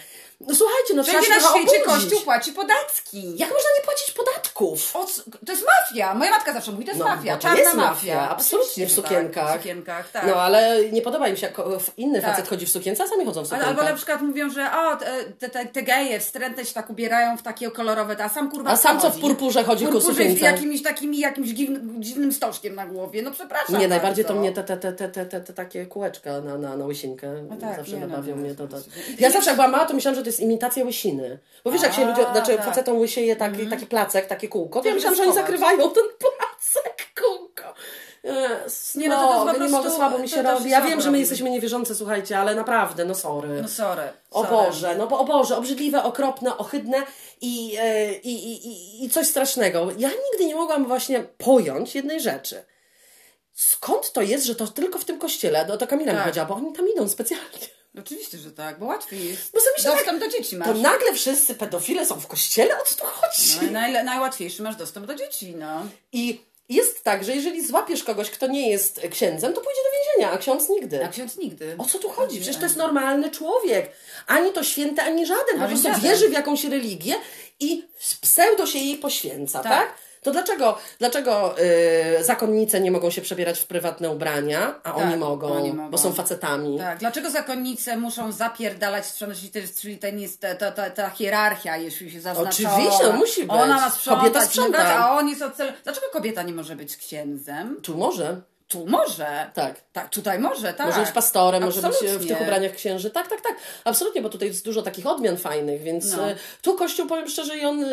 no 0.48 0.54
słuchajcie, 0.54 0.94
no 0.94 1.02
trzeba 1.02 1.20
Wszędzie 1.20 1.40
się 1.40 1.46
na 1.46 1.50
świecie 1.52 1.84
obudzić. 1.84 1.84
Kościół 2.10 2.20
płaci 2.20 2.52
podatki. 2.52 3.22
Jak 3.38 3.48
można 3.48 3.68
nie 3.78 3.84
płacić 3.84 4.10
podatków? 4.10 4.96
O, 4.96 5.04
co- 5.04 5.22
to 5.46 5.52
jest 5.52 5.64
mafia. 5.66 6.14
Moja 6.14 6.30
matka 6.30 6.52
zawsze 6.52 6.72
mówi, 6.72 6.84
to 6.84 6.90
jest 6.90 6.98
No, 7.00 7.08
mafia. 7.08 7.32
bo 7.32 7.36
to 7.36 7.42
czarna 7.42 7.58
jest 7.60 7.74
mafia, 7.74 8.30
absolutnie 8.30 8.86
w 8.86 8.92
sukienkach. 8.92 9.46
Tak, 9.46 9.58
w 9.58 9.62
sukienkach, 9.62 10.10
tak. 10.10 10.26
No 10.26 10.34
ale 10.34 10.90
nie 10.92 11.02
podoba 11.02 11.28
im 11.28 11.36
się, 11.36 11.46
jak 11.46 11.56
inny 11.96 12.20
Tak. 12.22 12.30
facet 12.30 12.48
chodzi 12.48 12.66
w 12.66 12.70
sukience, 12.70 13.04
a 13.04 13.06
sami 13.06 13.24
chodzą 13.24 13.44
w 13.44 13.52
Ale- 13.52 13.64
Albo 13.64 13.82
na 13.82 13.94
przykład 13.94 14.22
mówią, 14.22 14.50
że 14.50 14.70
o, 14.72 14.96
te, 15.38 15.48
te, 15.48 15.66
te, 15.66 15.82
geje 15.82 16.20
wstrętne 16.20 16.64
się 16.64 16.74
tak 16.74 16.90
ubierają 16.90 17.36
w 17.36 17.42
takie 17.42 17.70
kolorowe, 17.70 18.16
a 18.24 18.28
sam 18.28 18.50
kurwa 18.50 18.70
A 18.70 18.76
sam 18.76 19.00
co 19.00 19.08
w 19.08 19.10
chodzi. 19.12 19.22
purpurze 19.22 19.64
chodzi 19.64 19.86
ku 19.86 19.92
purpurze 19.92 20.14
z 20.14 20.16
sukience. 20.18 20.44
jakimiś 20.44 20.82
takimi, 20.82 21.18
jakimś 21.18 21.48
dziwnym, 21.48 22.02
dziwnym 22.02 22.32
stożkiem 22.32 22.74
na 22.74 22.86
głowie. 22.86 23.22
No 23.22 23.30
przepraszam 23.30 23.78
Nie, 23.80 23.88
najbardziej 23.88 24.24
to 24.24 24.28
bardzo. 24.28 24.40
mnie 24.40 24.52
te, 24.52 24.64
te, 24.64 24.76
te, 24.76 24.92
te, 24.92 25.08
te, 25.08 25.26
te, 25.26 25.40
te 25.40 25.52
takie 25.52 25.86
kółeczka 25.86 26.40
na, 26.40 26.58
na, 26.58 26.76
na 26.76 26.84
łysinkę 26.84 27.46
tak, 27.60 27.76
zawsze 27.76 27.92
nie, 27.92 28.00
no, 28.00 28.06
nabawią 28.06 28.30
no, 28.30 28.36
mnie. 28.36 28.46
jest 28.46 28.58
To, 28.58 28.68
to. 28.68 28.76
Ja 29.18 29.30
zawsze 29.30 29.50
jak 29.50 29.56
była 29.56 29.68
mała, 29.68 29.86
to 29.86 29.94
myślałam, 29.94 30.14
że 30.16 30.22
to 30.22 30.29
jest 30.30 30.40
imitacja 30.40 30.84
łysiny. 30.84 31.38
Bo 31.64 31.70
wiesz, 31.72 31.82
jak 31.82 31.92
się 31.92 32.06
ludzie, 32.06 32.22
znaczy 32.22 32.56
tak. 32.56 32.64
facetom 32.64 32.98
łysieje 32.98 33.36
taki, 33.36 33.66
taki 33.66 33.86
placek, 33.86 34.26
takie 34.26 34.48
kółko, 34.48 34.80
to 34.80 34.88
ja 34.88 34.94
myślałam, 34.94 35.16
że 35.16 35.22
oni 35.22 35.34
zakrywają 35.34 35.78
ten 35.90 36.04
placek, 36.18 37.12
kółko. 37.20 37.74
Yes, 38.66 38.94
Nie, 38.94 39.08
no 39.08 39.16
to 39.16 39.44
to 39.44 39.46
jest 39.46 39.58
po 39.58 39.64
nie 39.64 39.70
mogę, 39.70 39.90
słabo 39.90 40.18
mi 40.18 40.28
to 40.28 40.36
się 40.36 40.42
robi. 40.42 40.70
Ja 40.70 40.80
wiem, 40.80 41.00
że 41.00 41.10
my 41.10 41.18
jesteśmy 41.18 41.50
niewierzące, 41.50 41.94
słuchajcie, 41.94 42.38
ale 42.38 42.54
naprawdę, 42.54 43.04
no 43.04 43.14
sorry. 43.14 43.62
No 43.62 43.68
sorry. 43.68 44.02
O. 44.30 44.44
Boże, 44.44 44.94
no 44.98 45.06
bo 45.06 45.18
o 45.18 45.24
Boże, 45.24 45.56
obrzydliwe, 45.56 46.02
okropne, 46.02 46.56
ohydne 46.56 47.02
i, 47.40 47.76
e, 47.78 48.14
i, 48.14 48.52
i, 48.52 48.68
i, 48.68 49.04
i 49.04 49.10
coś 49.10 49.26
strasznego. 49.26 49.88
Ja 49.98 50.08
nigdy 50.08 50.46
nie 50.46 50.54
mogłam 50.54 50.86
właśnie 50.86 51.20
pojąć 51.38 51.94
jednej 51.94 52.20
rzeczy. 52.20 52.64
Skąd 53.52 54.12
to 54.12 54.22
jest, 54.22 54.46
że 54.46 54.54
to 54.54 54.66
tylko 54.66 54.98
w 54.98 55.04
tym 55.04 55.18
kościele, 55.18 55.66
no 55.68 55.76
to 55.76 55.86
Kamila 55.86 56.12
mi 56.12 56.16
Tak. 56.16 56.24
powiedziała, 56.24 56.48
bo 56.48 56.54
oni 56.54 56.72
tam 56.72 56.88
idą 56.88 57.08
specjalnie. 57.08 57.79
Oczywiście, 57.98 58.38
że 58.38 58.50
tak, 58.52 58.78
bo 58.78 58.86
łatwiej 58.86 59.28
jest. 59.28 59.52
Bo 59.52 59.60
sobie 59.60 59.96
Dostęp 59.96 60.20
do 60.20 60.28
dzieci 60.28 60.56
masz. 60.56 60.68
To 60.68 60.74
nagle 60.74 61.12
wszyscy 61.14 61.54
pedofile 61.54 62.06
są 62.06 62.20
w 62.20 62.26
kościele? 62.26 62.82
O 62.82 62.84
co 62.84 62.94
tu 62.94 63.04
chodzi? 63.04 63.56
No, 63.62 63.68
i 63.68 63.70
najle- 63.70 64.04
najłatwiejszy 64.04 64.62
masz 64.62 64.76
dostęp 64.76 65.06
do 65.06 65.14
dzieci, 65.14 65.54
no. 65.56 65.86
I 66.12 66.40
jest 66.68 67.04
tak, 67.04 67.24
że 67.24 67.34
jeżeli 67.34 67.66
złapiesz 67.66 68.04
kogoś, 68.04 68.30
kto 68.30 68.46
nie 68.46 68.70
jest 68.70 69.00
księdzem, 69.10 69.52
to 69.52 69.60
pójdzie 69.60 69.80
do 69.84 69.98
więzienia, 69.98 70.32
a 70.34 70.38
ksiądz 70.38 70.68
nigdy. 70.68 71.04
A 71.04 71.08
ksiądz 71.08 71.36
nigdy. 71.36 71.74
O 71.78 71.84
co 71.84 71.98
tu 71.98 72.08
chodzi? 72.08 72.36
Przecież 72.40 72.56
to 72.56 72.62
jest 72.62 72.76
normalny 72.76 73.30
człowiek. 73.30 73.92
Ani 74.26 74.52
to 74.52 74.64
święty, 74.64 75.02
ani 75.02 75.26
żaden. 75.26 75.60
Po 75.60 75.66
prostu 75.66 76.00
wierzy 76.00 76.28
w 76.28 76.32
jakąś 76.32 76.64
religię 76.64 77.14
i 77.60 77.84
pseudo 78.20 78.66
się 78.66 78.78
jej 78.78 78.96
poświęca, 78.96 79.62
tak? 79.62 79.72
Tak. 79.72 79.94
To 80.22 80.30
dlaczego, 80.32 80.78
dlaczego 80.98 81.54
yy, 82.18 82.24
zakonnice 82.24 82.80
nie 82.80 82.90
mogą 82.90 83.10
się 83.10 83.22
przebierać 83.22 83.60
w 83.60 83.66
prywatne 83.66 84.10
ubrania, 84.10 84.80
a 84.84 84.94
oni, 84.94 85.16
mogą, 85.16 85.48
oni 85.52 85.72
mogą. 85.72 85.90
bo 85.90 85.98
są 85.98 86.12
facetami? 86.12 86.78
Tak, 86.78 86.98
dlaczego 86.98 87.30
zakonnice 87.30 87.96
muszą 87.96 88.32
zapierdalać 88.32 89.06
sprzątać, 89.06 89.38
czyli, 89.80 89.98
ten 89.98 90.18
jest 90.18 90.40
ta, 90.40 90.54
ta, 90.54 90.72
ta, 90.72 90.90
ta 90.90 91.10
hierarchia, 91.10 91.76
jeśli 91.76 92.10
się 92.10 92.20
zaznaczona. 92.20 92.74
Oczywiście, 92.74 93.04
no 93.04 93.12
musi 93.12 93.40
być. 93.40 93.50
Ona 93.50 93.74
ma 93.74 93.90
sprzątać, 93.90 94.24
Kobieta 94.24 94.46
sprząta. 94.46 94.78
mywać, 94.78 94.96
a 94.96 95.18
on 95.18 95.28
jest 95.28 95.42
od 95.42 95.54
celu. 95.54 95.72
Dlaczego 95.84 96.06
kobieta 96.12 96.42
nie 96.42 96.52
może 96.52 96.76
być 96.76 96.96
księdzem? 96.96 97.80
Tu 97.82 97.96
może, 97.96 98.40
Tu 98.70 98.86
może. 98.86 99.50
tak. 99.54 99.80
Tak, 99.92 100.08
tutaj 100.08 100.38
może, 100.38 100.74
tak. 100.74 100.86
Może 100.86 101.00
być 101.00 101.10
pastorem, 101.10 101.62
może 101.62 101.82
być 101.82 101.88
e, 101.88 101.90
w 101.90 101.94
Absolutnie. 101.94 102.28
tych 102.28 102.40
ubraniach 102.40 102.72
księży. 102.72 103.10
Tak, 103.10 103.28
tak, 103.28 103.40
tak. 103.40 103.56
Absolutnie, 103.84 104.22
bo 104.22 104.28
tutaj 104.28 104.48
jest 104.48 104.64
dużo 104.64 104.82
takich 104.82 105.06
odmian 105.06 105.36
fajnych, 105.36 105.82
więc 105.82 106.16
No. 106.16 106.30
e, 106.30 106.36
tu 106.62 106.74
Kościół, 106.74 107.06
powiem 107.06 107.28
szczerze, 107.28 107.58
i 107.58 107.64
on 107.64 107.84
e, 107.84 107.88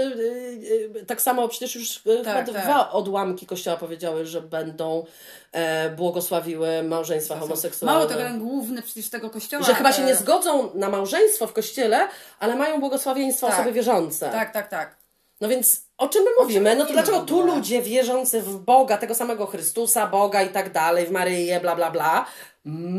tak 1.07 1.21
samo 1.21 1.47
przecież 1.47 1.75
już 1.75 1.97
e, 1.97 2.17
chyba 2.17 2.33
tak. 2.33 2.45
dwa 2.51 2.91
odłamki 2.91 3.45
Kościoła 3.45 3.77
powiedziały, 3.77 4.25
że 4.25 4.41
będą 4.41 5.05
e, 5.51 5.89
błogosławiły 5.89 6.83
małżeństwa 6.83 7.39
homoseksualne. 7.39 7.93
Mało 7.99 8.09
tego, 8.09 8.21
ten 8.21 8.39
główny 8.39 8.81
przecież 8.81 9.09
tego 9.09 9.29
kościoła. 9.29 9.63
Że 9.63 9.73
chyba 9.75 9.93
się 9.93 10.01
nie 10.03 10.15
zgodzą 10.15 10.69
na 10.73 10.89
małżeństwo 10.89 11.47
w 11.47 11.53
Kościele, 11.53 12.07
ale 12.39 12.55
mają 12.55 12.79
błogosławieństwo 12.79 13.47
Tak. 13.47 13.55
osoby 13.55 13.71
wierzące. 13.71 14.29
Tak, 14.29 14.53
tak, 14.53 14.69
tak. 14.69 14.95
No 15.41 15.47
więc 15.49 15.86
o 15.97 16.07
czym 16.07 16.23
my 16.23 16.29
mówimy? 16.39 16.75
No 16.75 16.85
to 16.85 16.93
dlaczego 16.93 17.19
tu 17.19 17.41
ludzie 17.41 17.81
wierzący 17.81 18.41
w 18.41 18.57
Boga, 18.57 18.97
tego 18.97 19.15
samego 19.15 19.45
Chrystusa, 19.45 20.07
Boga 20.07 20.41
i 20.41 20.49
tak 20.49 20.71
dalej, 20.71 21.05
w 21.05 21.11
Maryję, 21.11 21.59
bla, 21.59 21.75
bla, 21.75 21.91
bla, 21.91 22.25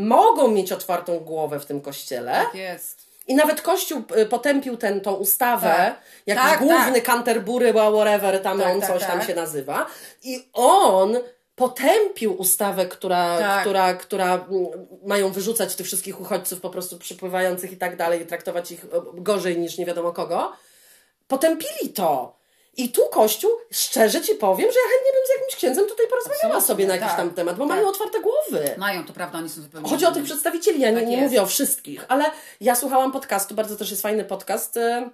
mogą 0.06 0.48
mieć 0.48 0.72
otwartą 0.72 1.18
głowę 1.18 1.60
w 1.60 1.66
tym 1.66 1.80
kościele? 1.80 2.32
Tak 2.32 2.54
jest. 2.54 3.08
I 3.28 3.34
nawet 3.34 3.62
Kościół 3.62 4.02
y, 4.16 4.26
potępił 4.26 4.76
ten, 4.76 5.00
tą 5.00 5.14
ustawę, 5.14 5.74
Tak. 5.76 6.00
jakiś 6.26 6.50
Tak, 6.50 6.58
główny 6.58 6.92
tak. 6.92 7.04
Canterbury, 7.04 7.72
whatever, 7.72 8.42
tam 8.42 8.58
Tak, 8.58 8.74
on 8.74 8.80
tak, 8.80 8.90
coś 8.90 9.02
tam 9.02 9.18
tak. 9.18 9.28
się 9.28 9.34
nazywa. 9.34 9.86
I 10.22 10.48
on 10.52 11.18
potępił 11.56 12.40
ustawę, 12.40 12.86
która, 12.86 13.38
Tak. 13.38 13.60
która, 13.60 13.94
która 13.94 14.34
mm, 14.34 14.66
mają 15.06 15.32
wyrzucać 15.32 15.74
tych 15.74 15.86
wszystkich 15.86 16.20
uchodźców 16.20 16.60
po 16.60 16.70
prostu 16.70 16.98
przypływających 16.98 17.72
i 17.72 17.76
tak 17.76 17.96
dalej, 17.96 18.22
i 18.22 18.26
traktować 18.26 18.70
ich 18.72 18.84
o, 18.92 19.00
gorzej 19.14 19.58
niż 19.58 19.78
nie 19.78 19.86
wiadomo 19.86 20.12
kogo, 20.12 20.52
potępili 21.28 21.92
to. 21.94 22.37
I 22.78 22.88
tu 22.88 23.02
Kościół, 23.10 23.50
szczerze 23.70 24.20
ci 24.20 24.34
powiem, 24.34 24.72
że 24.72 24.78
ja 24.78 24.90
chętnie 24.90 25.12
bym 25.12 25.26
z 25.26 25.30
jakimś 25.40 25.56
księdzem 25.56 25.86
tutaj 25.88 26.06
porozmawiała 26.06 26.54
Absolutnie, 26.54 26.66
sobie 26.66 26.86
na 26.86 26.94
jakiś 26.94 27.08
tak. 27.08 27.16
tam 27.16 27.30
temat, 27.30 27.56
bo 27.56 27.66
Tak. 27.68 27.76
mają 27.76 27.88
otwarte 27.88 28.18
głowy. 28.20 28.70
Mają, 28.76 29.04
to 29.04 29.12
prawda, 29.12 29.38
oni 29.38 29.48
są 29.48 29.62
zupełnie 29.62 29.88
Chodzi 29.88 30.06
o 30.06 30.12
tych 30.12 30.24
przedstawicieli, 30.24 30.80
ja 30.80 30.90
nie, 30.90 30.96
Tak 31.00 31.08
nie 31.08 31.16
mówię 31.16 31.42
o 31.42 31.46
wszystkich, 31.46 32.04
ale 32.08 32.24
ja 32.60 32.74
słuchałam 32.74 33.12
podcastu, 33.12 33.54
bardzo 33.54 33.76
też 33.76 33.90
jest 33.90 34.02
fajny 34.02 34.24
podcast. 34.24 34.76
e, 34.76 35.10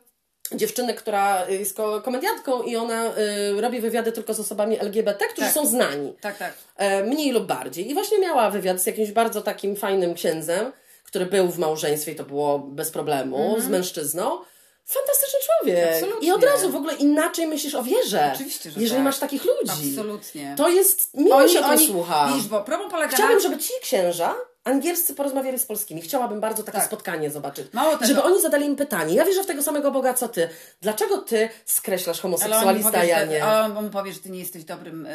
Dziewczyny, 0.53 0.95
która 0.95 1.49
jest 1.49 1.77
ko- 1.77 2.01
komediantką 2.03 2.63
i 2.63 2.77
ona 2.77 3.05
e, 3.05 3.61
robi 3.61 3.81
wywiady 3.81 4.13
tylko 4.13 4.35
z 4.35 4.41
osobami 4.41 4.81
LGBT, 4.81 5.27
którzy 5.27 5.47
Tak. 5.47 5.55
są 5.55 5.67
znani. 5.67 6.15
Tak, 6.21 6.37
tak. 6.39 6.53
E, 6.77 7.03
mniej 7.03 7.31
lub 7.33 7.47
bardziej. 7.47 7.91
I 7.91 7.95
właśnie 7.95 8.19
miała 8.19 8.51
wywiad 8.51 8.81
z 8.81 8.87
jakimś 8.87 9.13
bardzo 9.13 9.43
takim 9.43 9.77
fajnym 9.77 10.15
księdzem, 10.15 10.73
który 11.05 11.27
był 11.27 11.49
w 11.49 11.59
małżeństwie 11.59 12.13
i 12.13 12.17
to 12.17 12.25
było 12.25 12.59
bez 12.59 12.91
problemu, 12.91 13.57
z 13.61 13.69
mężczyzną. 13.69 14.39
Fantastyczny 14.85 15.39
człowiek. 15.47 15.95
Absolutnie. 15.95 16.29
I 16.29 16.33
od 16.33 16.45
razu 16.45 16.71
w 16.71 16.77
ogóle 16.77 16.95
inaczej 16.95 17.47
myślisz 17.47 17.75
o 17.75 17.83
wierze. 17.83 18.33
Oczywiście, 18.35 18.71
że 18.71 18.81
jeżeli 18.81 18.99
tak. 18.99 19.05
masz 19.05 19.19
takich 19.19 19.45
ludzi. 19.45 19.91
Absolutnie. 19.93 20.55
To 20.57 20.69
jest 20.69 21.15
miło 21.15 21.49
się 21.49 21.61
o 21.67 21.69
tym 21.69 21.79
słucha. 21.79 22.33
Bo 22.51 22.61
problem 22.61 22.91
polega 22.91 23.15
Chciałabym, 23.15 23.41
żeby 23.41 23.59
ci 23.59 23.73
księża 23.83 24.35
angielscy 24.65 25.15
porozmawiali 25.15 25.59
z 25.59 25.67
polskimi. 25.67 26.03
Chciałabym 26.03 26.41
bardzo 26.41 26.63
takie 26.63 26.79
Tak. 26.79 26.87
spotkanie 26.87 27.31
zobaczyć. 27.31 27.73
Mało 27.73 27.93
tego. 27.93 28.07
Żeby 28.07 28.23
oni 28.23 28.43
zadali 28.43 28.67
im 28.67 28.77
pytanie. 28.77 29.15
Ja 29.15 29.25
wierzę 29.25 29.43
w 29.43 29.47
tego 29.47 29.63
samego 29.63 29.91
Boga, 29.91 30.15
co 30.15 30.29
ty. 30.29 30.49
Dlaczego 30.81 31.19
ty 31.19 31.49
skreślasz 31.65 32.17
on, 32.17 32.23
homoseksualista, 32.23 32.91
powie, 32.91 33.07
ja 33.07 33.25
nie? 33.25 33.45
a 33.45 33.67
on 33.67 33.91
powie, 33.91 34.13
że 34.13 34.21
ty 34.21 34.31
nie 34.31 34.39
jesteś 34.39 34.65
dobrym 34.65 35.07
y, 35.07 35.11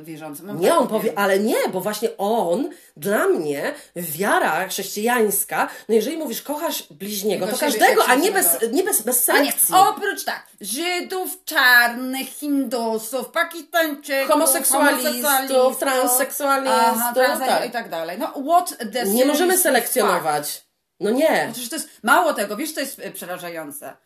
y, 0.00 0.04
wierzącym. 0.04 0.50
On 0.50 0.58
Nie, 0.58 0.68
tak 0.68 0.80
on 0.80 0.88
powie, 0.88 1.18
ale 1.18 1.38
nie, 1.38 1.68
bo 1.72 1.80
właśnie 1.80 2.08
on, 2.18 2.70
dla 2.96 3.26
mnie, 3.26 3.74
wiara 3.96 4.68
chrześcijańska, 4.68 5.68
no 5.88 5.94
jeżeli 5.94 6.16
mówisz, 6.16 6.42
kochasz 6.42 6.82
bliźniego, 6.90 7.46
to 7.46 7.58
każdego, 7.58 8.04
a 8.04 8.14
nie 8.14 8.32
bez, 8.32 8.52
siebie 8.52 8.76
nie 8.76 8.82
bez, 8.82 9.02
bez 9.02 9.28
A 9.28 9.38
nie, 9.38 9.52
oprócz 9.70 10.24
tak, 10.24 10.46
Żydów, 10.60 11.44
czarnych, 11.44 12.28
Hindusów, 12.28 13.28
Pakistańczyków, 13.28 14.28
Homoseksualistów, 14.28 15.78
transseksualistów, 15.78 16.74
aha, 16.78 17.12
transek- 17.16 17.46
tak. 17.46 17.66
i 17.66 17.70
tak 17.70 17.88
dalej. 17.88 18.18
No, 18.18 18.26
what 18.26 18.74
Nie 19.06 19.26
możemy 19.26 19.58
selekcjonować. 19.58 20.64
No 21.00 21.10
nie. 21.10 21.48
Przecież 21.52 21.70
to 21.70 21.76
jest, 21.76 21.88
mało 22.02 22.34
tego, 22.34 22.56
wiesz, 22.56 22.74
to 22.74 22.80
jest 22.80 22.98
e, 22.98 23.10
przerażające. 23.10 23.96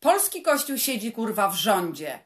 Polski 0.00 0.42
Kościół 0.42 0.78
siedzi, 0.78 1.12
kurwa, 1.12 1.48
w 1.48 1.54
rządzie. 1.54 2.18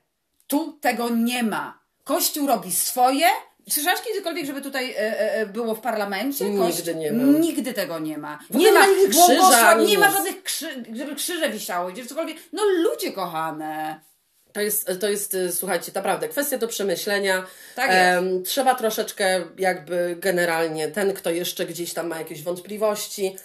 Tu 0.47 0.79
tego 0.81 1.09
nie 1.09 1.43
ma. 1.43 1.79
Kościół 2.05 2.47
robi 2.47 2.73
swoje. 2.73 3.27
Słyszałaś 3.71 4.01
kiedykolwiek, 4.03 4.47
żeby 4.47 4.61
tutaj 4.61 4.91
e, 4.91 5.21
e, 5.35 5.47
było 5.47 5.75
w 5.75 5.81
parlamencie? 5.81 6.51
Nigdy 6.51 6.95
nie 6.95 7.13
ma. 7.13 7.39
Nigdy 7.39 7.73
tego 7.73 7.99
nie 7.99 8.19
ma. 8.19 8.39
Nie 8.51 8.73
ma 8.73 8.87
krzyża, 9.11 9.75
Nie 9.75 9.99
ma 9.99 10.11
żadnych 10.11 10.43
krzy, 10.43 10.85
żeby 10.93 11.15
krzyże 11.15 11.51
wisiały, 11.51 11.93
gdzie 11.93 12.07
cokolwiek. 12.07 12.37
No 12.53 12.63
ludzie 12.65 13.13
kochane. 13.13 14.01
To 14.55 14.61
jest, 14.61 14.91
to 15.01 15.09
jest, 15.09 15.35
y, 15.35 15.53
słuchajcie, 15.53 15.93
naprawdę 15.95 16.29
kwestia 16.29 16.59
do 16.59 16.69
przemyślenia. 16.69 17.47
Tak. 17.75 17.91
Em, 17.93 18.43
trzeba 18.43 18.75
troszeczkę 18.75 19.45
jakby 19.59 20.17
generalnie 20.19 20.89
ten, 20.89 21.13
kto 21.13 21.31
jeszcze 21.31 21.67
gdzieś 21.67 21.95
tam 21.95 22.07
ma 22.07 22.19
jakieś 22.19 22.43
wątpliwości, 22.43 23.37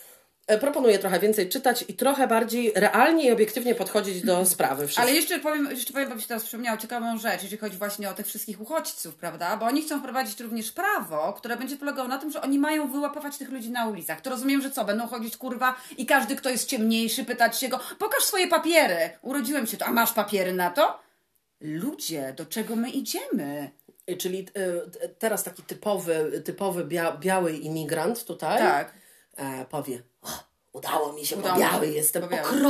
proponuję 0.57 0.99
trochę 0.99 1.19
więcej 1.19 1.49
czytać 1.49 1.85
i 1.87 1.93
trochę 1.93 2.27
bardziej 2.27 2.71
realnie 2.75 3.25
i 3.27 3.31
obiektywnie 3.31 3.75
podchodzić 3.75 4.21
do 4.21 4.45
sprawy. 4.45 4.87
wszystkich. 4.87 5.03
Ale 5.05 5.13
jeszcze 5.15 5.39
powiem, 5.39 5.69
jeszcze 5.71 5.93
powiem, 5.93 6.09
bo 6.09 6.15
mi 6.15 6.21
się 6.21 6.27
teraz 6.27 6.43
przypomniało 6.43 6.77
ciekawą 6.77 7.17
rzecz, 7.17 7.43
jeżeli 7.43 7.57
chodzi 7.57 7.77
właśnie 7.77 8.09
o 8.09 8.13
tych 8.13 8.27
wszystkich 8.27 8.61
uchodźców, 8.61 9.15
prawda? 9.15 9.57
Bo 9.57 9.65
oni 9.65 9.81
chcą 9.81 9.99
wprowadzić 9.99 10.39
również 10.39 10.71
prawo, 10.71 11.33
które 11.33 11.57
będzie 11.57 11.77
polegało 11.77 12.07
na 12.07 12.17
tym, 12.17 12.31
że 12.31 12.41
oni 12.41 12.59
mają 12.59 12.91
wyłapywać 12.91 13.37
tych 13.37 13.49
ludzi 13.49 13.71
na 13.71 13.87
ulicach. 13.87 14.21
To 14.21 14.29
rozumiem, 14.29 14.61
że 14.61 14.71
co? 14.71 14.85
Będą 14.85 15.07
chodzić 15.07 15.37
kurwa 15.37 15.75
i 15.97 16.05
każdy, 16.05 16.35
kto 16.35 16.49
jest 16.49 16.69
ciemniejszy, 16.69 17.25
pytać 17.25 17.59
się 17.59 17.69
go, 17.69 17.79
pokaż 17.99 18.23
swoje 18.23 18.47
papiery. 18.47 19.09
Urodziłem 19.21 19.67
się 19.67 19.77
tu, 19.77 19.85
a 19.85 19.91
masz 19.91 20.11
papiery 20.11 20.53
na 20.53 20.69
to? 20.69 20.99
Ludzie, 21.61 22.33
do 22.37 22.45
czego 22.45 22.75
my 22.75 22.89
idziemy? 22.89 23.71
Y, 24.11 24.17
Czyli 24.17 24.45
y, 25.03 25.09
teraz 25.19 25.43
taki 25.43 25.63
typowy, 25.63 26.41
typowy 26.45 26.85
bia, 26.85 27.17
biały 27.17 27.53
imigrant 27.53 28.25
tutaj 28.25 28.57
Tak. 28.57 28.93
E, 29.39 29.65
powie, 29.69 30.01
udało 30.73 31.13
mi 31.13 31.25
się, 31.25 31.35
Udało 31.37 31.55
mi 31.55 31.61
biały 31.61 31.87
jestem, 31.87 32.21
biały. 32.29 32.41
okropne, 32.41 32.63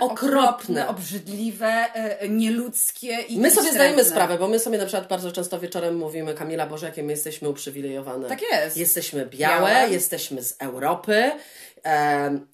okropne. 0.00 0.88
obrzydliwe, 0.88 1.66
e, 1.94 2.28
nieludzkie 2.28 3.08
i 3.28 3.38
My 3.38 3.50
sobie 3.50 3.72
zdajemy 3.72 4.04
sprawę, 4.04 4.38
bo 4.38 4.48
my 4.48 4.58
sobie 4.58 4.78
na 4.78 4.86
przykład 4.86 5.08
bardzo 5.08 5.32
często 5.32 5.58
wieczorem 5.60 5.96
mówimy, 5.96 6.34
Kamila 6.34 6.66
Boże, 6.66 6.86
jakie 6.86 7.02
my 7.02 7.12
jesteśmy 7.12 7.48
uprzywilejowane. 7.48 8.28
Tak 8.28 8.42
jest. 8.42 8.76
Jesteśmy 8.76 9.26
białe, 9.26 9.70
Białe. 9.70 9.90
jesteśmy 9.90 10.42
z 10.42 10.56
Europy, 10.58 11.30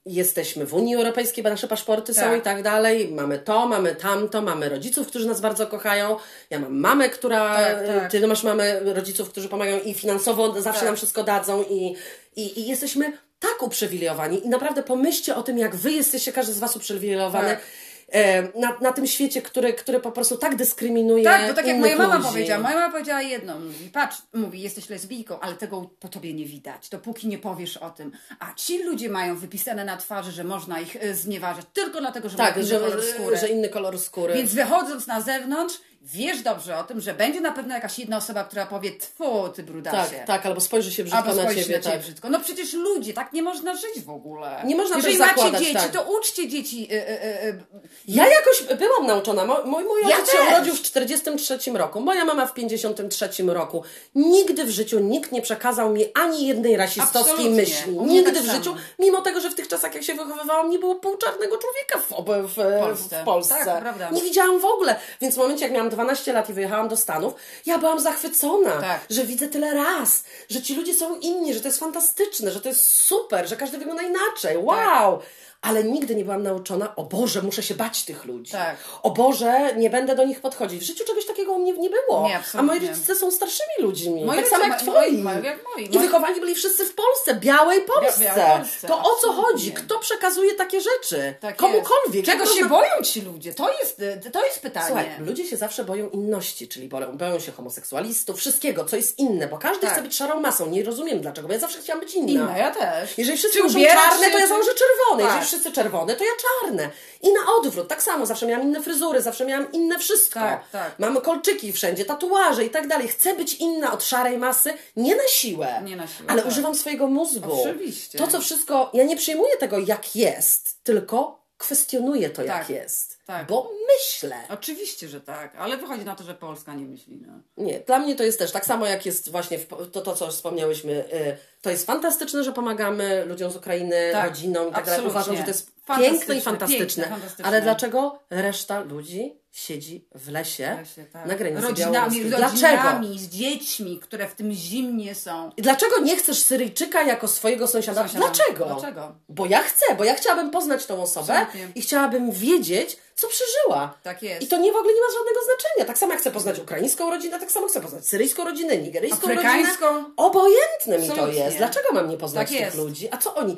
jesteśmy 0.06 0.66
w 0.66 0.74
Unii 0.74 0.94
Europejskiej, 0.94 1.44
bo 1.44 1.50
nasze 1.50 1.68
paszporty 1.68 2.14
są 2.14 2.20
Tak. 2.20 2.38
i 2.38 2.42
tak 2.42 2.62
dalej. 2.62 3.08
Mamy 3.12 3.38
to, 3.38 3.66
mamy 3.66 3.94
tamto, 3.94 4.42
mamy 4.42 4.68
rodziców, 4.68 5.06
którzy 5.06 5.26
nas 5.28 5.40
bardzo 5.40 5.66
kochają. 5.66 6.16
Ja 6.50 6.58
mam 6.58 6.74
mamę, 6.78 7.08
która. 7.08 7.54
Tak, 7.54 7.86
tak. 7.86 8.10
Ty 8.10 8.26
masz 8.26 8.42
mamy 8.42 8.80
rodziców, 8.94 9.28
którzy 9.30 9.48
pomagają 9.48 9.80
i 9.80 9.94
finansowo 9.94 10.60
zawsze 10.60 10.80
Tak. 10.80 10.88
nam 10.88 10.96
wszystko 10.96 11.24
dadzą 11.24 11.62
i, 11.70 11.96
i, 12.36 12.60
i 12.60 12.68
jesteśmy 12.68 13.12
tak 13.42 13.62
uprzywilejowani. 13.62 14.46
I 14.46 14.48
naprawdę 14.48 14.82
pomyślcie 14.82 15.36
o 15.36 15.42
tym, 15.42 15.58
jak 15.58 15.76
wy 15.76 15.92
jesteście, 15.92 16.32
każdy 16.32 16.52
z 16.52 16.58
was 16.58 16.76
uprzywilejowany. 16.76 17.48
Tak. 17.48 17.60
e, 18.08 18.42
Na, 18.60 18.76
na 18.80 18.92
tym 18.92 19.06
świecie, 19.06 19.42
który, 19.42 19.72
który 19.74 20.00
po 20.00 20.12
prostu 20.12 20.36
tak 20.36 20.56
dyskryminuje. 20.56 21.24
Tak, 21.24 21.48
bo 21.48 21.54
tak 21.54 21.66
jak 21.66 21.76
moja 21.76 21.96
mama 21.96 22.16
ludzi. 22.16 22.28
powiedziała, 22.28 22.62
moja 22.62 22.74
mama 22.74 22.90
powiedziała 22.92 23.22
jedno, 23.22 23.58
mówi, 23.60 23.90
patrz, 23.90 24.16
mówi, 24.34 24.60
jesteś 24.60 24.88
lesbijką, 24.88 25.40
ale 25.40 25.54
tego 25.54 25.90
po 26.00 26.08
tobie 26.08 26.34
nie 26.34 26.44
widać, 26.44 26.88
dopóki 26.88 27.28
nie 27.28 27.38
powiesz 27.38 27.76
o 27.76 27.90
tym. 27.90 28.12
A 28.40 28.54
ci 28.54 28.82
ludzie 28.84 29.08
mają 29.08 29.36
wypisane 29.36 29.84
na 29.84 29.96
twarzy, 29.96 30.32
że 30.32 30.44
można 30.44 30.80
ich 30.80 30.96
e, 30.96 31.14
znieważać 31.14 31.64
tylko 31.72 32.00
dlatego, 32.00 32.28
że 32.28 32.36
Tak, 32.36 32.56
mają 32.56 32.66
że, 32.66 32.76
inny 32.76 32.88
kolor 32.90 33.02
skóry. 33.04 33.36
że 33.36 33.48
inny 33.48 33.68
kolor 33.68 33.98
skóry. 33.98 34.34
Więc 34.34 34.54
wychodząc 34.54 35.06
na 35.06 35.20
zewnątrz, 35.20 35.80
wiesz 36.04 36.42
dobrze 36.42 36.78
o 36.78 36.84
tym, 36.84 37.00
że 37.00 37.14
będzie 37.14 37.40
na 37.40 37.52
pewno 37.52 37.74
jakaś 37.74 37.98
jedna 37.98 38.16
osoba, 38.16 38.44
która 38.44 38.66
powie, 38.66 38.90
tfu, 38.98 39.48
ty 39.48 39.62
brudasie. 39.62 40.16
tak, 40.16 40.26
tak, 40.26 40.46
albo 40.46 40.60
spojrzy 40.60 40.92
się 40.92 41.04
brzydko 41.04 41.18
Albo 41.24 41.34
na 41.42 41.48
ciebie. 41.48 41.60
na 41.60 41.64
ciebie 41.64 41.80
tak. 41.80 42.00
brzydko. 42.00 42.30
No 42.30 42.40
przecież 42.40 42.72
ludzie, 42.72 43.12
tak 43.12 43.32
nie 43.32 43.42
można 43.42 43.74
żyć 43.76 44.00
w 44.04 44.10
ogóle. 44.10 44.62
Nie 44.64 44.76
można 44.76 44.96
Jeżeli 44.96 45.18
macie 45.18 45.30
zakładać, 45.34 45.60
dzieci, 45.60 45.74
tak. 45.74 45.90
to 45.90 46.02
uczcie 46.18 46.48
dzieci. 46.48 46.88
y, 46.92 46.94
y, 46.94 47.48
y, 47.48 47.62
Ja 48.08 48.26
jakoś 48.28 48.62
byłam 48.78 49.06
nauczona. 49.06 49.44
Mój, 49.44 49.84
mój 49.84 50.00
Ja 50.02 50.08
ojciec 50.16 50.30
się 50.32 50.38
też. 50.38 50.48
urodził 50.48 50.74
w 50.74 50.82
43 50.82 51.58
roku, 51.78 52.00
moja 52.00 52.24
mama 52.24 52.46
w 52.46 52.54
53 52.54 53.28
roku. 53.46 53.82
Nigdy 54.14 54.64
w 54.64 54.70
życiu 54.70 54.98
nikt 55.00 55.32
nie 55.32 55.42
przekazał 55.42 55.90
mi 55.92 56.04
ani 56.14 56.46
jednej 56.46 56.76
rasistowskiej 56.76 57.32
Absolutnie. 57.32 57.50
myśli. 57.50 57.98
Nigdy 57.98 58.32
tak 58.32 58.42
w 58.42 58.50
życiu, 58.56 58.74
mimo 58.98 59.20
tego, 59.22 59.40
że 59.40 59.50
w 59.50 59.54
tych 59.54 59.68
czasach, 59.68 59.94
jak 59.94 60.04
się 60.04 60.14
wychowywałam, 60.14 60.70
nie 60.70 60.78
było 60.78 60.94
półczarnego 60.94 61.58
człowieka 61.58 61.98
w, 61.98 62.24
w, 62.48 62.52
w, 62.52 62.80
Polsce. 62.80 63.22
w 63.22 63.24
Polsce. 63.24 63.54
Tak, 63.64 63.80
prawda. 63.80 64.10
Nie 64.10 64.22
widziałam 64.22 64.60
w 64.60 64.64
ogóle. 64.64 64.96
Więc 65.20 65.34
w 65.34 65.38
momencie, 65.38 65.64
jak 65.64 65.72
miałam 65.72 65.90
12 65.92 66.32
lat 66.32 66.50
i 66.50 66.52
wyjechałam 66.52 66.88
do 66.88 66.96
Stanów, 66.96 67.34
ja 67.66 67.78
byłam 67.78 68.00
zachwycona, 68.00 68.80
Tak. 68.80 69.00
że 69.10 69.24
widzę 69.24 69.48
tyle 69.48 69.74
raz, 69.74 70.24
że 70.50 70.62
ci 70.62 70.74
ludzie 70.74 70.94
są 70.94 71.16
inni, 71.16 71.54
że 71.54 71.60
to 71.60 71.68
jest 71.68 71.78
fantastyczne, 71.80 72.50
że 72.50 72.60
to 72.60 72.68
jest 72.68 72.92
super, 73.02 73.48
że 73.48 73.56
każdy 73.56 73.78
wygląda 73.78 74.02
inaczej. 74.02 74.56
Wow! 74.58 75.18
Ale 75.62 75.84
nigdy 75.84 76.14
nie 76.14 76.24
byłam 76.24 76.42
nauczona, 76.42 76.96
o 76.96 77.02
Boże, 77.04 77.42
muszę 77.42 77.62
się 77.62 77.74
bać 77.74 78.04
tych 78.04 78.24
ludzi. 78.24 78.52
Tak. 78.52 78.76
O 79.02 79.10
Boże, 79.10 79.74
nie 79.76 79.90
będę 79.90 80.14
do 80.16 80.24
nich 80.24 80.40
podchodzić. 80.40 80.80
W 80.82 80.86
życiu 80.86 81.04
czegoś 81.04 81.26
takiego 81.26 81.52
u 81.52 81.58
mnie 81.58 81.72
nie 81.72 81.90
było. 81.90 82.28
Nie, 82.28 82.36
A 82.36 82.38
absolutnie. 82.38 82.78
moi 82.80 82.88
rodzice 82.88 83.16
są 83.16 83.30
starszymi 83.30 83.68
ludźmi. 83.78 84.24
Moi 84.24 84.36
tak 84.36 84.48
samo 84.48 84.64
jak 84.64 84.80
twoi. 84.82 85.12
moi- 85.12 85.22
moi- 85.22 85.44
jak 85.44 85.58
moi. 85.76 85.84
I 85.94 85.98
wychowani 85.98 86.40
byli 86.40 86.54
wszyscy 86.54 86.84
w 86.84 86.94
Polsce, 86.94 87.34
białej 87.34 87.80
Polsce. 87.82 88.24
białej 88.24 88.58
Polsce, 88.58 88.88
to 88.88 88.98
o 88.98 89.02
co 89.02 89.10
absolutnie. 89.14 89.42
chodzi? 89.42 89.72
Kto 89.72 89.98
przekazuje 89.98 90.54
takie 90.54 90.80
rzeczy? 90.80 91.34
Tak 91.40 91.56
Komukolwiek. 91.56 92.24
Czego 92.26 92.46
się 92.46 92.64
boją 92.64 92.90
ci 93.04 93.20
ludzie? 93.20 93.54
To 93.54 93.72
jest, 93.80 94.00
y, 94.26 94.30
to 94.32 94.44
jest 94.44 94.60
pytanie. 94.60 94.86
Słuchaj, 94.86 95.06
ludzie 95.18 95.46
się 95.46 95.56
zawsze 95.56 95.84
boją 95.84 96.08
inności, 96.10 96.68
czyli 96.68 96.88
boją, 96.88 97.16
boją 97.16 97.40
się 97.40 97.52
homoseksualistów, 97.52 98.38
wszystkiego, 98.38 98.84
co 98.84 98.96
jest 98.96 99.18
inne, 99.18 99.46
bo 99.48 99.58
każdy 99.58 99.80
Tak. 99.80 99.92
chce 99.92 100.02
być 100.02 100.16
szarą 100.16 100.40
masą. 100.40 100.66
Nie 100.70 100.84
rozumiem 100.84 101.20
dlaczego, 101.20 101.48
bo 101.48 101.54
ja 101.54 101.60
zawsze 101.60 101.78
chciałam 101.78 102.00
być 102.00 102.14
inna. 102.14 102.32
Inna, 102.32 102.58
ja 102.58 102.70
też. 102.70 103.18
Jeżeli 103.18 103.38
wszyscy 103.38 103.62
ubierać 103.62 104.04
czarne, 104.04 104.26
się, 104.26 104.32
to 104.32 104.38
ja 104.38 104.46
założę 104.46 104.70
czerwone. 104.74 105.22
Tak. 105.28 105.34
Jeżeli 105.34 105.51
wszyscy 105.52 105.72
czerwone, 105.72 106.16
to 106.16 106.24
ja 106.24 106.30
czarne. 106.42 106.90
I 107.22 107.32
na 107.32 107.40
odwrót, 107.58 107.88
tak 107.88 108.02
samo. 108.02 108.26
Zawsze 108.26 108.46
miałam 108.46 108.66
inne 108.66 108.82
fryzury, 108.82 109.22
zawsze 109.22 109.46
miałam 109.46 109.72
inne 109.72 109.98
wszystko. 109.98 110.40
Tak, 110.40 110.68
tak. 110.70 110.98
Mamy 110.98 111.20
kolczyki 111.20 111.72
wszędzie, 111.72 112.04
tatuaże 112.04 112.64
i 112.64 112.70
tak 112.70 112.88
dalej. 112.88 113.08
Chcę 113.08 113.34
być 113.34 113.54
inna 113.54 113.92
od 113.92 114.04
szarej 114.04 114.38
masy, 114.38 114.72
nie 114.96 115.16
na 115.16 115.28
siłę. 115.28 115.82
Nie 115.84 115.96
na 115.96 116.06
siłę, 116.06 116.30
Ale 116.30 116.42
tak. 116.42 116.50
używam 116.50 116.74
swojego 116.74 117.06
mózgu. 117.06 117.62
Oczywiście. 117.62 118.18
To, 118.18 118.26
co 118.28 118.40
wszystko, 118.40 118.90
ja 118.94 119.04
nie 119.04 119.16
przyjmuję 119.16 119.56
tego, 119.56 119.78
jak 119.78 120.16
jest, 120.16 120.84
tylko 120.84 121.42
kwestionuję 121.58 122.30
to, 122.30 122.42
jak 122.44 122.58
Tak, 122.58 122.70
jest. 122.70 123.11
Tak. 123.38 123.46
Bo 123.46 123.70
myślę. 123.94 124.36
Oczywiście, 124.48 125.08
że 125.08 125.20
tak, 125.20 125.56
ale 125.56 125.76
wychodzi 125.76 126.04
na 126.04 126.16
to, 126.16 126.24
że 126.24 126.34
Polska 126.34 126.74
nie 126.74 126.84
myśli. 126.84 127.22
No. 127.26 127.32
Nie, 127.64 127.80
dla 127.80 127.98
mnie 127.98 128.16
to 128.16 128.22
jest 128.22 128.38
też 128.38 128.52
tak 128.52 128.66
samo, 128.66 128.86
jak 128.86 129.06
jest 129.06 129.30
właśnie 129.30 129.58
w, 129.58 129.66
to, 129.92 130.00
to, 130.00 130.14
co 130.14 130.28
wspomniałyśmy. 130.28 130.92
Y, 130.92 131.36
to 131.62 131.70
jest 131.70 131.86
fantastyczne, 131.86 132.44
że 132.44 132.52
pomagamy 132.52 133.24
ludziom 133.24 133.50
z 133.50 133.56
Ukrainy, 133.56 133.96
Tak, 134.12 134.28
rodzinom 134.28 134.68
i 134.68 134.72
tak 134.72 134.86
dalej. 134.86 135.06
Uważam, 135.06 135.36
że 135.36 135.42
to 135.42 135.48
jest 135.48 135.72
piękne 135.98 136.34
i 136.34 136.40
fantastyczne. 136.40 136.86
piękne, 136.86 137.16
fantastyczne. 137.16 137.44
Ale 137.44 137.62
dlaczego 137.62 138.18
reszta 138.30 138.80
ludzi 138.80 139.41
siedzi 139.52 140.08
w 140.14 140.28
lesie, 140.28 140.72
Właśnie, 140.74 141.04
tak. 141.04 141.26
na 141.26 141.34
granicy 141.34 141.62
rodzinami, 141.62 142.30
rodzinami, 142.30 143.18
z 143.18 143.28
dziećmi, 143.28 143.98
które 144.00 144.28
w 144.28 144.34
tym 144.34 144.52
zimnie 144.52 145.14
są. 145.14 145.50
I 145.56 145.62
Dlaczego 145.62 145.98
nie 146.00 146.16
chcesz 146.16 146.42
Syryjczyka 146.42 147.02
jako 147.02 147.28
swojego 147.28 147.68
sąsiada? 147.68 148.02
Sąsiada. 148.02 148.26
Dlaczego? 148.26 148.64
Dlaczego? 148.64 149.14
Bo 149.28 149.46
ja 149.46 149.62
chcę, 149.62 149.94
bo 149.98 150.04
ja 150.04 150.14
chciałabym 150.14 150.50
poznać 150.50 150.86
tą 150.86 151.02
osobę 151.02 151.34
Absolutnie. 151.34 151.68
i 151.74 151.82
chciałabym 151.82 152.30
wiedzieć, 152.30 152.96
co 153.14 153.28
przeżyła. 153.28 153.98
Tak 154.02 154.22
jest. 154.22 154.42
I 154.42 154.46
to 154.46 154.56
nie 154.58 154.72
w 154.72 154.76
ogóle 154.76 154.94
nie 154.94 155.00
ma 155.00 155.06
żadnego 155.18 155.40
znaczenia. 155.44 155.84
Tak 155.86 155.98
samo 155.98 156.16
chcę 156.16 156.30
poznać 156.30 156.58
ukraińską 156.58 157.10
rodzinę, 157.10 157.38
tak 157.38 157.50
samo 157.50 157.68
chcę 157.68 157.80
poznać 157.80 158.06
syryjską 158.06 158.44
rodzinę, 158.44 158.76
nigeryjską 158.78 159.18
Afrykańską. 159.30 159.86
rodzinę. 159.86 160.10
Obojętne 160.16 160.98
mi 160.98 161.08
to 161.08 161.28
jest. 161.28 161.56
Dlaczego 161.56 161.88
mam 161.92 162.08
nie 162.10 162.16
poznać 162.16 162.48
Tak 162.48 162.56
tych 162.58 162.60
jest. 162.66 162.76
ludzi? 162.76 163.08
A 163.10 163.16
co 163.16 163.34
oni? 163.34 163.56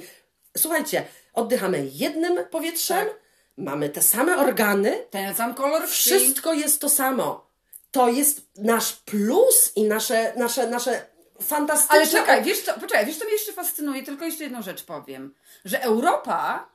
Słuchajcie, 0.56 1.04
oddychamy 1.34 1.86
jednym 1.92 2.44
powietrzem, 2.50 3.06
Tak. 3.06 3.23
Mamy 3.56 3.88
te 3.88 4.02
same 4.02 4.36
organy, 4.36 5.06
Ten 5.10 5.34
sam 5.34 5.54
kolor 5.54 5.88
wszystko 5.88 6.52
jest 6.52 6.80
to 6.80 6.88
samo. 6.88 7.46
To 7.90 8.08
jest 8.08 8.40
nasz 8.56 8.92
plus 8.92 9.72
i 9.76 9.84
nasze, 9.84 10.32
nasze, 10.36 10.66
nasze 10.66 11.06
fantastyczne... 11.42 11.96
Ale 11.96 12.06
czekaj, 12.06 12.42
wiesz 12.42 12.60
co, 12.60 12.74
poczekaj, 12.74 13.06
wiesz 13.06 13.16
co 13.18 13.24
mnie 13.24 13.32
jeszcze 13.32 13.52
fascynuje, 13.52 14.02
tylko 14.02 14.24
jeszcze 14.24 14.44
jedną 14.44 14.62
rzecz 14.62 14.82
powiem. 14.84 15.34
Że 15.64 15.82
Europa, 15.82 16.68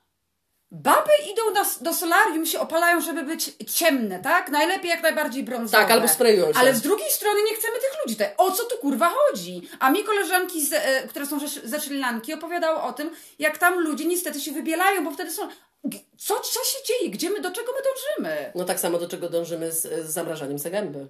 baby 0.72 1.12
idą 1.32 1.42
na, 1.54 1.66
do 1.82 1.94
solarium, 1.94 2.46
się 2.46 2.60
opalają, 2.60 3.02
żeby 3.02 3.24
być 3.24 3.52
ciemne, 3.74 4.20
tak? 4.20 4.50
Najlepiej 4.50 4.90
jak 4.90 5.04
najbardziej 5.04 5.44
brązowe. 5.44 5.84
Tak, 5.84 5.92
albo 5.92 6.08
sprayują 6.08 6.54
się. 6.54 6.60
Ale 6.60 6.76
z 6.76 6.82
drugiej 6.82 7.12
strony 7.12 7.40
nie 7.44 7.56
chcemy 7.56 7.74
tych 7.80 7.92
ludzi. 8.06 8.16
Tutaj. 8.16 8.34
O 8.38 8.52
co 8.52 8.64
tu 8.64 8.78
kurwa 8.78 9.10
chodzi? 9.10 9.70
A 9.80 9.90
mi 9.92 10.04
koleżanki, 10.04 10.66
z, 10.66 10.74
e, 10.74 11.08
które 11.08 11.26
są 11.26 11.40
ze- 11.40 11.68
ze 11.68 11.80
Sri 11.80 12.00
Lanki, 12.00 12.34
opowiadały 12.34 12.82
o 12.82 12.94
tym, 12.94 13.12
jak 13.40 13.58
tam 13.58 13.80
ludzie 13.80 14.06
niestety 14.06 14.42
się 14.42 14.52
wybielają, 14.52 15.04
bo 15.04 15.12
wtedy 15.12 15.32
są... 15.32 15.50
Co, 16.18 16.40
co 16.40 16.64
się 16.64 16.78
dzieje? 16.88 17.10
Gdzie 17.10 17.30
my, 17.30 17.42
do 17.42 17.52
czego 17.52 17.72
my 17.72 17.80
dążymy? 17.84 18.52
No 18.56 18.66
tak 18.66 18.80
samo 18.80 18.98
do 19.00 19.08
czego 19.08 19.30
dążymy 19.30 19.72
z, 19.72 19.82
z 19.82 20.10
zamrażaniem 20.10 20.60
zagęby. 20.60 21.08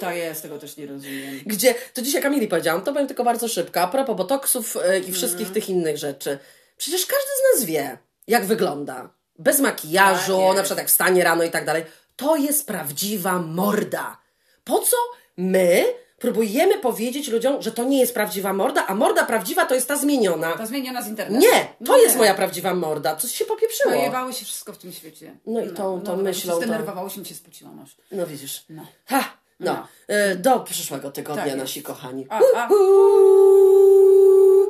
To 0.00 0.10
jest, 0.10 0.42
tego 0.42 0.58
też 0.58 0.76
nie 0.76 0.86
rozumiem. 0.86 1.40
Gdzie, 1.46 1.74
to 1.94 2.02
dzisiaj 2.02 2.22
Kamili 2.22 2.48
powiedziałam, 2.48 2.82
to 2.82 2.92
powiem 2.92 3.06
tylko 3.06 3.24
bardzo 3.24 3.48
szybko, 3.48 3.80
a 3.80 3.86
propos 3.86 4.16
botoksów 4.16 4.76
e, 4.76 4.98
i 4.98 5.12
wszystkich 5.12 5.52
tych 5.52 5.68
innych 5.68 5.98
rzeczy. 5.98 6.38
Przecież 6.76 7.06
każdy 7.06 7.30
z 7.40 7.54
nas 7.54 7.64
wie, 7.64 7.98
jak 8.26 8.44
wygląda. 8.44 9.10
Bez 9.38 9.60
makijażu, 9.60 10.38
Tak 10.38 10.56
na 10.56 10.62
przykład 10.62 10.78
jak 10.78 10.88
wstanie 10.88 11.24
rano 11.24 11.44
i 11.44 11.50
tak 11.50 11.64
dalej. 11.64 11.84
To 12.16 12.36
jest 12.36 12.66
prawdziwa 12.66 13.38
morda. 13.38 14.18
Po 14.64 14.78
co 14.78 14.96
my 15.36 15.84
próbujemy 16.24 16.78
powiedzieć 16.78 17.28
ludziom, 17.28 17.62
że 17.62 17.72
to 17.72 17.84
nie 17.84 17.98
jest 17.98 18.14
prawdziwa 18.14 18.52
morda, 18.52 18.86
a 18.86 18.94
morda 18.94 19.24
prawdziwa 19.26 19.66
to 19.66 19.74
jest 19.74 19.88
ta 19.88 19.96
zmieniona. 19.96 20.52
To 20.52 20.66
zmieniona 20.66 21.02
z 21.02 21.08
internetu. 21.08 21.46
Nie, 21.46 21.68
to 21.86 21.96
Nie. 21.96 22.02
jest 22.02 22.16
moja 22.16 22.34
prawdziwa 22.34 22.74
morda. 22.74 23.16
Coś 23.16 23.34
się 23.34 23.44
popieprzyło. 23.44 23.94
Pojebało 23.94 24.32
się 24.32 24.44
wszystko 24.44 24.72
w 24.72 24.78
tym 24.78 24.92
świecie. 24.92 25.36
No 25.46 25.60
i 25.60 25.68
tą- 25.68 26.00
tą 26.00 26.16
no, 26.16 26.22
myślą, 26.22 26.54
się 26.54 26.60
to- 26.60 26.66
Zdenerwowało 26.66 27.08
się, 27.08 27.24
się 27.24 27.34
spociłam 27.34 27.80
aż. 27.80 27.96
No 28.12 28.26
widzisz. 28.26 28.64
No. 28.70 28.86
Ha! 29.06 29.24
No. 29.60 29.72
No. 29.72 29.86
E, 30.08 30.36
Do 30.36 30.60
przyszłego 30.60 31.10
tygodnia, 31.10 31.44
Tak 31.44 31.56
nasi 31.56 31.82
kochani. 31.82 32.26
A, 32.30 32.40
a. 32.56 32.68